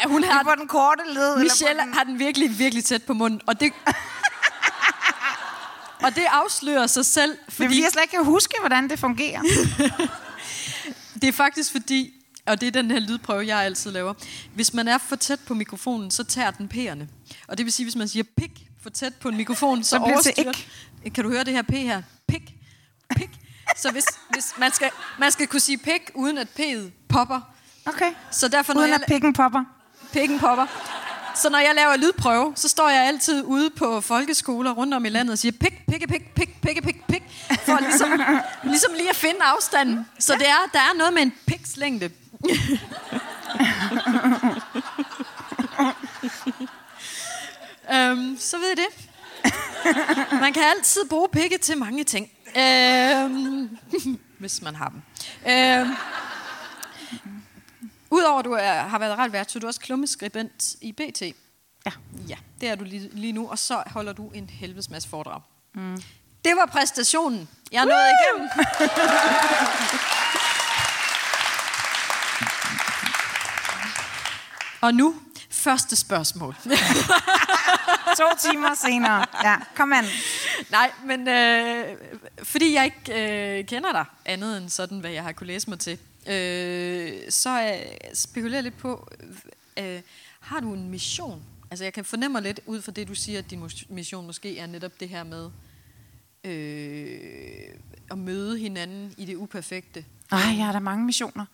At 0.00 0.08
hun 0.10 0.24
Har 0.30 0.42
på 0.42 0.50
den 0.58 0.68
korte 0.68 1.02
led? 1.06 1.32
eller 1.32 1.38
Michelle 1.42 1.82
den- 1.82 1.94
har 1.94 2.04
den 2.04 2.18
virkelig, 2.18 2.58
virkelig 2.58 2.84
tæt 2.84 3.02
på 3.02 3.14
munden, 3.14 3.40
og 3.46 3.60
det... 3.60 3.72
og 6.04 6.14
det 6.14 6.24
afslører 6.30 6.86
sig 6.86 7.06
selv, 7.06 7.30
Det 7.30 7.38
er 7.48 7.52
fordi 7.52 7.66
fordi, 7.68 7.82
jeg 7.82 7.90
slet 7.92 8.02
ikke 8.02 8.16
kan 8.16 8.24
huske, 8.24 8.54
hvordan 8.60 8.90
det 8.90 8.98
fungerer. 8.98 9.42
det 11.22 11.28
er 11.28 11.32
faktisk 11.32 11.72
fordi, 11.72 12.12
og 12.46 12.60
det 12.60 12.66
er 12.66 12.70
den 12.70 12.90
her 12.90 12.98
lydprøve, 13.00 13.46
jeg 13.46 13.58
altid 13.58 13.90
laver. 13.90 14.14
Hvis 14.54 14.74
man 14.74 14.88
er 14.88 14.98
for 14.98 15.16
tæt 15.16 15.40
på 15.46 15.54
mikrofonen, 15.54 16.10
så 16.10 16.24
tager 16.24 16.50
den 16.50 16.70
p'erne. 16.74 17.34
Og 17.48 17.58
det 17.58 17.66
vil 17.66 17.72
sige, 17.72 17.86
hvis 17.86 17.96
man 17.96 18.08
siger 18.08 18.24
pik 18.36 18.50
for 18.82 18.90
tæt 18.90 19.14
på 19.14 19.28
en 19.28 19.36
mikrofon, 19.36 19.84
så, 19.84 19.90
Så 19.90 19.96
det 19.96 20.04
overstyrer... 20.04 20.52
Kan 21.14 21.24
du 21.24 21.30
høre 21.30 21.44
det 21.44 21.52
her 21.54 21.62
p 21.62 21.70
her? 21.70 22.02
Pik, 22.28 22.54
pik. 23.16 23.30
Så 23.76 23.90
hvis, 23.90 24.04
hvis 24.30 24.52
man, 24.58 24.72
skal, 24.72 24.90
man 25.18 25.32
skal 25.32 25.46
kunne 25.46 25.60
sige 25.60 25.78
pik, 25.78 26.10
uden 26.14 26.38
at 26.38 26.48
p'et 26.58 26.90
popper. 27.08 27.40
Okay. 27.86 28.12
Så 28.30 28.48
derfor, 28.48 28.72
når 28.72 28.80
Uden 28.80 28.90
jeg, 28.90 29.00
at 29.02 29.08
pikken 29.08 29.32
popper. 29.32 29.64
pikken 30.12 30.38
popper. 30.38 30.66
Så 31.34 31.50
når 31.50 31.58
jeg 31.58 31.74
laver 31.74 31.96
lydprøve, 31.96 32.52
så 32.56 32.68
står 32.68 32.88
jeg 32.88 33.06
altid 33.06 33.42
ude 33.42 33.70
på 33.70 34.00
folkeskoler 34.00 34.70
rundt 34.72 34.94
om 34.94 35.04
i 35.04 35.08
landet 35.08 35.32
og 35.32 35.38
siger 35.38 35.52
pik, 35.52 35.86
pik, 35.88 36.08
pik, 36.08 36.34
pik, 36.34 36.62
pik, 36.62 36.82
pik, 36.82 37.06
pik, 37.08 37.22
for 37.64 37.80
ligesom, 37.80 38.20
ligesom 38.64 38.92
lige 38.94 39.08
at 39.10 39.16
finde 39.16 39.38
afstanden. 39.42 40.06
Så 40.18 40.34
det 40.34 40.48
er, 40.48 40.70
der 40.72 40.78
er 40.78 40.94
noget 40.98 41.12
med 41.14 41.22
en 41.22 41.32
piks 41.46 41.76
længde. 41.76 42.10
øhm, 47.94 48.36
så 48.38 48.56
ved 48.58 48.72
I 48.72 48.74
det. 48.74 48.88
Man 50.40 50.52
kan 50.52 50.62
altid 50.76 51.00
bruge 51.08 51.28
pikke 51.32 51.58
til 51.58 51.78
mange 51.78 52.04
ting. 52.04 52.30
Øhm, 52.56 53.59
hvis 54.38 54.62
man 54.62 54.74
har 54.74 54.88
dem. 54.88 55.02
Øhm, 55.52 55.96
Udover 58.10 58.38
at 58.38 58.44
du 58.44 58.52
er, 58.52 58.82
har 58.82 58.98
været 58.98 59.18
ret 59.18 59.32
vært, 59.32 59.50
så 59.50 59.58
er 59.58 59.60
du 59.60 59.66
også 59.66 59.80
klummeskribent 59.80 60.76
i 60.80 60.92
BT. 60.92 61.22
Ja. 61.22 61.92
Ja, 62.28 62.36
det 62.60 62.68
er 62.68 62.74
du 62.74 62.84
lige, 62.84 63.10
lige 63.12 63.32
nu, 63.32 63.48
og 63.48 63.58
så 63.58 63.82
holder 63.86 64.12
du 64.12 64.30
en 64.30 64.50
helvedes 64.50 64.90
masse 64.90 65.08
foredrag. 65.08 65.40
Mm. 65.74 66.02
Det 66.44 66.52
var 66.56 66.66
præstationen. 66.66 67.48
Jeg 67.72 67.84
nåede 67.84 68.10
igennem. 68.22 68.48
og 74.86 74.94
nu, 74.94 75.14
første 75.50 75.96
spørgsmål. 75.96 76.56
To 78.16 78.24
timer 78.50 78.74
senere. 78.74 79.26
Ja, 79.44 79.56
kom 79.76 79.92
an. 79.92 80.04
Nej, 80.70 80.92
men 81.06 81.28
øh, 81.28 81.96
fordi 82.42 82.74
jeg 82.74 82.84
ikke 82.84 83.58
øh, 83.58 83.64
kender 83.64 83.92
dig 83.92 84.04
andet 84.24 84.58
end 84.58 84.68
sådan, 84.68 84.98
hvad 84.98 85.10
jeg 85.10 85.22
har 85.22 85.32
kunne 85.32 85.46
læse 85.46 85.70
mig 85.70 85.78
til, 85.78 85.98
øh, 86.26 87.12
så 87.28 87.62
øh, 87.62 88.14
spekulerer 88.14 88.56
jeg 88.56 88.62
lidt 88.62 88.78
på, 88.78 89.08
øh, 89.78 90.00
har 90.40 90.60
du 90.60 90.74
en 90.74 90.88
mission? 90.88 91.42
Altså 91.70 91.84
jeg 91.84 91.92
kan 91.92 92.04
fornemme 92.04 92.40
lidt 92.40 92.60
ud 92.66 92.82
fra 92.82 92.92
det, 92.92 93.08
du 93.08 93.14
siger, 93.14 93.38
at 93.38 93.50
din 93.50 93.70
mission 93.88 94.26
måske 94.26 94.58
er 94.58 94.66
netop 94.66 95.00
det 95.00 95.08
her 95.08 95.24
med 95.24 95.50
øh, 96.44 97.74
at 98.10 98.18
møde 98.18 98.58
hinanden 98.58 99.14
i 99.16 99.24
det 99.24 99.36
uperfekte. 99.36 100.04
Nej, 100.30 100.56
jeg 100.56 100.64
har 100.64 100.72
da 100.72 100.78
mange 100.78 101.04
missioner. 101.04 101.44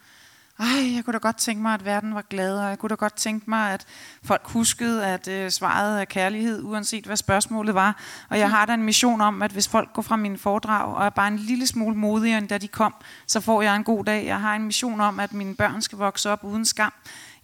Ej, 0.58 0.94
jeg 0.94 1.04
kunne 1.04 1.12
da 1.12 1.18
godt 1.18 1.36
tænke 1.36 1.62
mig, 1.62 1.74
at 1.74 1.84
verden 1.84 2.14
var 2.14 2.22
glad, 2.22 2.58
og 2.58 2.68
jeg 2.68 2.78
kunne 2.78 2.90
da 2.90 2.94
godt 2.94 3.14
tænke 3.14 3.50
mig, 3.50 3.72
at 3.72 3.86
folk 4.22 4.42
huskede, 4.44 5.06
at 5.06 5.28
øh, 5.28 5.50
svaret 5.50 6.00
er 6.00 6.04
kærlighed, 6.04 6.62
uanset 6.62 7.04
hvad 7.04 7.16
spørgsmålet 7.16 7.74
var. 7.74 7.96
Og 8.28 8.38
jeg 8.38 8.50
har 8.50 8.66
da 8.66 8.74
en 8.74 8.82
mission 8.82 9.20
om, 9.20 9.42
at 9.42 9.50
hvis 9.50 9.68
folk 9.68 9.92
går 9.92 10.02
fra 10.02 10.16
mine 10.16 10.38
foredrag 10.38 10.94
og 10.94 11.06
er 11.06 11.10
bare 11.10 11.28
en 11.28 11.36
lille 11.36 11.66
smule 11.66 11.96
modigere, 11.96 12.38
end 12.38 12.48
da 12.48 12.58
de 12.58 12.68
kom, 12.68 12.94
så 13.26 13.40
får 13.40 13.62
jeg 13.62 13.76
en 13.76 13.84
god 13.84 14.04
dag. 14.04 14.26
Jeg 14.26 14.40
har 14.40 14.54
en 14.54 14.64
mission 14.64 15.00
om, 15.00 15.20
at 15.20 15.32
mine 15.32 15.54
børn 15.54 15.82
skal 15.82 15.98
vokse 15.98 16.30
op 16.30 16.44
uden 16.44 16.64
skam. 16.64 16.92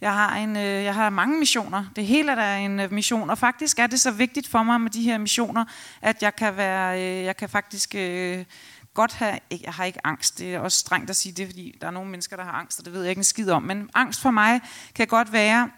Jeg 0.01 0.13
har, 0.13 0.35
en, 0.35 0.55
øh, 0.55 0.83
jeg 0.83 0.95
har 0.95 1.09
mange 1.09 1.39
missioner. 1.39 1.85
Det 1.95 2.05
hele 2.05 2.31
er 2.31 2.35
der 2.35 2.55
en 2.55 2.79
øh, 2.79 2.91
mission, 2.91 3.29
og 3.29 3.37
faktisk 3.37 3.79
er 3.79 3.87
det 3.87 4.01
så 4.01 4.11
vigtigt 4.11 4.47
for 4.47 4.63
mig 4.63 4.81
med 4.81 4.91
de 4.91 5.01
her 5.01 5.17
missioner, 5.17 5.65
at 6.01 6.23
jeg 6.23 6.35
kan 6.35 6.57
være, 6.57 7.01
øh, 7.01 7.23
jeg 7.23 7.37
kan 7.37 7.49
faktisk 7.49 7.95
øh, 7.95 8.45
godt 8.93 9.13
have, 9.13 9.39
jeg 9.63 9.73
har 9.73 9.83
ikke 9.83 10.07
angst, 10.07 10.39
det 10.39 10.55
er 10.55 10.59
også 10.59 10.77
strengt 10.77 11.09
at 11.09 11.15
sige 11.15 11.33
det, 11.33 11.47
fordi 11.47 11.77
der 11.81 11.87
er 11.87 11.91
nogle 11.91 12.09
mennesker, 12.09 12.35
der 12.35 12.43
har 12.43 12.51
angst, 12.51 12.79
og 12.79 12.85
det 12.85 12.93
ved 12.93 13.01
jeg 13.01 13.09
ikke 13.09 13.19
en 13.19 13.23
skid 13.23 13.49
om, 13.49 13.63
men 13.63 13.89
angst 13.93 14.21
for 14.21 14.31
mig 14.31 14.61
kan 14.95 15.07
godt 15.07 15.33
være, 15.33 15.69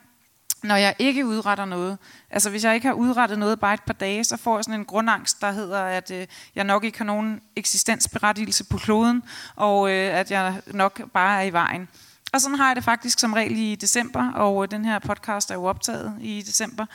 når 0.63 0.75
jeg 0.75 0.95
ikke 0.99 1.25
udretter 1.25 1.65
noget. 1.65 1.97
Altså 2.29 2.49
hvis 2.49 2.63
jeg 2.63 2.75
ikke 2.75 2.87
har 2.87 2.93
udrettet 2.93 3.39
noget 3.39 3.59
bare 3.59 3.73
et 3.73 3.83
par 3.83 3.93
dage, 3.93 4.23
så 4.23 4.37
får 4.37 4.57
jeg 4.57 4.63
sådan 4.63 4.79
en 4.79 4.85
grundangst, 4.85 5.41
der 5.41 5.51
hedder, 5.51 5.83
at 5.83 6.11
øh, 6.11 6.27
jeg 6.55 6.63
nok 6.63 6.83
ikke 6.83 6.97
har 6.97 7.05
nogen 7.05 7.41
eksistensberettigelse 7.55 8.63
på 8.63 8.77
kloden, 8.77 9.23
og 9.55 9.89
øh, 9.89 10.15
at 10.15 10.31
jeg 10.31 10.61
nok 10.67 11.01
bare 11.13 11.41
er 11.41 11.47
i 11.47 11.53
vejen. 11.53 11.87
Og 12.33 12.41
sådan 12.41 12.57
har 12.57 12.67
jeg 12.67 12.75
det 12.75 12.83
faktisk 12.83 13.19
som 13.19 13.33
regel 13.33 13.57
i 13.57 13.75
december, 13.75 14.31
og 14.31 14.63
øh, 14.63 14.71
den 14.71 14.85
her 14.85 14.99
podcast 14.99 15.51
er 15.51 15.55
jo 15.55 15.63
optaget 15.63 16.17
i 16.21 16.41
december. 16.41 16.85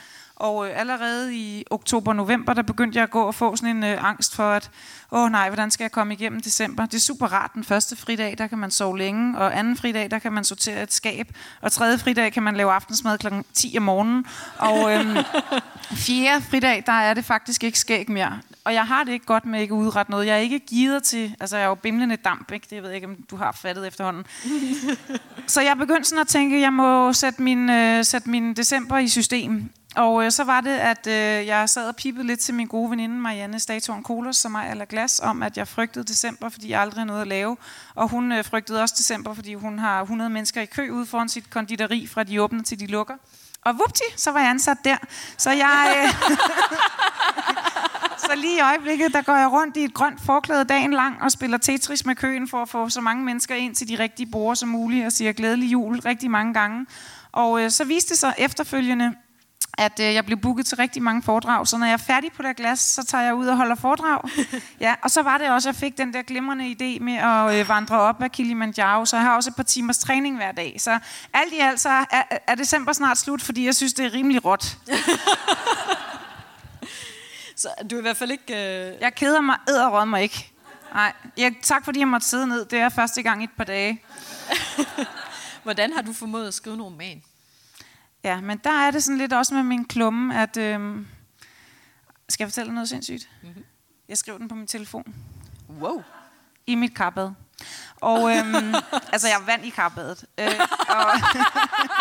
Og 0.41 0.67
øh, 0.67 0.79
allerede 0.79 1.35
i 1.35 1.63
oktober-november, 1.69 2.53
der 2.53 2.61
begyndte 2.61 2.97
jeg 2.97 3.03
at 3.03 3.11
gå 3.11 3.21
og 3.21 3.35
få 3.35 3.55
sådan 3.55 3.77
en 3.77 3.83
øh, 3.83 4.03
angst 4.03 4.35
for, 4.35 4.51
at 4.51 4.69
åh 5.11 5.31
nej, 5.31 5.49
hvordan 5.49 5.71
skal 5.71 5.83
jeg 5.83 5.91
komme 5.91 6.13
igennem 6.13 6.41
december? 6.41 6.85
Det 6.85 6.93
er 6.93 6.99
super 6.99 7.27
rart. 7.27 7.51
Den 7.53 7.63
første 7.63 7.95
fridag, 7.95 8.37
der 8.37 8.47
kan 8.47 8.57
man 8.57 8.71
sove 8.71 8.97
længe, 8.97 9.37
og 9.37 9.57
anden 9.59 9.77
fridag, 9.77 10.11
der 10.11 10.19
kan 10.19 10.33
man 10.33 10.43
sortere 10.43 10.83
et 10.83 10.93
skab, 10.93 11.27
og 11.61 11.71
tredje 11.71 11.97
fridag 11.97 12.31
kan 12.31 12.43
man 12.43 12.55
lave 12.55 12.71
aftensmad 12.71 13.17
kl. 13.17 13.27
10 13.53 13.73
om 13.77 13.83
morgenen. 13.83 14.25
Og 14.57 14.93
øhm, 14.93 15.17
fjerde 16.05 16.41
fridag, 16.41 16.83
der 16.85 16.93
er 16.93 17.13
det 17.13 17.25
faktisk 17.25 17.63
ikke 17.63 17.79
skæg 17.79 18.11
mere. 18.11 18.39
Og 18.63 18.73
jeg 18.73 18.87
har 18.87 19.03
det 19.03 19.11
ikke 19.11 19.25
godt 19.25 19.45
med 19.45 19.61
ikke 19.61 19.73
at 19.73 19.77
udrette 19.77 20.11
noget. 20.11 20.27
Jeg 20.27 20.33
er 20.33 20.39
ikke 20.39 20.59
givet 20.59 21.03
til, 21.03 21.35
altså 21.39 21.57
jeg 21.57 21.63
er 21.63 21.67
jo 21.69 21.75
bimlende 21.75 22.15
damp, 22.15 22.51
ikke? 22.51 22.67
det 22.69 22.81
ved 22.81 22.89
jeg 22.89 22.95
ikke, 22.95 23.07
om 23.07 23.17
du 23.31 23.35
har 23.35 23.51
fattet 23.51 23.87
efterhånden. 23.87 24.25
Så 25.47 25.61
jeg 25.61 25.77
begyndte 25.77 26.09
sådan 26.09 26.21
at 26.21 26.27
tænke, 26.27 26.55
at 26.55 26.61
jeg 26.61 26.73
må 26.73 27.13
sætte 27.13 27.41
min, 27.41 27.69
øh, 27.69 28.05
sætte 28.05 28.29
min 28.29 28.53
december 28.53 28.97
i 28.97 29.07
system. 29.07 29.71
Og 29.95 30.25
øh, 30.25 30.31
så 30.31 30.43
var 30.43 30.61
det, 30.61 30.77
at 30.77 31.07
øh, 31.07 31.47
jeg 31.47 31.69
sad 31.69 31.87
og 31.87 31.95
pippede 31.95 32.27
lidt 32.27 32.39
til 32.39 32.53
min 32.53 32.67
gode 32.67 32.89
veninde 32.89 33.15
Marianne 33.15 33.59
Statorn 33.59 34.03
Kolos, 34.03 34.37
som 34.37 34.55
er 34.55 34.61
eller 34.61 34.85
glas, 34.85 35.19
om 35.23 35.43
at 35.43 35.57
jeg 35.57 35.67
frygtede 35.67 36.05
december, 36.05 36.49
fordi 36.49 36.69
jeg 36.69 36.81
aldrig 36.81 36.97
havde 36.97 37.07
noget 37.07 37.21
at 37.21 37.27
lave. 37.27 37.57
Og 37.95 38.09
hun 38.09 38.31
øh, 38.31 38.45
frygtede 38.45 38.81
også 38.81 38.95
december, 38.97 39.33
fordi 39.33 39.53
hun 39.53 39.79
har 39.79 40.01
100 40.01 40.29
mennesker 40.29 40.61
i 40.61 40.65
kø 40.65 40.89
ude 40.89 41.05
foran 41.05 41.29
sit 41.29 41.49
konditori, 41.49 42.07
fra 42.07 42.23
de 42.23 42.41
åbner 42.41 42.63
til 42.63 42.79
de 42.79 42.87
lukker. 42.87 43.15
Og 43.65 43.79
vupti, 43.79 44.03
så 44.17 44.31
var 44.31 44.39
jeg 44.39 44.49
ansat 44.49 44.77
der. 44.85 44.97
Så 45.37 45.51
jeg... 45.51 45.95
Øh, 45.97 46.37
så 48.25 48.35
lige 48.35 48.57
i 48.57 48.61
øjeblikket, 48.61 49.13
der 49.13 49.21
går 49.21 49.35
jeg 49.35 49.51
rundt 49.51 49.77
i 49.77 49.83
et 49.83 49.93
grønt 49.93 50.21
forklæde 50.21 50.63
dagen 50.63 50.93
lang 50.93 51.21
og 51.21 51.31
spiller 51.31 51.57
Tetris 51.57 52.05
med 52.05 52.15
køen 52.15 52.47
for 52.47 52.61
at 52.61 52.69
få 52.69 52.89
så 52.89 53.01
mange 53.01 53.23
mennesker 53.23 53.55
ind 53.55 53.75
til 53.75 53.87
de 53.87 53.99
rigtige 53.99 54.31
borde 54.31 54.55
som 54.55 54.69
muligt 54.69 55.05
og 55.05 55.11
siger 55.11 55.33
glædelig 55.33 55.71
jul 55.71 55.99
rigtig 55.99 56.31
mange 56.31 56.53
gange. 56.53 56.85
Og 57.31 57.63
øh, 57.63 57.71
så 57.71 57.83
viste 57.83 58.09
det 58.09 58.17
sig 58.17 58.33
efterfølgende, 58.37 59.15
at 59.77 59.99
øh, 59.99 60.13
jeg 60.13 60.25
blev 60.25 60.37
booket 60.37 60.65
til 60.65 60.77
rigtig 60.77 61.03
mange 61.03 61.23
foredrag, 61.23 61.67
så 61.67 61.77
når 61.77 61.85
jeg 61.85 61.93
er 61.93 61.97
færdig 61.97 62.31
på 62.31 62.41
det 62.41 62.55
glas, 62.55 62.79
så 62.79 63.05
tager 63.05 63.23
jeg 63.23 63.33
ud 63.33 63.47
og 63.47 63.57
holder 63.57 63.75
foredrag. 63.75 64.21
Ja, 64.79 64.95
og 65.01 65.11
så 65.11 65.21
var 65.21 65.37
det 65.37 65.49
også, 65.49 65.69
at 65.69 65.75
jeg 65.75 65.79
fik 65.79 65.97
den 65.97 66.13
der 66.13 66.21
glimrende 66.21 66.65
idé 66.65 67.03
med 67.03 67.13
at 67.13 67.59
øh, 67.59 67.69
vandre 67.69 67.99
op 67.99 68.23
ad 68.23 68.29
Kilimanjaro, 68.29 69.05
så 69.05 69.15
jeg 69.15 69.25
har 69.25 69.35
også 69.35 69.49
et 69.49 69.55
par 69.55 69.63
timers 69.63 69.97
træning 69.97 70.35
hver 70.35 70.51
dag. 70.51 70.75
Så 70.79 70.99
alt 71.33 71.53
i 71.53 71.59
alt 71.59 71.79
så 71.79 71.89
er, 71.89 72.23
er 72.47 72.55
december 72.55 72.93
snart 72.93 73.17
slut, 73.17 73.41
fordi 73.41 73.65
jeg 73.65 73.75
synes, 73.75 73.93
det 73.93 74.05
er 74.05 74.13
rimelig 74.13 74.45
råt. 74.45 74.77
Så 77.55 77.67
du 77.91 77.95
er 77.95 77.99
i 77.99 78.01
hvert 78.01 78.17
fald 78.17 78.31
ikke... 78.31 78.53
Øh, 78.53 79.01
Jeg 79.01 79.15
keder 79.15 79.41
mig 79.41 79.57
æderrød 79.69 80.05
mig 80.05 80.21
ikke. 80.21 80.51
Nej, 80.93 81.13
jeg, 81.37 81.53
tak 81.61 81.85
fordi 81.85 81.99
jeg 81.99 82.07
måtte 82.07 82.27
sidde 82.27 82.47
ned. 82.47 82.65
Det 82.65 82.79
er 82.79 82.89
første 82.89 83.21
gang 83.23 83.41
i 83.41 83.43
et 83.43 83.49
par 83.57 83.63
dage. 83.63 84.03
hvordan 85.63 85.93
har 85.93 86.01
du 86.01 86.13
formået 86.13 86.47
at 86.47 86.53
skrive 86.53 86.75
en 86.75 86.81
roman? 86.81 87.21
Ja, 88.23 88.41
men 88.41 88.57
der 88.57 88.71
er 88.71 88.91
det 88.91 89.03
sådan 89.03 89.17
lidt 89.17 89.33
også 89.33 89.53
med 89.53 89.63
min 89.63 89.85
klumme, 89.85 90.41
at... 90.41 90.57
Øh, 90.57 91.05
skal 92.29 92.43
jeg 92.43 92.49
fortælle 92.49 92.73
noget 92.73 92.89
sindssygt? 92.89 93.29
Mm-hmm. 93.43 93.63
Jeg 94.09 94.17
skrev 94.17 94.39
den 94.39 94.47
på 94.47 94.55
min 94.55 94.67
telefon. 94.67 95.15
Wow. 95.69 96.03
I 96.67 96.75
mit 96.75 96.95
karbad. 96.95 97.31
Og 98.01 98.37
øhm, 98.37 98.75
altså, 99.13 99.27
jeg 99.27 99.37
vand 99.45 99.65
i 99.65 99.69
karbadet. 99.69 100.25
Øh, 100.37 100.59
og 100.89 101.11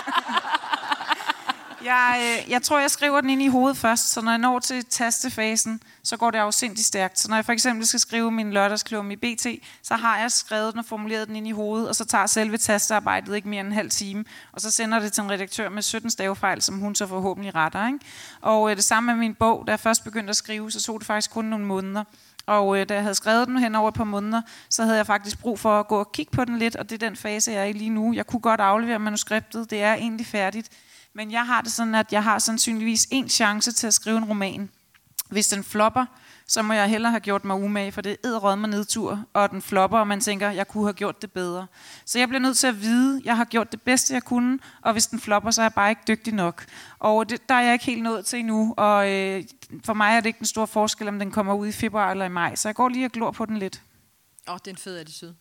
jeg, 1.85 2.41
øh, 2.47 2.51
jeg 2.51 2.63
tror, 2.63 2.79
jeg 2.81 2.91
skriver 2.91 3.21
den 3.21 3.31
ind 3.31 3.43
i 3.43 3.49
hovedet 3.49 3.77
først, 3.77 4.13
så 4.13 4.21
når 4.21 4.33
jeg 4.33 4.39
når 4.39 4.59
til 4.59 4.85
tastefasen, 4.85 5.83
så 6.03 6.17
går 6.17 6.31
det 6.31 6.39
afsindig 6.39 6.85
stærkt. 6.85 7.19
Så 7.19 7.29
når 7.29 7.37
jeg 7.37 7.45
for 7.45 7.53
eksempel 7.53 7.87
skal 7.87 8.01
skrive 8.01 8.31
min 8.31 8.53
lørdagsklum 8.53 9.11
i 9.11 9.17
BT, 9.17 9.47
så 9.83 9.95
har 9.95 10.19
jeg 10.19 10.33
skrevet 10.33 10.73
den 10.73 10.79
og 10.79 10.85
formuleret 10.85 11.29
den 11.29 11.37
ind 11.37 11.49
i 11.49 11.51
hovedet, 11.51 11.89
og 11.89 11.97
så 11.97 12.05
tager 12.05 12.27
selve 12.27 12.57
tastearbejdet 12.57 13.37
ikke 13.37 13.49
mere 13.49 13.61
end 13.61 13.69
en 13.69 13.75
halv 13.75 13.91
time. 13.91 14.25
Og 14.53 14.61
så 14.61 14.71
sender 14.71 14.99
det 14.99 15.13
til 15.13 15.23
en 15.23 15.31
redaktør 15.31 15.69
med 15.69 15.83
17 15.83 16.11
stavefejl, 16.11 16.63
som 16.63 16.79
hun 16.79 16.95
så 16.95 17.07
forhåbentlig 17.07 17.55
retter. 17.55 17.87
Ikke? 17.87 17.99
Og 18.41 18.71
øh, 18.71 18.77
det 18.77 18.85
samme 18.85 19.13
med 19.13 19.19
min 19.19 19.35
bog, 19.35 19.65
da 19.67 19.73
jeg 19.73 19.81
først 19.81 20.05
begyndte 20.05 20.31
at 20.31 20.37
skrive, 20.37 20.71
så 20.71 20.83
tog 20.83 21.01
det 21.01 21.07
faktisk 21.07 21.31
kun 21.31 21.45
nogle 21.45 21.65
måneder. 21.65 22.05
Og 22.47 22.79
øh, 22.79 22.89
da 22.89 22.95
jeg 22.95 23.03
havde 23.03 23.15
skrevet 23.15 23.49
den 23.49 23.59
hen 23.59 23.75
over 23.75 23.89
et 23.89 23.95
par 23.95 24.05
måneder, 24.05 24.43
så 24.69 24.83
havde 24.83 24.97
jeg 24.97 25.07
faktisk 25.07 25.39
brug 25.39 25.59
for 25.59 25.81
at 25.81 25.89
gå 25.89 25.99
og 25.99 26.13
kigge 26.13 26.33
på 26.33 26.45
den 26.45 26.59
lidt, 26.59 26.77
og 26.77 26.91
det 26.91 27.03
er 27.03 27.09
den 27.09 27.17
fase, 27.17 27.53
jeg 27.53 27.61
er 27.61 27.65
i 27.65 27.73
lige 27.73 27.91
nu. 27.91 28.13
Jeg 28.15 28.27
kunne 28.27 28.41
godt 28.41 28.61
aflevere 28.61 28.99
manuskriptet, 28.99 29.71
det 29.71 29.83
er 29.83 29.95
egentlig 29.95 30.27
færdigt. 30.27 30.69
Men 31.13 31.33
jeg 31.33 31.47
har 31.47 31.61
det 31.61 31.73
sådan, 31.73 31.95
at 31.95 32.13
jeg 32.13 32.25
har 32.25 32.39
sandsynligvis 32.39 33.09
en 33.11 33.29
chance 33.29 33.73
til 33.73 33.87
at 33.87 33.95
skrive 33.95 34.19
en 34.19 34.25
roman. 34.25 34.71
Hvis 35.31 35.49
den 35.49 35.65
flopper, 35.65 36.07
så 36.47 36.63
må 36.63 36.73
jeg 36.73 36.89
hellere 36.89 37.11
have 37.11 37.21
gjort 37.21 37.45
mig 37.45 37.57
umage, 37.57 37.93
for 37.93 38.01
det 38.01 38.17
er 38.25 38.55
med 38.55 38.69
nedtur, 38.69 39.25
og 39.33 39.51
den 39.51 39.63
flopper, 39.63 39.99
og 39.99 40.07
man 40.07 40.21
tænker, 40.21 40.51
jeg 40.51 40.69
kunne 40.69 40.85
have 40.85 40.93
gjort 40.93 41.23
det 41.23 41.33
bedre. 41.33 41.67
Så 42.05 42.19
jeg 42.19 42.29
bliver 42.29 42.41
nødt 42.41 42.59
til 42.59 42.67
at 42.67 42.81
vide, 42.81 43.17
at 43.17 43.25
jeg 43.25 43.37
har 43.37 43.45
gjort 43.45 43.73
det 43.73 43.83
bedste, 43.83 44.15
jeg 44.15 44.23
kunne, 44.23 44.59
og 44.83 44.93
hvis 44.93 45.07
den 45.07 45.21
flopper, 45.21 45.51
så 45.51 45.61
er 45.61 45.65
jeg 45.65 45.75
bare 45.75 45.91
ikke 45.91 46.03
dygtig 46.09 46.35
nok. 46.35 46.65
Og 46.99 47.29
det, 47.31 47.49
der 47.49 47.55
er 47.55 47.61
jeg 47.61 47.73
ikke 47.73 47.85
helt 47.85 48.03
nået 48.03 48.27
til 48.27 48.39
endnu, 48.39 48.75
og 48.77 49.11
øh, 49.11 49.45
for 49.85 49.95
mig 49.95 50.17
er 50.17 50.21
det 50.21 50.27
ikke 50.27 50.41
en 50.41 50.47
stor 50.47 50.67
forskel, 50.67 51.09
om 51.09 51.19
den 51.19 51.31
kommer 51.31 51.55
ud 51.55 51.67
i 51.67 51.73
februar 51.73 52.11
eller 52.11 52.25
i 52.25 52.29
maj, 52.29 52.55
så 52.55 52.69
jeg 52.69 52.75
går 52.75 52.89
lige 52.89 53.05
og 53.05 53.13
glor 53.13 53.31
på 53.31 53.47
den 53.47 53.57
lidt. 53.57 53.83
Åh, 54.49 54.55
oh, 54.55 54.59
det 54.59 54.67
er 54.67 54.71
en 54.71 54.77
fed 54.77 54.97
attitude. 54.97 55.35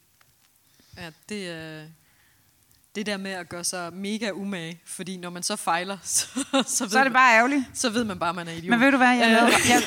Ja, 0.97 1.11
det 1.30 1.49
er... 1.49 1.84
Øh 1.84 1.98
det 2.95 3.05
der 3.05 3.17
med 3.17 3.31
at 3.31 3.49
gøre 3.49 3.63
sig 3.63 3.93
mega 3.93 4.31
umage, 4.31 4.81
fordi 4.85 5.17
når 5.17 5.29
man 5.29 5.43
så 5.43 5.55
fejler, 5.55 5.97
så, 6.03 6.27
så, 6.67 6.89
så 6.89 6.99
er 6.99 7.03
det 7.03 7.13
bare 7.13 7.35
ærgerligt. 7.35 7.63
Så 7.73 7.89
ved 7.89 8.03
man 8.03 8.19
bare, 8.19 8.29
at 8.29 8.35
man 8.35 8.47
er 8.47 8.51
idiot. 8.51 8.69
Men 8.69 8.79
ved 8.79 8.91
du 8.91 8.97
hvad, 8.97 9.07
jeg 9.07 9.31
lavede, 9.31 9.47
øh. 9.47 9.69
jeg, 9.69 9.81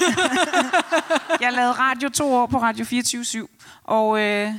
jeg 1.44 1.52
lavede 1.52 1.72
radio 1.72 2.08
to 2.08 2.34
år 2.34 2.46
på 2.46 2.58
Radio 2.58 2.84
24 2.84 3.48
og 3.84 4.20
øh, 4.20 4.54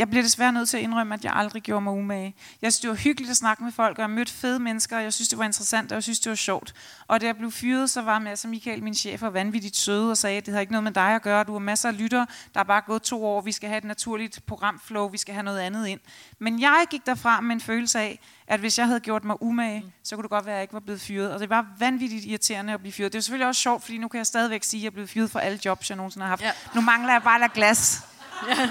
jeg 0.00 0.10
bliver 0.10 0.22
desværre 0.22 0.52
nødt 0.52 0.68
til 0.68 0.76
at 0.76 0.82
indrømme, 0.82 1.14
at 1.14 1.24
jeg 1.24 1.32
aldrig 1.34 1.62
gjorde 1.62 1.80
mig 1.80 1.92
umage. 1.92 2.34
Jeg 2.62 2.72
synes, 2.72 2.80
det 2.80 2.90
var 2.90 2.96
hyggeligt 2.96 3.30
at 3.30 3.36
snakke 3.36 3.64
med 3.64 3.72
folk, 3.72 3.98
og 3.98 4.02
jeg 4.02 4.10
mødte 4.10 4.32
fede 4.32 4.58
mennesker, 4.58 4.96
og 4.96 5.02
jeg 5.02 5.12
synes, 5.12 5.28
det 5.28 5.38
var 5.38 5.44
interessant, 5.44 5.92
og 5.92 5.94
jeg 5.94 6.02
synes, 6.02 6.20
det 6.20 6.30
var 6.30 6.36
sjovt. 6.36 6.74
Og 7.06 7.20
da 7.20 7.26
jeg 7.26 7.36
blev 7.36 7.50
fyret, 7.50 7.90
så 7.90 8.02
var 8.02 8.18
Mads 8.18 8.44
og 8.44 8.50
Michael, 8.50 8.82
min 8.82 8.94
chef, 8.94 9.22
og 9.22 9.34
vanvittigt 9.34 9.76
søde 9.76 10.10
og 10.10 10.16
sagde, 10.16 10.36
at 10.36 10.46
det 10.46 10.54
har 10.54 10.60
ikke 10.60 10.72
noget 10.72 10.84
med 10.84 10.92
dig 10.92 11.14
at 11.14 11.22
gøre. 11.22 11.44
Du 11.44 11.52
har 11.52 11.58
masser 11.58 11.88
af 11.88 11.98
lytter. 11.98 12.26
Der 12.54 12.60
er 12.60 12.64
bare 12.64 12.80
gået 12.86 13.02
to 13.02 13.24
år. 13.24 13.40
Vi 13.40 13.52
skal 13.52 13.68
have 13.68 13.78
et 13.78 13.84
naturligt 13.84 14.40
programflow. 14.46 15.08
Vi 15.08 15.18
skal 15.18 15.34
have 15.34 15.44
noget 15.44 15.58
andet 15.58 15.86
ind. 15.86 16.00
Men 16.38 16.60
jeg 16.60 16.84
gik 16.90 17.06
derfra 17.06 17.40
med 17.40 17.54
en 17.54 17.60
følelse 17.60 18.00
af, 18.00 18.20
at 18.46 18.60
hvis 18.60 18.78
jeg 18.78 18.86
havde 18.86 19.00
gjort 19.00 19.24
mig 19.24 19.42
umage, 19.42 19.80
mm. 19.80 19.90
så 20.02 20.16
kunne 20.16 20.22
det 20.22 20.30
godt 20.30 20.46
være, 20.46 20.54
at 20.54 20.58
jeg 20.58 20.62
ikke 20.62 20.74
var 20.74 20.80
blevet 20.80 21.00
fyret. 21.00 21.32
Og 21.32 21.40
det 21.40 21.50
var 21.50 21.66
vanvittigt 21.78 22.24
irriterende 22.24 22.72
at 22.72 22.80
blive 22.80 22.92
fyret. 22.92 23.12
Det 23.12 23.18
er 23.18 23.22
selvfølgelig 23.22 23.46
også 23.46 23.60
sjovt, 23.60 23.82
fordi 23.82 23.98
nu 23.98 24.08
kan 24.08 24.18
jeg 24.18 24.26
stadigvæk 24.26 24.64
sige, 24.64 24.78
at 24.78 24.82
jeg 24.82 24.86
er 24.88 24.92
blevet 24.92 25.10
fyret 25.10 25.30
fra 25.30 25.40
alle 25.40 25.58
jobs, 25.64 25.90
jeg 25.90 25.96
nogensinde 25.96 26.24
har 26.24 26.30
haft. 26.30 26.42
Ja. 26.42 26.52
Nu 26.74 26.80
mangler 26.80 27.12
jeg 27.12 27.22
bare 27.22 27.44
at 27.44 27.52
glas. 27.52 28.09
Ja. 28.48 28.70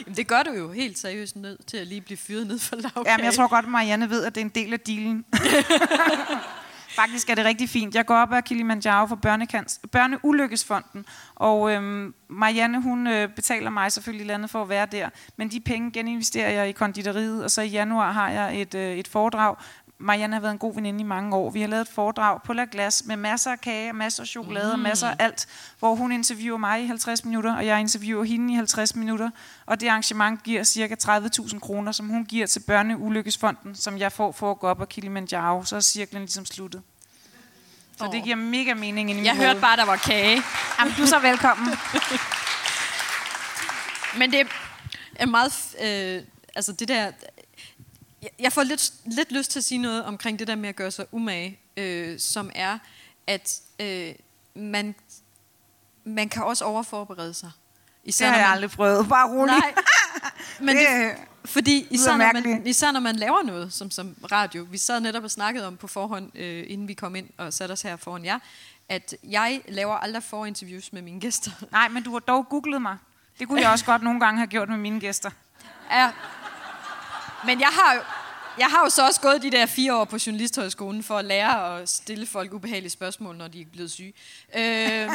Jamen, 0.00 0.16
det 0.16 0.26
gør 0.26 0.42
du 0.42 0.50
jo 0.52 0.72
helt 0.72 0.98
seriøst 0.98 1.36
nødt 1.36 1.66
til 1.66 1.76
at 1.76 1.86
lige 1.86 2.00
blive 2.00 2.16
fyret 2.16 2.46
ned 2.46 2.58
for 2.58 2.76
lavkage. 2.76 3.10
Jamen, 3.10 3.24
jeg 3.24 3.34
tror 3.34 3.48
godt, 3.48 3.68
Marianne 3.68 4.10
ved, 4.10 4.24
at 4.24 4.34
det 4.34 4.40
er 4.40 4.44
en 4.44 4.50
del 4.54 4.72
af 4.72 4.80
dealen. 4.80 5.24
Faktisk 6.96 7.30
er 7.30 7.34
det 7.34 7.44
rigtig 7.44 7.68
fint. 7.68 7.94
Jeg 7.94 8.06
går 8.06 8.16
op 8.16 8.32
ad 8.32 8.42
Kilimanjaro 8.42 9.06
for 9.06 9.16
Børneulykkesfonden, 9.92 11.06
og 11.34 11.72
øhm, 11.72 12.14
Marianne, 12.28 12.82
hun 12.82 13.06
øh, 13.06 13.28
betaler 13.28 13.70
mig 13.70 13.92
selvfølgelig 13.92 14.26
landet 14.26 14.50
for 14.50 14.62
at 14.62 14.68
være 14.68 14.86
der, 14.86 15.08
men 15.36 15.50
de 15.50 15.60
penge 15.60 15.90
geninvesterer 15.90 16.50
jeg 16.50 16.68
i 16.68 16.72
konditoriet, 16.72 17.44
og 17.44 17.50
så 17.50 17.62
i 17.62 17.68
januar 17.68 18.12
har 18.12 18.30
jeg 18.30 18.60
et, 18.60 18.74
øh, 18.74 18.96
et 18.96 19.08
foredrag, 19.08 19.56
Marianne 20.00 20.36
har 20.36 20.40
været 20.40 20.52
en 20.52 20.58
god 20.58 20.74
veninde 20.74 21.00
i 21.00 21.04
mange 21.04 21.36
år. 21.36 21.50
Vi 21.50 21.60
har 21.60 21.68
lavet 21.68 21.82
et 21.82 21.88
foredrag 21.88 22.42
på 22.42 22.52
La 22.52 22.66
Glas 22.70 23.04
med 23.04 23.16
masser 23.16 23.50
af 23.50 23.60
kage, 23.60 23.92
masser 23.92 24.22
af 24.22 24.26
chokolade 24.26 24.76
mm. 24.76 24.82
masser 24.82 25.08
af 25.08 25.16
alt, 25.18 25.46
hvor 25.78 25.94
hun 25.94 26.12
interviewer 26.12 26.58
mig 26.58 26.82
i 26.82 26.86
50 26.86 27.24
minutter, 27.24 27.56
og 27.56 27.66
jeg 27.66 27.80
interviewer 27.80 28.24
hende 28.24 28.52
i 28.52 28.56
50 28.56 28.94
minutter. 28.94 29.30
Og 29.66 29.80
det 29.80 29.88
arrangement 29.88 30.42
giver 30.42 30.64
ca. 30.64 31.18
30.000 31.42 31.58
kroner, 31.58 31.92
som 31.92 32.08
hun 32.08 32.24
giver 32.24 32.46
til 32.46 32.60
Børneulykkesfonden, 32.60 33.74
som 33.74 33.98
jeg 33.98 34.12
får 34.12 34.32
for 34.32 34.50
at 34.50 34.58
gå 34.58 34.66
op 34.66 34.82
ad 34.82 34.86
Kilimanjaro. 34.86 35.64
Så 35.64 35.76
er 35.76 35.80
cirklen 35.80 36.22
ligesom 36.22 36.46
sluttet. 36.46 36.82
Så 37.96 38.04
oh. 38.04 38.12
det 38.12 38.24
giver 38.24 38.36
mega 38.36 38.74
mening 38.74 39.10
i 39.10 39.24
Jeg 39.24 39.36
hørte 39.36 39.60
bare, 39.60 39.76
der 39.76 39.84
var 39.84 39.96
kage. 39.96 40.42
Jamen, 40.78 40.94
du 40.96 41.02
er 41.02 41.06
så 41.06 41.18
velkommen. 41.18 41.68
Men 44.18 44.32
det 44.32 44.46
er 45.16 45.26
meget... 45.26 45.76
Øh, 45.82 46.22
altså 46.54 46.72
det 46.72 46.88
der 46.88 47.10
jeg 48.38 48.52
får 48.52 48.62
lidt, 48.62 48.92
lidt 49.04 49.32
lyst 49.32 49.50
til 49.50 49.58
at 49.58 49.64
sige 49.64 49.78
noget 49.78 50.04
omkring 50.04 50.38
det 50.38 50.46
der 50.46 50.54
med 50.54 50.68
at 50.68 50.76
gøre 50.76 50.90
sig 50.90 51.06
umage, 51.12 51.58
øh, 51.76 52.18
som 52.20 52.50
er, 52.54 52.78
at 53.26 53.60
øh, 53.80 54.14
man, 54.54 54.94
man 56.04 56.28
kan 56.28 56.42
også 56.42 56.64
overforberede 56.64 57.34
sig. 57.34 57.50
Især 58.04 58.26
det 58.26 58.32
har 58.32 58.40
jeg 58.40 58.48
man, 58.48 58.54
aldrig 58.54 58.70
prøvet. 58.70 59.08
Bare 59.08 59.28
roligt. 59.28 59.58
Nej, 59.58 59.74
men 60.66 60.76
det, 60.76 60.86
det, 60.88 61.14
fordi 61.44 61.86
især 61.90 62.16
når, 62.16 62.32
man, 62.32 62.66
især 62.66 62.92
når 62.92 63.00
man 63.00 63.16
laver 63.16 63.42
noget 63.42 63.72
som, 63.72 63.90
som 63.90 64.16
radio, 64.32 64.66
vi 64.70 64.78
sad 64.78 65.00
netop 65.00 65.24
og 65.24 65.30
snakkede 65.30 65.66
om 65.66 65.76
på 65.76 65.86
forhånd, 65.86 66.38
øh, 66.38 66.64
inden 66.68 66.88
vi 66.88 66.94
kom 66.94 67.16
ind 67.16 67.28
og 67.36 67.52
satte 67.52 67.72
os 67.72 67.82
her 67.82 67.96
foran 67.96 68.24
jer, 68.24 68.38
at 68.88 69.14
jeg 69.28 69.60
laver 69.68 69.94
aldrig 69.94 70.22
forinterviews 70.22 70.92
med 70.92 71.02
mine 71.02 71.20
gæster. 71.20 71.50
Nej, 71.72 71.88
men 71.88 72.02
du 72.02 72.12
har 72.12 72.18
dog 72.18 72.48
googlet 72.48 72.82
mig. 72.82 72.96
Det 73.38 73.48
kunne 73.48 73.60
jeg 73.60 73.70
også 73.70 73.84
godt 73.84 74.02
nogle 74.02 74.20
gange 74.20 74.38
have 74.38 74.46
gjort 74.46 74.68
med 74.68 74.78
mine 74.78 75.00
gæster. 75.00 75.30
Ja, 75.90 76.10
men 77.46 77.60
jeg 77.60 77.68
har 77.68 77.94
jo, 77.94 78.00
jeg 78.58 78.66
har 78.66 78.84
jo 78.84 78.90
så 78.90 79.06
også 79.06 79.20
gået 79.20 79.42
de 79.42 79.50
der 79.50 79.66
fire 79.66 79.96
år 79.96 80.04
på 80.04 80.18
Journalisthøjskolen 80.26 81.02
for 81.02 81.16
at 81.16 81.24
lære 81.24 81.80
at 81.80 81.88
stille 81.88 82.26
folk 82.26 82.52
ubehagelige 82.52 82.90
spørgsmål, 82.90 83.36
når 83.36 83.48
de 83.48 83.60
er 83.60 83.66
blevet 83.72 83.90
syge. 83.90 84.12
Øh, 84.56 85.10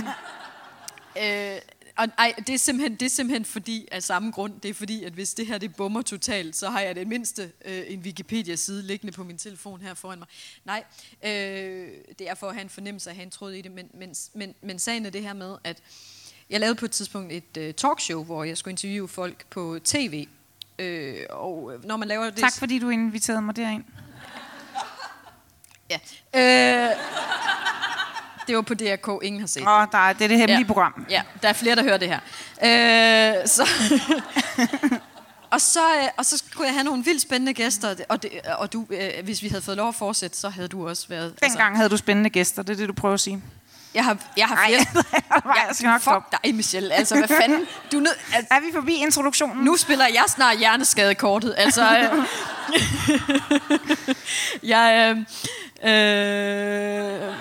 øh, 1.23 1.59
og 1.97 2.07
ej, 2.17 2.33
det 2.47 2.49
er, 2.53 2.57
simpelthen, 2.57 2.95
det 2.95 3.05
er 3.05 3.09
simpelthen 3.09 3.45
fordi, 3.45 3.87
af 3.91 4.03
samme 4.03 4.31
grund, 4.31 4.61
det 4.61 4.69
er 4.69 4.73
fordi, 4.73 5.03
at 5.03 5.13
hvis 5.13 5.33
det 5.33 5.47
her 5.47 5.57
det 5.57 5.75
bummer 5.75 6.01
totalt, 6.01 6.55
så 6.55 6.69
har 6.69 6.79
jeg 6.79 6.95
det 6.95 7.07
mindste 7.07 7.51
øh, 7.65 7.83
en 7.87 7.99
Wikipedia-side 7.99 8.83
liggende 8.83 9.13
på 9.13 9.23
min 9.23 9.37
telefon 9.37 9.81
her 9.81 9.93
foran 9.93 10.19
mig. 10.19 10.27
Nej, 10.65 10.83
øh, 11.23 11.89
det 12.19 12.29
er 12.29 12.35
for 12.35 12.47
at 12.47 12.53
have 12.53 12.63
en 12.63 12.69
fornemmelse 12.69 13.09
af 13.09 13.11
at 13.11 13.15
have 13.15 13.23
en 13.23 13.31
tråd 13.31 13.51
i 13.51 13.61
det, 13.61 13.71
men, 13.71 13.89
men, 13.93 14.15
men, 14.33 14.55
men 14.61 14.79
sagen 14.79 15.05
er 15.05 15.09
det 15.09 15.21
her 15.21 15.33
med, 15.33 15.57
at 15.63 15.77
jeg 16.49 16.59
lavede 16.59 16.75
på 16.75 16.85
et 16.85 16.91
tidspunkt 16.91 17.33
et 17.33 17.57
øh, 17.57 17.73
talkshow, 17.73 18.23
hvor 18.23 18.43
jeg 18.43 18.57
skulle 18.57 18.71
interviewe 18.71 19.07
folk 19.07 19.45
på 19.49 19.79
tv, 19.83 20.27
Øh, 20.79 21.15
og 21.29 21.71
øh, 21.73 21.85
når 21.85 21.97
man 21.97 22.07
laver 22.07 22.25
det... 22.25 22.35
Tak 22.35 22.53
fordi 22.59 22.79
du 22.79 22.89
inviterede 22.89 23.41
mig 23.41 23.55
derind. 23.55 23.83
Ja. 25.89 25.99
Øh, 26.35 26.95
det 28.47 28.55
var 28.55 28.61
på 28.61 28.73
DRK, 28.73 29.23
ingen 29.23 29.39
har 29.39 29.47
set 29.47 29.61
Åh, 29.61 29.85
der 29.91 29.97
er, 29.97 30.13
det 30.13 30.23
er 30.23 30.27
det 30.27 30.37
hemmelige 30.37 30.59
ja. 30.59 30.67
program. 30.67 31.05
Ja, 31.09 31.21
der 31.41 31.49
er 31.49 31.53
flere, 31.53 31.75
der 31.75 31.83
hører 31.83 31.97
det 31.97 32.07
her. 32.07 32.19
Øh, 32.63 33.47
så 33.47 33.67
og, 35.53 35.61
så, 35.61 35.79
øh, 35.79 36.07
og 36.17 36.25
så 36.25 36.37
skulle 36.37 36.67
jeg 36.67 36.73
have 36.73 36.83
nogle 36.83 37.03
vildt 37.03 37.21
spændende 37.21 37.53
gæster, 37.53 37.95
og, 38.09 38.23
det, 38.23 38.31
og 38.57 38.73
du, 38.73 38.85
øh, 38.89 39.23
hvis 39.23 39.43
vi 39.43 39.47
havde 39.47 39.61
fået 39.61 39.77
lov 39.77 39.87
at 39.87 39.95
fortsætte, 39.95 40.37
så 40.37 40.49
havde 40.49 40.67
du 40.67 40.89
også 40.89 41.07
været... 41.07 41.39
Dengang 41.41 41.69
altså, 41.69 41.77
havde 41.77 41.89
du 41.89 41.97
spændende 41.97 42.29
gæster, 42.29 42.63
det 42.63 42.73
er 42.73 42.77
det, 42.77 42.87
du 42.87 42.93
prøver 42.93 43.13
at 43.13 43.19
sige. 43.19 43.41
Jeg 43.93 44.03
har, 44.03 44.17
jeg 44.37 44.47
har 44.47 44.65
flere... 44.67 44.79
Ej, 45.45 45.65
jeg, 45.67 45.75
skal 45.75 45.87
nok 45.89 46.01
fuck 46.01 46.43
dig, 46.43 46.55
Michelle. 46.55 46.93
Altså, 46.93 47.17
hvad 47.17 47.27
fanden? 47.27 47.67
Du 47.91 47.99
nød, 47.99 48.15
altså, 48.33 48.47
er 48.51 48.59
vi 48.59 48.65
forbi 48.73 48.93
introduktionen? 48.93 49.65
Nu 49.65 49.77
spiller 49.77 50.05
jeg 50.05 50.23
snart 50.27 50.57
hjerneskadekortet. 50.57 51.53
Altså... 51.57 51.97
Øh, 51.97 52.25
jeg... 54.73 55.15
Øh, 55.83 55.89
øh, 55.89 57.33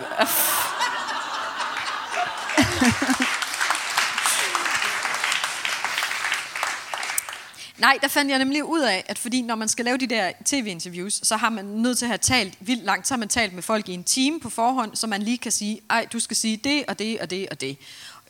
Nej, 7.83 7.99
der 8.03 8.09
fandt 8.09 8.31
jeg 8.31 8.39
nemlig 8.39 8.65
ud 8.65 8.81
af, 8.81 9.05
at 9.09 9.19
fordi 9.19 9.43
når 9.43 9.55
man 9.55 9.69
skal 9.69 9.85
lave 9.85 9.99
de 9.99 10.07
der 10.07 10.33
tv-interviews, 10.45 11.21
så 11.23 11.37
har 11.37 11.51
man 11.51 11.65
nødt 11.65 11.99
til 11.99 12.05
at 12.05 12.09
have 12.09 12.19
talt 12.19 12.59
vildt 12.61 12.85
langt. 12.85 13.09
Så 13.09 13.15
har 13.15 13.19
man 13.19 13.29
talt 13.29 13.53
med 13.53 13.63
folk 13.63 13.89
i 13.89 13.95
en 13.95 14.05
time 14.05 14.41
på 14.41 14.51
forhånd, 14.51 14.97
så 14.97 15.07
man 15.07 15.23
lige 15.23 15.39
kan 15.39 15.53
sige, 15.53 15.81
ej, 15.91 16.07
du 16.13 16.19
skal 16.21 16.37
sige 16.37 16.57
det 16.57 16.85
og 16.89 16.99
det 16.99 17.21
og 17.21 17.31
det 17.31 17.49
og 17.49 17.61
det. 17.61 17.79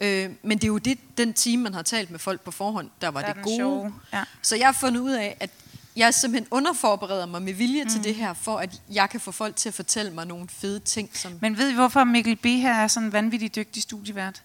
Øh, 0.00 0.30
men 0.42 0.58
det 0.58 0.64
er 0.64 0.68
jo 0.68 0.78
det, 0.78 0.98
den 1.18 1.34
time, 1.34 1.62
man 1.62 1.74
har 1.74 1.82
talt 1.82 2.10
med 2.10 2.18
folk 2.18 2.40
på 2.40 2.50
forhånd, 2.50 2.90
der 3.00 3.08
var 3.08 3.22
der 3.22 3.32
det 3.32 3.42
gode. 3.42 3.92
Ja. 4.12 4.22
Så 4.42 4.56
jeg 4.56 4.66
har 4.66 4.72
fundet 4.72 5.00
ud 5.00 5.12
af, 5.12 5.36
at 5.40 5.50
jeg 5.96 6.14
simpelthen 6.14 6.48
underforbereder 6.50 7.26
mig 7.26 7.42
med 7.42 7.52
vilje 7.52 7.84
mm. 7.84 7.90
til 7.90 8.04
det 8.04 8.14
her, 8.14 8.34
for 8.34 8.58
at 8.58 8.80
jeg 8.92 9.10
kan 9.10 9.20
få 9.20 9.32
folk 9.32 9.56
til 9.56 9.68
at 9.68 9.74
fortælle 9.74 10.12
mig 10.12 10.26
nogle 10.26 10.48
fede 10.48 10.80
ting. 10.80 11.10
Som 11.14 11.32
Men 11.40 11.58
ved 11.58 11.70
I, 11.70 11.74
hvorfor 11.74 12.04
Mikkel 12.04 12.36
B. 12.36 12.44
her 12.44 12.74
er 12.74 12.88
sådan 12.88 13.06
en 13.06 13.12
vanvittig 13.12 13.54
dygtig 13.54 13.82
studievært? 13.82 14.42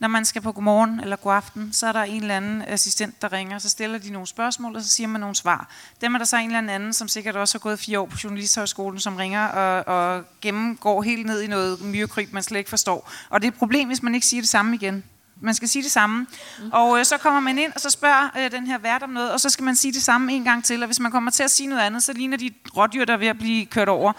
Når 0.00 0.08
man 0.08 0.24
skal 0.24 0.42
på 0.42 0.52
godmorgen 0.52 1.00
eller 1.00 1.16
god 1.16 1.34
aften, 1.34 1.72
så 1.72 1.86
er 1.86 1.92
der 1.92 2.02
en 2.02 2.22
eller 2.22 2.36
anden 2.36 2.62
assistent, 2.66 3.22
der 3.22 3.32
ringer, 3.32 3.58
så 3.58 3.68
stiller 3.68 3.98
de 3.98 4.10
nogle 4.10 4.26
spørgsmål, 4.26 4.76
og 4.76 4.82
så 4.82 4.88
siger 4.88 5.06
man 5.06 5.20
nogle 5.20 5.36
svar. 5.36 5.68
Dem 6.00 6.14
er 6.14 6.18
der 6.18 6.24
så 6.24 6.36
en 6.36 6.56
eller 6.56 6.74
anden, 6.74 6.92
som 6.92 7.08
sikkert 7.08 7.36
også 7.36 7.54
har 7.54 7.60
gået 7.60 7.78
fire 7.78 8.00
år 8.00 8.06
på 8.06 8.16
Journalisthøjskolen, 8.24 9.00
som 9.00 9.16
ringer 9.16 9.46
og, 9.46 9.94
og 9.96 10.24
gennemgår 10.40 11.02
helt 11.02 11.26
ned 11.26 11.42
i 11.42 11.46
noget 11.46 11.84
myrekryb, 11.84 12.32
man 12.32 12.42
slet 12.42 12.58
ikke 12.58 12.70
forstår. 12.70 13.10
Og 13.30 13.40
det 13.40 13.48
er 13.48 13.52
et 13.52 13.58
problem, 13.58 13.88
hvis 13.88 14.02
man 14.02 14.14
ikke 14.14 14.26
siger 14.26 14.42
det 14.42 14.50
samme 14.50 14.74
igen. 14.74 15.04
Man 15.42 15.54
skal 15.54 15.68
sige 15.68 15.82
det 15.82 15.90
samme. 15.90 16.26
Mm. 16.58 16.70
Og 16.72 16.98
øh, 16.98 17.04
så 17.04 17.18
kommer 17.18 17.40
man 17.40 17.58
ind, 17.58 17.72
og 17.74 17.80
så 17.80 17.90
spørger 17.90 18.28
øh, 18.38 18.50
den 18.50 18.66
her 18.66 18.78
vært 18.78 19.02
om 19.02 19.10
noget, 19.10 19.32
og 19.32 19.40
så 19.40 19.50
skal 19.50 19.64
man 19.64 19.76
sige 19.76 19.92
det 19.92 20.02
samme 20.02 20.32
en 20.32 20.44
gang 20.44 20.64
til. 20.64 20.82
Og 20.82 20.86
hvis 20.86 21.00
man 21.00 21.12
kommer 21.12 21.30
til 21.30 21.42
at 21.42 21.50
sige 21.50 21.66
noget 21.66 21.82
andet, 21.82 22.02
så 22.02 22.12
ligner 22.12 22.36
de 22.36 22.50
rådyr, 22.76 23.04
der 23.04 23.12
er 23.12 23.16
ved 23.16 23.26
at 23.26 23.38
blive 23.38 23.66
kørt 23.66 23.88
over. 23.88 24.12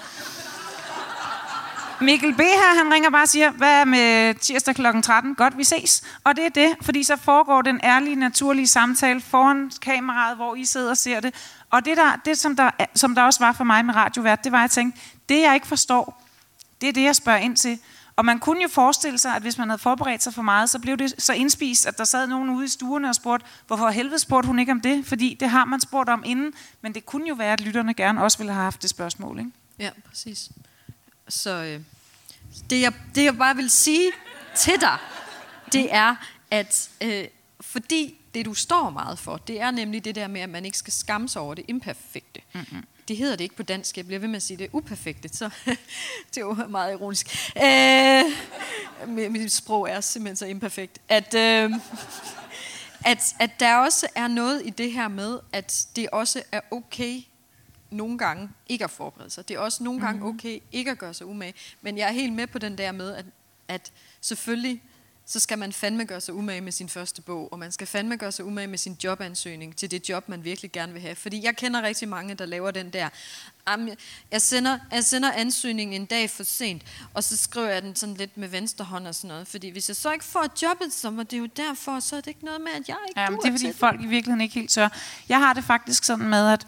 Mikkel 2.01 2.33
B. 2.33 2.39
her, 2.39 2.83
han 2.83 2.93
ringer 2.93 3.09
bare 3.09 3.23
og 3.23 3.29
siger, 3.29 3.51
hvad 3.51 3.81
er 3.81 3.85
med 3.85 4.33
tirsdag 4.35 4.75
kl. 4.75 4.85
13? 5.03 5.35
Godt, 5.35 5.57
vi 5.57 5.63
ses. 5.63 6.03
Og 6.23 6.35
det 6.35 6.45
er 6.45 6.49
det, 6.49 6.75
fordi 6.81 7.03
så 7.03 7.15
foregår 7.15 7.61
den 7.61 7.79
ærlige, 7.83 8.15
naturlige 8.15 8.67
samtale 8.67 9.21
foran 9.21 9.71
kameraet, 9.81 10.35
hvor 10.35 10.55
I 10.55 10.65
sidder 10.65 10.89
og 10.89 10.97
ser 10.97 11.19
det. 11.19 11.33
Og 11.69 11.85
det, 11.85 11.97
der, 11.97 12.15
det 12.25 12.37
som, 12.37 12.55
der, 12.55 12.71
som 12.95 13.15
der 13.15 13.23
også 13.23 13.39
var 13.39 13.51
for 13.51 13.63
mig 13.63 13.85
med 13.85 13.95
radiovært, 13.95 14.43
det 14.43 14.51
var, 14.51 14.57
at 14.57 14.61
jeg 14.61 14.71
tænkte, 14.71 15.01
det 15.29 15.41
jeg 15.41 15.53
ikke 15.53 15.67
forstår, 15.67 16.23
det 16.81 16.89
er 16.89 16.93
det, 16.93 17.03
jeg 17.03 17.15
spørger 17.15 17.39
ind 17.39 17.55
til. 17.55 17.79
Og 18.15 18.25
man 18.25 18.39
kunne 18.39 18.61
jo 18.61 18.67
forestille 18.67 19.19
sig, 19.19 19.35
at 19.35 19.41
hvis 19.41 19.57
man 19.57 19.69
havde 19.69 19.81
forberedt 19.81 20.23
sig 20.23 20.33
for 20.33 20.41
meget, 20.41 20.69
så 20.69 20.79
blev 20.79 20.97
det 20.97 21.13
så 21.17 21.33
indspist, 21.33 21.85
at 21.85 21.97
der 21.97 22.03
sad 22.03 22.27
nogen 22.27 22.49
ude 22.49 22.65
i 22.65 22.67
stuerne 22.67 23.09
og 23.09 23.15
spurgte, 23.15 23.45
hvorfor 23.67 23.89
helvede 23.89 24.19
spurgte 24.19 24.47
hun 24.47 24.59
ikke 24.59 24.71
om 24.71 24.81
det? 24.81 25.05
Fordi 25.05 25.37
det 25.39 25.49
har 25.49 25.65
man 25.65 25.79
spurgt 25.79 26.09
om 26.09 26.23
inden, 26.25 26.53
men 26.81 26.93
det 26.93 27.05
kunne 27.05 27.27
jo 27.27 27.35
være, 27.35 27.53
at 27.53 27.61
lytterne 27.61 27.93
gerne 27.93 28.23
også 28.23 28.37
ville 28.37 28.53
have 28.53 28.63
haft 28.63 28.81
det 28.81 28.89
spørgsmål. 28.89 29.39
Ikke? 29.39 29.51
Ja, 29.79 29.89
præcis. 30.09 30.49
Så 31.31 31.49
øh, 31.49 31.81
det, 32.69 32.81
jeg, 32.81 32.93
det 33.15 33.23
jeg 33.23 33.37
bare 33.37 33.55
vil 33.55 33.69
sige 33.69 34.11
til 34.57 34.81
dig, 34.81 34.97
det 35.73 35.93
er, 35.93 36.15
at 36.51 36.89
øh, 37.01 37.27
fordi 37.61 38.17
det 38.33 38.45
du 38.45 38.53
står 38.53 38.89
meget 38.89 39.19
for, 39.19 39.37
det 39.37 39.61
er 39.61 39.71
nemlig 39.71 40.05
det 40.05 40.15
der 40.15 40.27
med, 40.27 40.41
at 40.41 40.49
man 40.49 40.65
ikke 40.65 40.77
skal 40.77 40.93
skamme 40.93 41.29
sig 41.29 41.41
over 41.41 41.53
det 41.53 41.65
imperfekte. 41.67 42.41
Mm-hmm. 42.53 42.83
Det 43.07 43.17
hedder 43.17 43.35
det 43.35 43.43
ikke 43.43 43.55
på 43.55 43.63
dansk, 43.63 43.97
jeg 43.97 44.05
bliver 44.05 44.19
ved 44.19 44.27
med 44.27 44.35
at 44.35 44.43
sige 44.43 44.57
det 44.57 44.69
uperfekte, 44.71 45.29
så 45.29 45.49
det 46.29 46.37
er 46.37 46.41
jo 46.41 46.53
meget 46.53 46.93
ironisk. 46.93 47.51
Øh, 47.57 49.31
mit 49.31 49.51
sprog 49.51 49.89
er 49.89 50.01
simpelthen 50.01 50.35
så 50.35 50.45
imperfekt, 50.45 50.99
at, 51.09 51.33
øh, 51.33 51.71
at, 53.05 53.35
at 53.39 53.59
der 53.59 53.75
også 53.75 54.07
er 54.15 54.27
noget 54.27 54.61
i 54.65 54.69
det 54.69 54.91
her 54.91 55.07
med, 55.07 55.39
at 55.53 55.87
det 55.95 56.09
også 56.09 56.43
er 56.51 56.61
okay 56.71 57.21
nogle 57.91 58.17
gange 58.17 58.49
ikke 58.69 58.83
at 58.83 58.91
forberede 58.91 59.29
sig. 59.29 59.47
Det 59.47 59.55
er 59.55 59.59
også 59.59 59.83
nogle 59.83 60.01
gange 60.01 60.19
mm-hmm. 60.19 60.35
okay 60.35 60.59
ikke 60.71 60.91
at 60.91 60.97
gøre 60.97 61.13
sig 61.13 61.27
umage. 61.27 61.53
Men 61.81 61.97
jeg 61.97 62.07
er 62.07 62.11
helt 62.11 62.33
med 62.33 62.47
på 62.47 62.59
den 62.59 62.77
der 62.77 62.91
med, 62.91 63.15
at, 63.15 63.25
at 63.67 63.91
selvfølgelig 64.21 64.81
så 65.25 65.39
skal 65.39 65.57
man 65.57 65.73
fandme 65.73 66.05
gøre 66.05 66.21
sig 66.21 66.33
umage 66.33 66.61
med 66.61 66.71
sin 66.71 66.89
første 66.89 67.21
bog, 67.21 67.49
og 67.51 67.59
man 67.59 67.71
skal 67.71 67.87
fandme 67.87 68.17
gøre 68.17 68.31
sig 68.31 68.45
umage 68.45 68.67
med 68.67 68.77
sin 68.77 68.97
jobansøgning 69.03 69.75
til 69.75 69.91
det 69.91 70.09
job, 70.09 70.29
man 70.29 70.43
virkelig 70.43 70.71
gerne 70.71 70.93
vil 70.93 71.01
have. 71.01 71.15
Fordi 71.15 71.43
jeg 71.43 71.55
kender 71.55 71.81
rigtig 71.81 72.09
mange, 72.09 72.33
der 72.33 72.45
laver 72.45 72.71
den 72.71 72.89
der, 72.89 73.09
jeg 74.31 74.41
sender, 74.41 74.79
jeg 74.91 75.03
sender 75.03 75.31
ansøgningen 75.31 76.01
en 76.01 76.05
dag 76.05 76.29
for 76.29 76.43
sent, 76.43 76.83
og 77.13 77.23
så 77.23 77.37
skriver 77.37 77.69
jeg 77.69 77.81
den 77.81 77.95
sådan 77.95 78.15
lidt 78.15 78.37
med 78.37 78.47
venstre 78.47 78.85
hånd 78.85 79.07
og 79.07 79.15
sådan 79.15 79.27
noget. 79.27 79.47
Fordi 79.47 79.69
hvis 79.69 79.89
jeg 79.89 79.95
så 79.95 80.11
ikke 80.11 80.25
får 80.25 80.47
jobbet, 80.61 80.93
så 80.93 81.09
var 81.09 81.23
det 81.23 81.39
jo 81.39 81.45
derfor, 81.45 81.99
så 81.99 82.15
er 82.15 82.21
det 82.21 82.27
ikke 82.27 82.45
noget 82.45 82.61
med, 82.61 82.71
at 82.71 82.87
jeg 82.87 82.97
ikke 83.09 83.21
ja, 83.21 83.29
men 83.29 83.39
det 83.39 83.47
er 83.47 83.51
fordi 83.51 83.73
folk 83.73 84.01
i 84.01 84.07
virkeligheden 84.07 84.41
ikke 84.41 84.55
helt 84.55 84.69
tør. 84.69 84.89
Jeg 85.29 85.39
har 85.39 85.53
det 85.53 85.63
faktisk 85.63 86.03
sådan 86.03 86.25
med, 86.25 86.53
at 86.53 86.67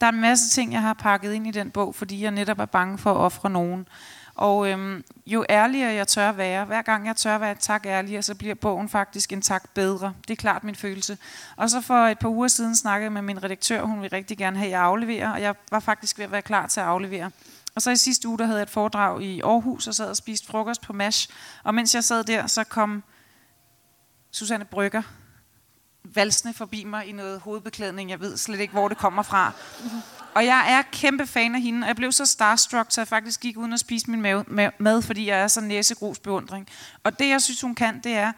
der 0.00 0.06
er 0.06 0.12
en 0.12 0.20
masse 0.20 0.50
ting, 0.50 0.72
jeg 0.72 0.82
har 0.82 0.94
pakket 0.94 1.32
ind 1.32 1.46
i 1.46 1.50
den 1.50 1.70
bog, 1.70 1.94
fordi 1.94 2.22
jeg 2.22 2.30
netop 2.30 2.58
er 2.58 2.66
bange 2.66 2.98
for 2.98 3.10
at 3.10 3.16
ofre 3.16 3.50
nogen. 3.50 3.88
Og 4.36 4.70
øhm, 4.70 5.04
jo 5.26 5.44
ærligere 5.48 5.92
jeg 5.92 6.08
tør 6.08 6.32
være, 6.32 6.64
hver 6.64 6.82
gang 6.82 7.06
jeg 7.06 7.16
tør 7.16 7.38
være 7.38 7.52
et 7.52 7.58
tak 7.58 7.86
ærligere, 7.86 8.22
så 8.22 8.34
bliver 8.34 8.54
bogen 8.54 8.88
faktisk 8.88 9.32
en 9.32 9.42
tak 9.42 9.70
bedre. 9.74 10.14
Det 10.28 10.30
er 10.30 10.36
klart 10.36 10.64
min 10.64 10.74
følelse. 10.74 11.18
Og 11.56 11.70
så 11.70 11.80
for 11.80 12.06
et 12.06 12.18
par 12.18 12.28
uger 12.28 12.48
siden 12.48 12.76
snakkede 12.76 13.04
jeg 13.04 13.12
med 13.12 13.22
min 13.22 13.42
redaktør, 13.42 13.82
hun 13.82 14.02
ville 14.02 14.16
rigtig 14.16 14.38
gerne 14.38 14.56
have, 14.56 14.66
at 14.66 14.72
jeg 14.72 14.80
afleverer, 14.80 15.32
og 15.32 15.42
jeg 15.42 15.54
var 15.70 15.80
faktisk 15.80 16.18
ved 16.18 16.24
at 16.24 16.32
være 16.32 16.42
klar 16.42 16.66
til 16.66 16.80
at 16.80 16.86
aflevere. 16.86 17.30
Og 17.74 17.82
så 17.82 17.90
i 17.90 17.96
sidste 17.96 18.28
uge, 18.28 18.38
der 18.38 18.44
havde 18.44 18.58
jeg 18.58 18.62
et 18.62 18.70
foredrag 18.70 19.22
i 19.22 19.40
Aarhus, 19.40 19.86
og 19.86 19.94
sad 19.94 20.10
og 20.10 20.16
spiste 20.16 20.46
frokost 20.46 20.82
på 20.82 20.92
MASH. 20.92 21.28
Og 21.64 21.74
mens 21.74 21.94
jeg 21.94 22.04
sad 22.04 22.24
der, 22.24 22.46
så 22.46 22.64
kom 22.64 23.02
Susanne 24.30 24.64
Brygger 24.64 25.02
valsende 26.14 26.54
forbi 26.54 26.84
mig 26.84 27.06
i 27.06 27.12
noget 27.12 27.40
hovedbeklædning. 27.40 28.10
Jeg 28.10 28.20
ved 28.20 28.36
slet 28.36 28.60
ikke, 28.60 28.72
hvor 28.72 28.88
det 28.88 28.98
kommer 28.98 29.22
fra. 29.22 29.52
Og 30.34 30.44
jeg 30.44 30.72
er 30.72 30.82
kæmpe 30.92 31.26
fan 31.26 31.54
af 31.54 31.60
hende, 31.60 31.84
og 31.84 31.88
jeg 31.88 31.96
blev 31.96 32.12
så 32.12 32.26
starstruck, 32.26 32.86
så 32.90 33.00
jeg 33.00 33.08
faktisk 33.08 33.40
gik 33.40 33.56
uden 33.56 33.72
at 33.72 33.80
spise 33.80 34.10
min 34.10 34.20
mad, 34.78 35.02
fordi 35.02 35.28
jeg 35.28 35.40
er 35.40 35.48
så 35.48 35.60
næsegrus 35.60 36.18
beundring. 36.18 36.68
Og 37.04 37.18
det, 37.18 37.28
jeg 37.28 37.42
synes, 37.42 37.60
hun 37.60 37.74
kan, 37.74 38.00
det 38.00 38.12
er 38.12 38.32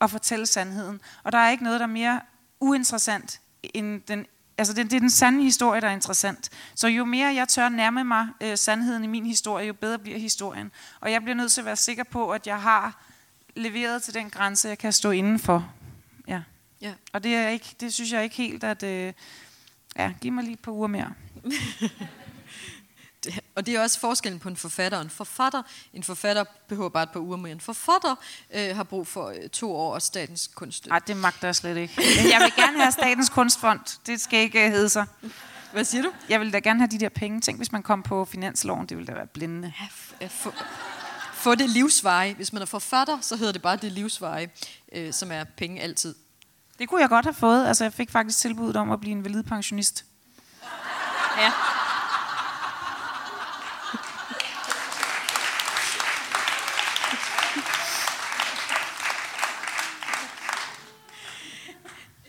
at 0.00 0.10
fortælle 0.10 0.46
sandheden. 0.46 1.00
Og 1.22 1.32
der 1.32 1.38
er 1.38 1.50
ikke 1.50 1.64
noget, 1.64 1.80
der 1.80 1.86
er 1.86 1.90
mere 1.90 2.20
uinteressant 2.60 3.40
end 3.74 4.00
den 4.08 4.26
Altså 4.58 4.72
det, 4.72 4.90
det 4.90 4.96
er 4.96 5.00
den 5.00 5.10
sande 5.10 5.42
historie, 5.42 5.80
der 5.80 5.88
er 5.88 5.92
interessant. 5.92 6.50
Så 6.74 6.88
jo 6.88 7.04
mere 7.04 7.34
jeg 7.34 7.48
tør 7.48 7.68
nærme 7.68 8.04
mig 8.04 8.28
øh, 8.40 8.56
sandheden 8.56 9.04
i 9.04 9.06
min 9.06 9.26
historie, 9.26 9.66
jo 9.66 9.72
bedre 9.72 9.98
bliver 9.98 10.18
historien. 10.18 10.70
Og 11.00 11.12
jeg 11.12 11.22
bliver 11.22 11.34
nødt 11.34 11.52
til 11.52 11.60
at 11.60 11.64
være 11.64 11.76
sikker 11.76 12.04
på, 12.04 12.30
at 12.30 12.46
jeg 12.46 12.62
har 12.62 13.02
leveret 13.56 14.02
til 14.02 14.14
den 14.14 14.30
grænse, 14.30 14.68
jeg 14.68 14.78
kan 14.78 14.92
stå 14.92 15.10
indenfor. 15.10 15.72
Ja. 16.80 16.92
Og 17.12 17.24
det, 17.24 17.34
er 17.34 17.48
ikke, 17.48 17.66
det 17.80 17.94
synes 17.94 18.12
jeg 18.12 18.24
ikke 18.24 18.36
helt, 18.36 18.64
at... 18.64 18.82
Øh, 18.82 19.12
ja, 19.96 20.12
giv 20.20 20.32
mig 20.32 20.44
lige 20.44 20.54
et 20.54 20.60
par 20.60 20.72
uger 20.72 20.88
mere. 20.88 21.12
det, 23.24 23.40
og 23.54 23.66
det 23.66 23.74
er 23.74 23.80
også 23.80 24.00
forskellen 24.00 24.40
på 24.40 24.48
en 24.48 24.56
forfatter 24.56 24.98
og 24.98 25.04
en 25.04 25.10
forfatter. 25.10 25.62
En 25.92 26.02
forfatter 26.02 26.44
behøver 26.68 26.88
bare 26.88 27.02
et 27.02 27.10
par 27.10 27.20
uger 27.20 27.36
mere. 27.36 27.52
En 27.52 27.60
forfatter 27.60 28.14
øh, 28.54 28.76
har 28.76 28.82
brug 28.82 29.06
for 29.06 29.28
øh, 29.28 29.48
to 29.48 29.76
år 29.76 29.94
og 29.94 30.02
statens 30.02 30.50
kunststøtte. 30.54 30.88
Nej, 30.88 30.98
det 30.98 31.16
magter 31.16 31.48
jeg 31.48 31.56
slet 31.56 31.76
ikke. 31.76 31.94
Men 31.96 32.32
jeg 32.32 32.40
vil 32.40 32.64
gerne 32.64 32.80
have 32.80 32.92
statens 32.92 33.28
kunstfond. 33.28 33.80
Det 34.06 34.20
skal 34.20 34.40
ikke 34.40 34.66
uh, 34.66 34.72
hedde 34.72 34.88
sig. 34.88 35.06
Hvad 35.72 35.84
siger 35.84 36.02
du? 36.02 36.12
Jeg 36.28 36.40
vil 36.40 36.52
da 36.52 36.58
gerne 36.58 36.80
have 36.80 36.88
de 36.88 36.98
der 36.98 37.08
penge. 37.08 37.40
Tænk, 37.40 37.58
hvis 37.58 37.72
man 37.72 37.82
kom 37.82 38.02
på 38.02 38.24
finansloven. 38.24 38.86
Det 38.86 38.96
ville 38.96 39.06
da 39.06 39.12
være 39.12 39.26
blindende. 39.26 39.72
Ja, 40.20 40.26
få, 40.26 40.52
få 41.34 41.54
det 41.54 41.70
livsveje. 41.70 42.34
Hvis 42.34 42.52
man 42.52 42.62
er 42.62 42.66
forfatter, 42.66 43.20
så 43.20 43.36
hedder 43.36 43.52
det 43.52 43.62
bare 43.62 43.76
det 43.76 43.92
livsveje, 43.92 44.50
øh, 44.92 45.12
som 45.12 45.32
er 45.32 45.44
penge 45.44 45.80
altid. 45.80 46.14
Det 46.80 46.88
kunne 46.88 47.00
jeg 47.00 47.08
godt 47.08 47.24
have 47.26 47.34
fået. 47.34 47.66
Altså, 47.66 47.84
jeg 47.84 47.92
fik 47.92 48.10
faktisk 48.10 48.38
tilbuddet 48.38 48.76
om 48.76 48.90
at 48.90 49.00
blive 49.00 49.12
en 49.12 49.24
valid 49.24 49.42
pensionist. 49.42 50.04
Ja. 51.38 51.52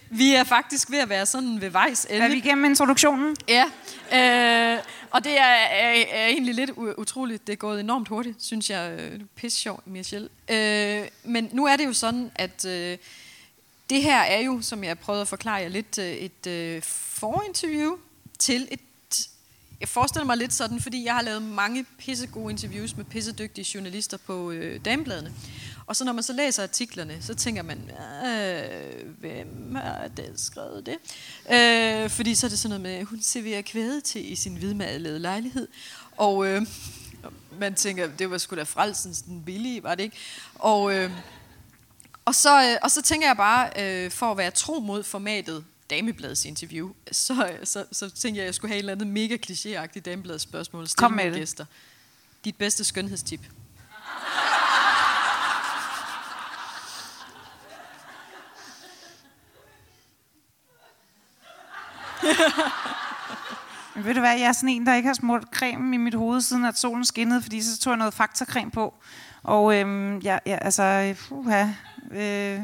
Vi 0.09 0.35
er 0.35 0.43
faktisk 0.43 0.91
ved 0.91 0.99
at 0.99 1.09
være 1.09 1.25
sådan 1.25 1.61
ved 1.61 1.69
vejs 1.69 2.05
ende. 2.09 2.25
Er 2.25 2.27
vi 2.27 2.35
igennem 2.35 2.65
introduktionen? 2.65 3.35
Ja. 3.47 3.65
Øh, 4.13 4.79
og 5.11 5.23
det 5.23 5.39
er, 5.39 5.43
er, 5.43 6.03
er 6.11 6.27
egentlig 6.27 6.55
lidt 6.55 6.71
utroligt. 6.97 7.47
Det 7.47 7.53
er 7.53 7.57
gået 7.57 7.79
enormt 7.79 8.07
hurtigt, 8.07 8.43
synes 8.43 8.69
jeg. 8.69 8.99
Øh, 8.99 9.19
pisse 9.35 9.59
sjov, 9.59 9.83
Michelle. 9.85 10.29
Øh, 10.49 11.07
men 11.23 11.49
nu 11.51 11.65
er 11.65 11.75
det 11.75 11.85
jo 11.85 11.93
sådan, 11.93 12.31
at 12.35 12.65
øh, 12.65 12.97
det 13.91 14.03
her 14.03 14.19
er 14.21 14.39
jo, 14.39 14.61
som 14.61 14.83
jeg 14.83 14.99
prøvede 14.99 15.21
at 15.21 15.27
forklare 15.27 15.55
jer 15.55 15.67
lidt, 15.67 15.97
øh, 15.97 16.11
et 16.11 16.47
øh, 16.47 16.81
forinterview 16.83 17.97
til 18.39 18.67
et 18.71 18.79
jeg 19.79 19.89
forestiller 19.89 20.25
mig 20.25 20.37
lidt 20.37 20.53
sådan, 20.53 20.81
fordi 20.81 21.05
jeg 21.05 21.15
har 21.15 21.21
lavet 21.21 21.41
mange 21.41 21.85
pissegode 21.97 22.51
interviews 22.51 22.97
med 22.97 23.05
pissedygtige 23.05 23.65
journalister 23.75 24.17
på 24.17 24.51
øh, 24.51 24.85
damebladene. 24.85 25.33
Og 25.85 25.95
så 25.95 26.03
når 26.03 26.13
man 26.13 26.23
så 26.23 26.33
læser 26.33 26.63
artiklerne, 26.63 27.21
så 27.21 27.33
tænker 27.33 27.61
man, 27.61 27.91
øh, 28.25 29.09
hvem 29.19 29.75
har 29.75 30.07
det 30.17 30.33
skrevet 30.35 30.85
det? 30.85 30.97
Øh, 31.53 32.09
fordi 32.09 32.35
så 32.35 32.47
er 32.47 32.49
det 32.49 32.59
sådan 32.59 32.81
noget 32.81 32.97
med, 32.97 33.05
hun 33.05 33.21
serverer 33.21 33.61
kvæde 33.61 34.01
til 34.01 34.31
i 34.31 34.35
sin 34.35 34.55
hvidmalede 34.55 35.19
lejlighed. 35.19 35.67
Og 36.17 36.47
øh, 36.47 36.61
man 37.59 37.75
tænker, 37.75 38.07
det 38.19 38.31
var 38.31 38.37
sgu 38.37 38.55
da 38.55 38.63
frelsens 38.63 39.21
den 39.21 39.43
billige, 39.43 39.83
var 39.83 39.95
det 39.95 40.03
ikke? 40.03 40.17
Og, 40.55 40.95
øh, 40.95 41.11
og, 42.31 42.35
så, 42.35 42.63
øh, 42.63 42.77
og 42.81 42.91
så 42.91 43.01
tænker 43.01 43.27
jeg 43.27 43.37
bare, 43.37 43.69
øh, 43.79 44.11
for 44.11 44.31
at 44.31 44.37
være 44.37 44.51
tro 44.51 44.79
mod 44.79 45.03
formatet, 45.03 45.65
Damebladets 45.89 46.45
interview, 46.45 46.91
så, 47.11 47.51
så, 47.63 47.85
så 47.91 48.09
tænkte 48.09 48.37
jeg, 48.37 48.43
at 48.43 48.45
jeg 48.45 48.55
skulle 48.55 48.69
have 48.69 48.77
et 48.77 48.79
eller 48.79 48.93
andet 48.93 49.07
mega 49.07 49.37
klichéagtigt 49.47 49.99
Damebladets 49.99 50.43
spørgsmål. 50.43 50.87
Kom 50.97 51.11
med 51.11 51.25
det. 51.25 51.33
Gæster. 51.33 51.65
Dit 52.45 52.55
bedste 52.55 52.83
skønhedstip. 52.83 53.39
Men 63.95 64.05
ved 64.05 64.13
du 64.13 64.19
hvad, 64.19 64.37
jeg 64.37 64.47
er 64.47 64.53
sådan 64.53 64.69
en, 64.69 64.85
der 64.85 64.95
ikke 64.95 65.07
har 65.07 65.13
smurt 65.13 65.43
creme 65.53 65.95
i 65.95 65.97
mit 65.97 66.13
hoved, 66.13 66.41
siden 66.41 66.65
at 66.65 66.77
solen 66.77 67.05
skinnede, 67.05 67.41
fordi 67.41 67.61
så 67.61 67.79
tog 67.79 67.91
jeg 67.91 67.97
noget 67.97 68.13
faktacreme 68.13 68.71
på. 68.71 68.93
Og 69.43 69.75
øhm, 69.75 70.19
ja, 70.19 70.37
ja, 70.45 70.57
altså, 70.61 71.15
uha, 71.29 71.67
øh, 72.13 72.59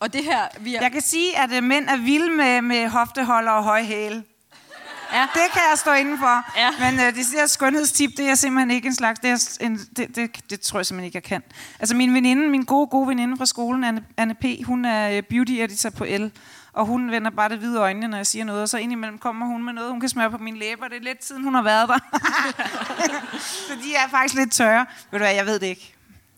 og 0.00 0.12
det 0.12 0.24
her, 0.24 0.48
vi 0.60 0.74
er... 0.74 0.82
Jeg 0.82 0.92
kan 0.92 1.00
sige, 1.00 1.38
at 1.38 1.50
uh, 1.58 1.64
mænd 1.64 1.88
er 1.88 1.96
vilde 1.96 2.30
med, 2.30 2.62
med 2.62 2.88
hofteholder 2.88 3.50
og 3.50 3.64
høje 3.64 3.84
hæle. 3.84 4.24
Ja. 5.12 5.22
Det 5.34 5.52
kan 5.52 5.62
jeg 5.70 5.78
stå 5.78 5.92
indenfor. 5.92 6.58
Ja. 6.58 6.70
Men 6.80 6.94
uh, 6.94 7.06
det 7.06 7.26
der 7.32 7.46
skønhedstip, 7.46 8.10
det 8.16 8.28
er 8.28 8.34
simpelthen 8.34 8.70
ikke 8.70 8.86
en 8.86 8.94
slags... 8.94 9.20
Det, 9.20 9.30
er 9.30 9.58
en, 9.60 9.80
det, 9.96 10.16
det, 10.16 10.50
det 10.50 10.60
tror 10.60 10.78
jeg 10.78 10.86
simpelthen 10.86 11.06
ikke, 11.06 11.16
jeg 11.16 11.22
kan. 11.22 11.42
Altså 11.78 11.96
min 11.96 12.14
veninde, 12.14 12.48
min 12.48 12.64
gode, 12.64 12.86
gode 12.86 13.08
veninde 13.08 13.36
fra 13.36 13.46
skolen, 13.46 13.84
Anne, 13.84 14.04
Anne 14.16 14.34
P., 14.34 14.44
hun 14.66 14.84
er 14.84 15.20
beauty 15.20 15.52
editor 15.52 15.90
på 15.90 16.04
L. 16.04 16.30
Og 16.72 16.86
hun 16.86 17.10
vender 17.10 17.30
bare 17.30 17.48
det 17.48 17.58
hvide 17.58 17.80
øjne, 17.80 18.08
når 18.08 18.16
jeg 18.16 18.26
siger 18.26 18.44
noget. 18.44 18.62
Og 18.62 18.68
så 18.68 18.78
indimellem 18.78 19.18
kommer 19.18 19.46
hun 19.46 19.64
med 19.64 19.72
noget, 19.72 19.90
hun 19.90 20.00
kan 20.00 20.08
smøre 20.08 20.30
på 20.30 20.38
mine 20.38 20.58
læber. 20.58 20.88
Det 20.88 20.96
er 20.96 21.02
lidt 21.02 21.24
siden, 21.24 21.44
hun 21.44 21.54
har 21.54 21.62
været 21.62 21.88
der. 21.88 21.98
så 23.68 23.72
de 23.84 23.94
er 23.94 24.08
faktisk 24.10 24.34
lidt 24.34 24.52
tørre. 24.52 24.86
Ved 25.10 25.18
du 25.18 25.24
hvad, 25.24 25.34
jeg 25.34 25.46
ved 25.46 25.58
det 25.58 25.66
ikke. 25.66 25.94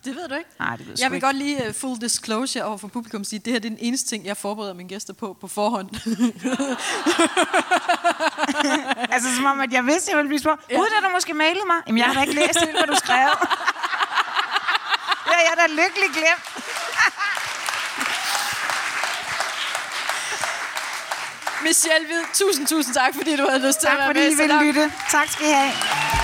Det 0.07 0.17
ved 0.17 0.29
du 0.29 0.35
ikke? 0.35 0.51
Nej, 0.59 0.77
det 0.77 0.87
ved 0.87 0.95
jeg 0.99 1.11
vil 1.11 1.17
ikke. 1.17 1.27
godt 1.27 1.37
lige 1.37 1.69
uh, 1.69 1.75
full 1.75 2.01
disclosure 2.01 2.65
over 2.65 2.77
for 2.77 2.89
publikum 2.89 3.25
sige, 3.25 3.39
at 3.39 3.45
det 3.45 3.53
her 3.53 3.61
det 3.61 3.67
er 3.67 3.71
den 3.77 3.79
eneste 3.81 4.09
ting, 4.09 4.27
jeg 4.27 4.37
forbereder 4.37 4.75
mine 4.75 4.89
gæster 4.89 5.13
på 5.13 5.37
på 5.41 5.49
forhånd. 5.49 5.89
altså 9.15 9.37
som 9.37 9.45
om, 9.45 9.61
at 9.61 9.73
jeg 9.73 9.87
vidste, 9.87 10.11
jeg 10.11 10.17
ville 10.17 10.29
blive 10.29 10.41
spurgt. 10.41 10.61
Ja. 10.71 10.77
Gud, 10.77 10.87
da 10.95 11.01
du 11.07 11.11
måske 11.15 11.35
mailet 11.35 11.63
mig. 11.67 11.77
Jamen, 11.87 11.99
jeg 11.99 12.07
har 12.07 12.15
da 12.15 12.21
ikke 12.21 12.35
læst 12.35 12.61
det, 12.61 12.71
hvad 12.71 12.87
du 12.87 12.97
skrev. 13.05 13.19
ja, 15.31 15.37
jeg 15.47 15.53
er 15.57 15.61
da 15.63 15.67
lykkelig 15.83 16.09
glemt. 16.19 16.45
Michelle 21.63 22.07
Hvid, 22.07 22.23
tusind, 22.35 22.67
tusind 22.67 22.95
tak, 22.95 23.15
fordi 23.15 23.37
du 23.37 23.47
havde 23.49 23.67
lyst 23.67 23.81
til 23.81 23.89
tak, 23.89 23.99
at 23.99 24.01
være 24.05 24.15
med. 24.15 24.15
Tak 24.15 24.23
fordi 24.39 24.45
I 24.45 24.49
ville 24.49 24.67
lytte. 24.67 24.93
Tak 25.11 25.29
skal 25.29 25.47
I 25.47 25.51
have. 25.51 26.16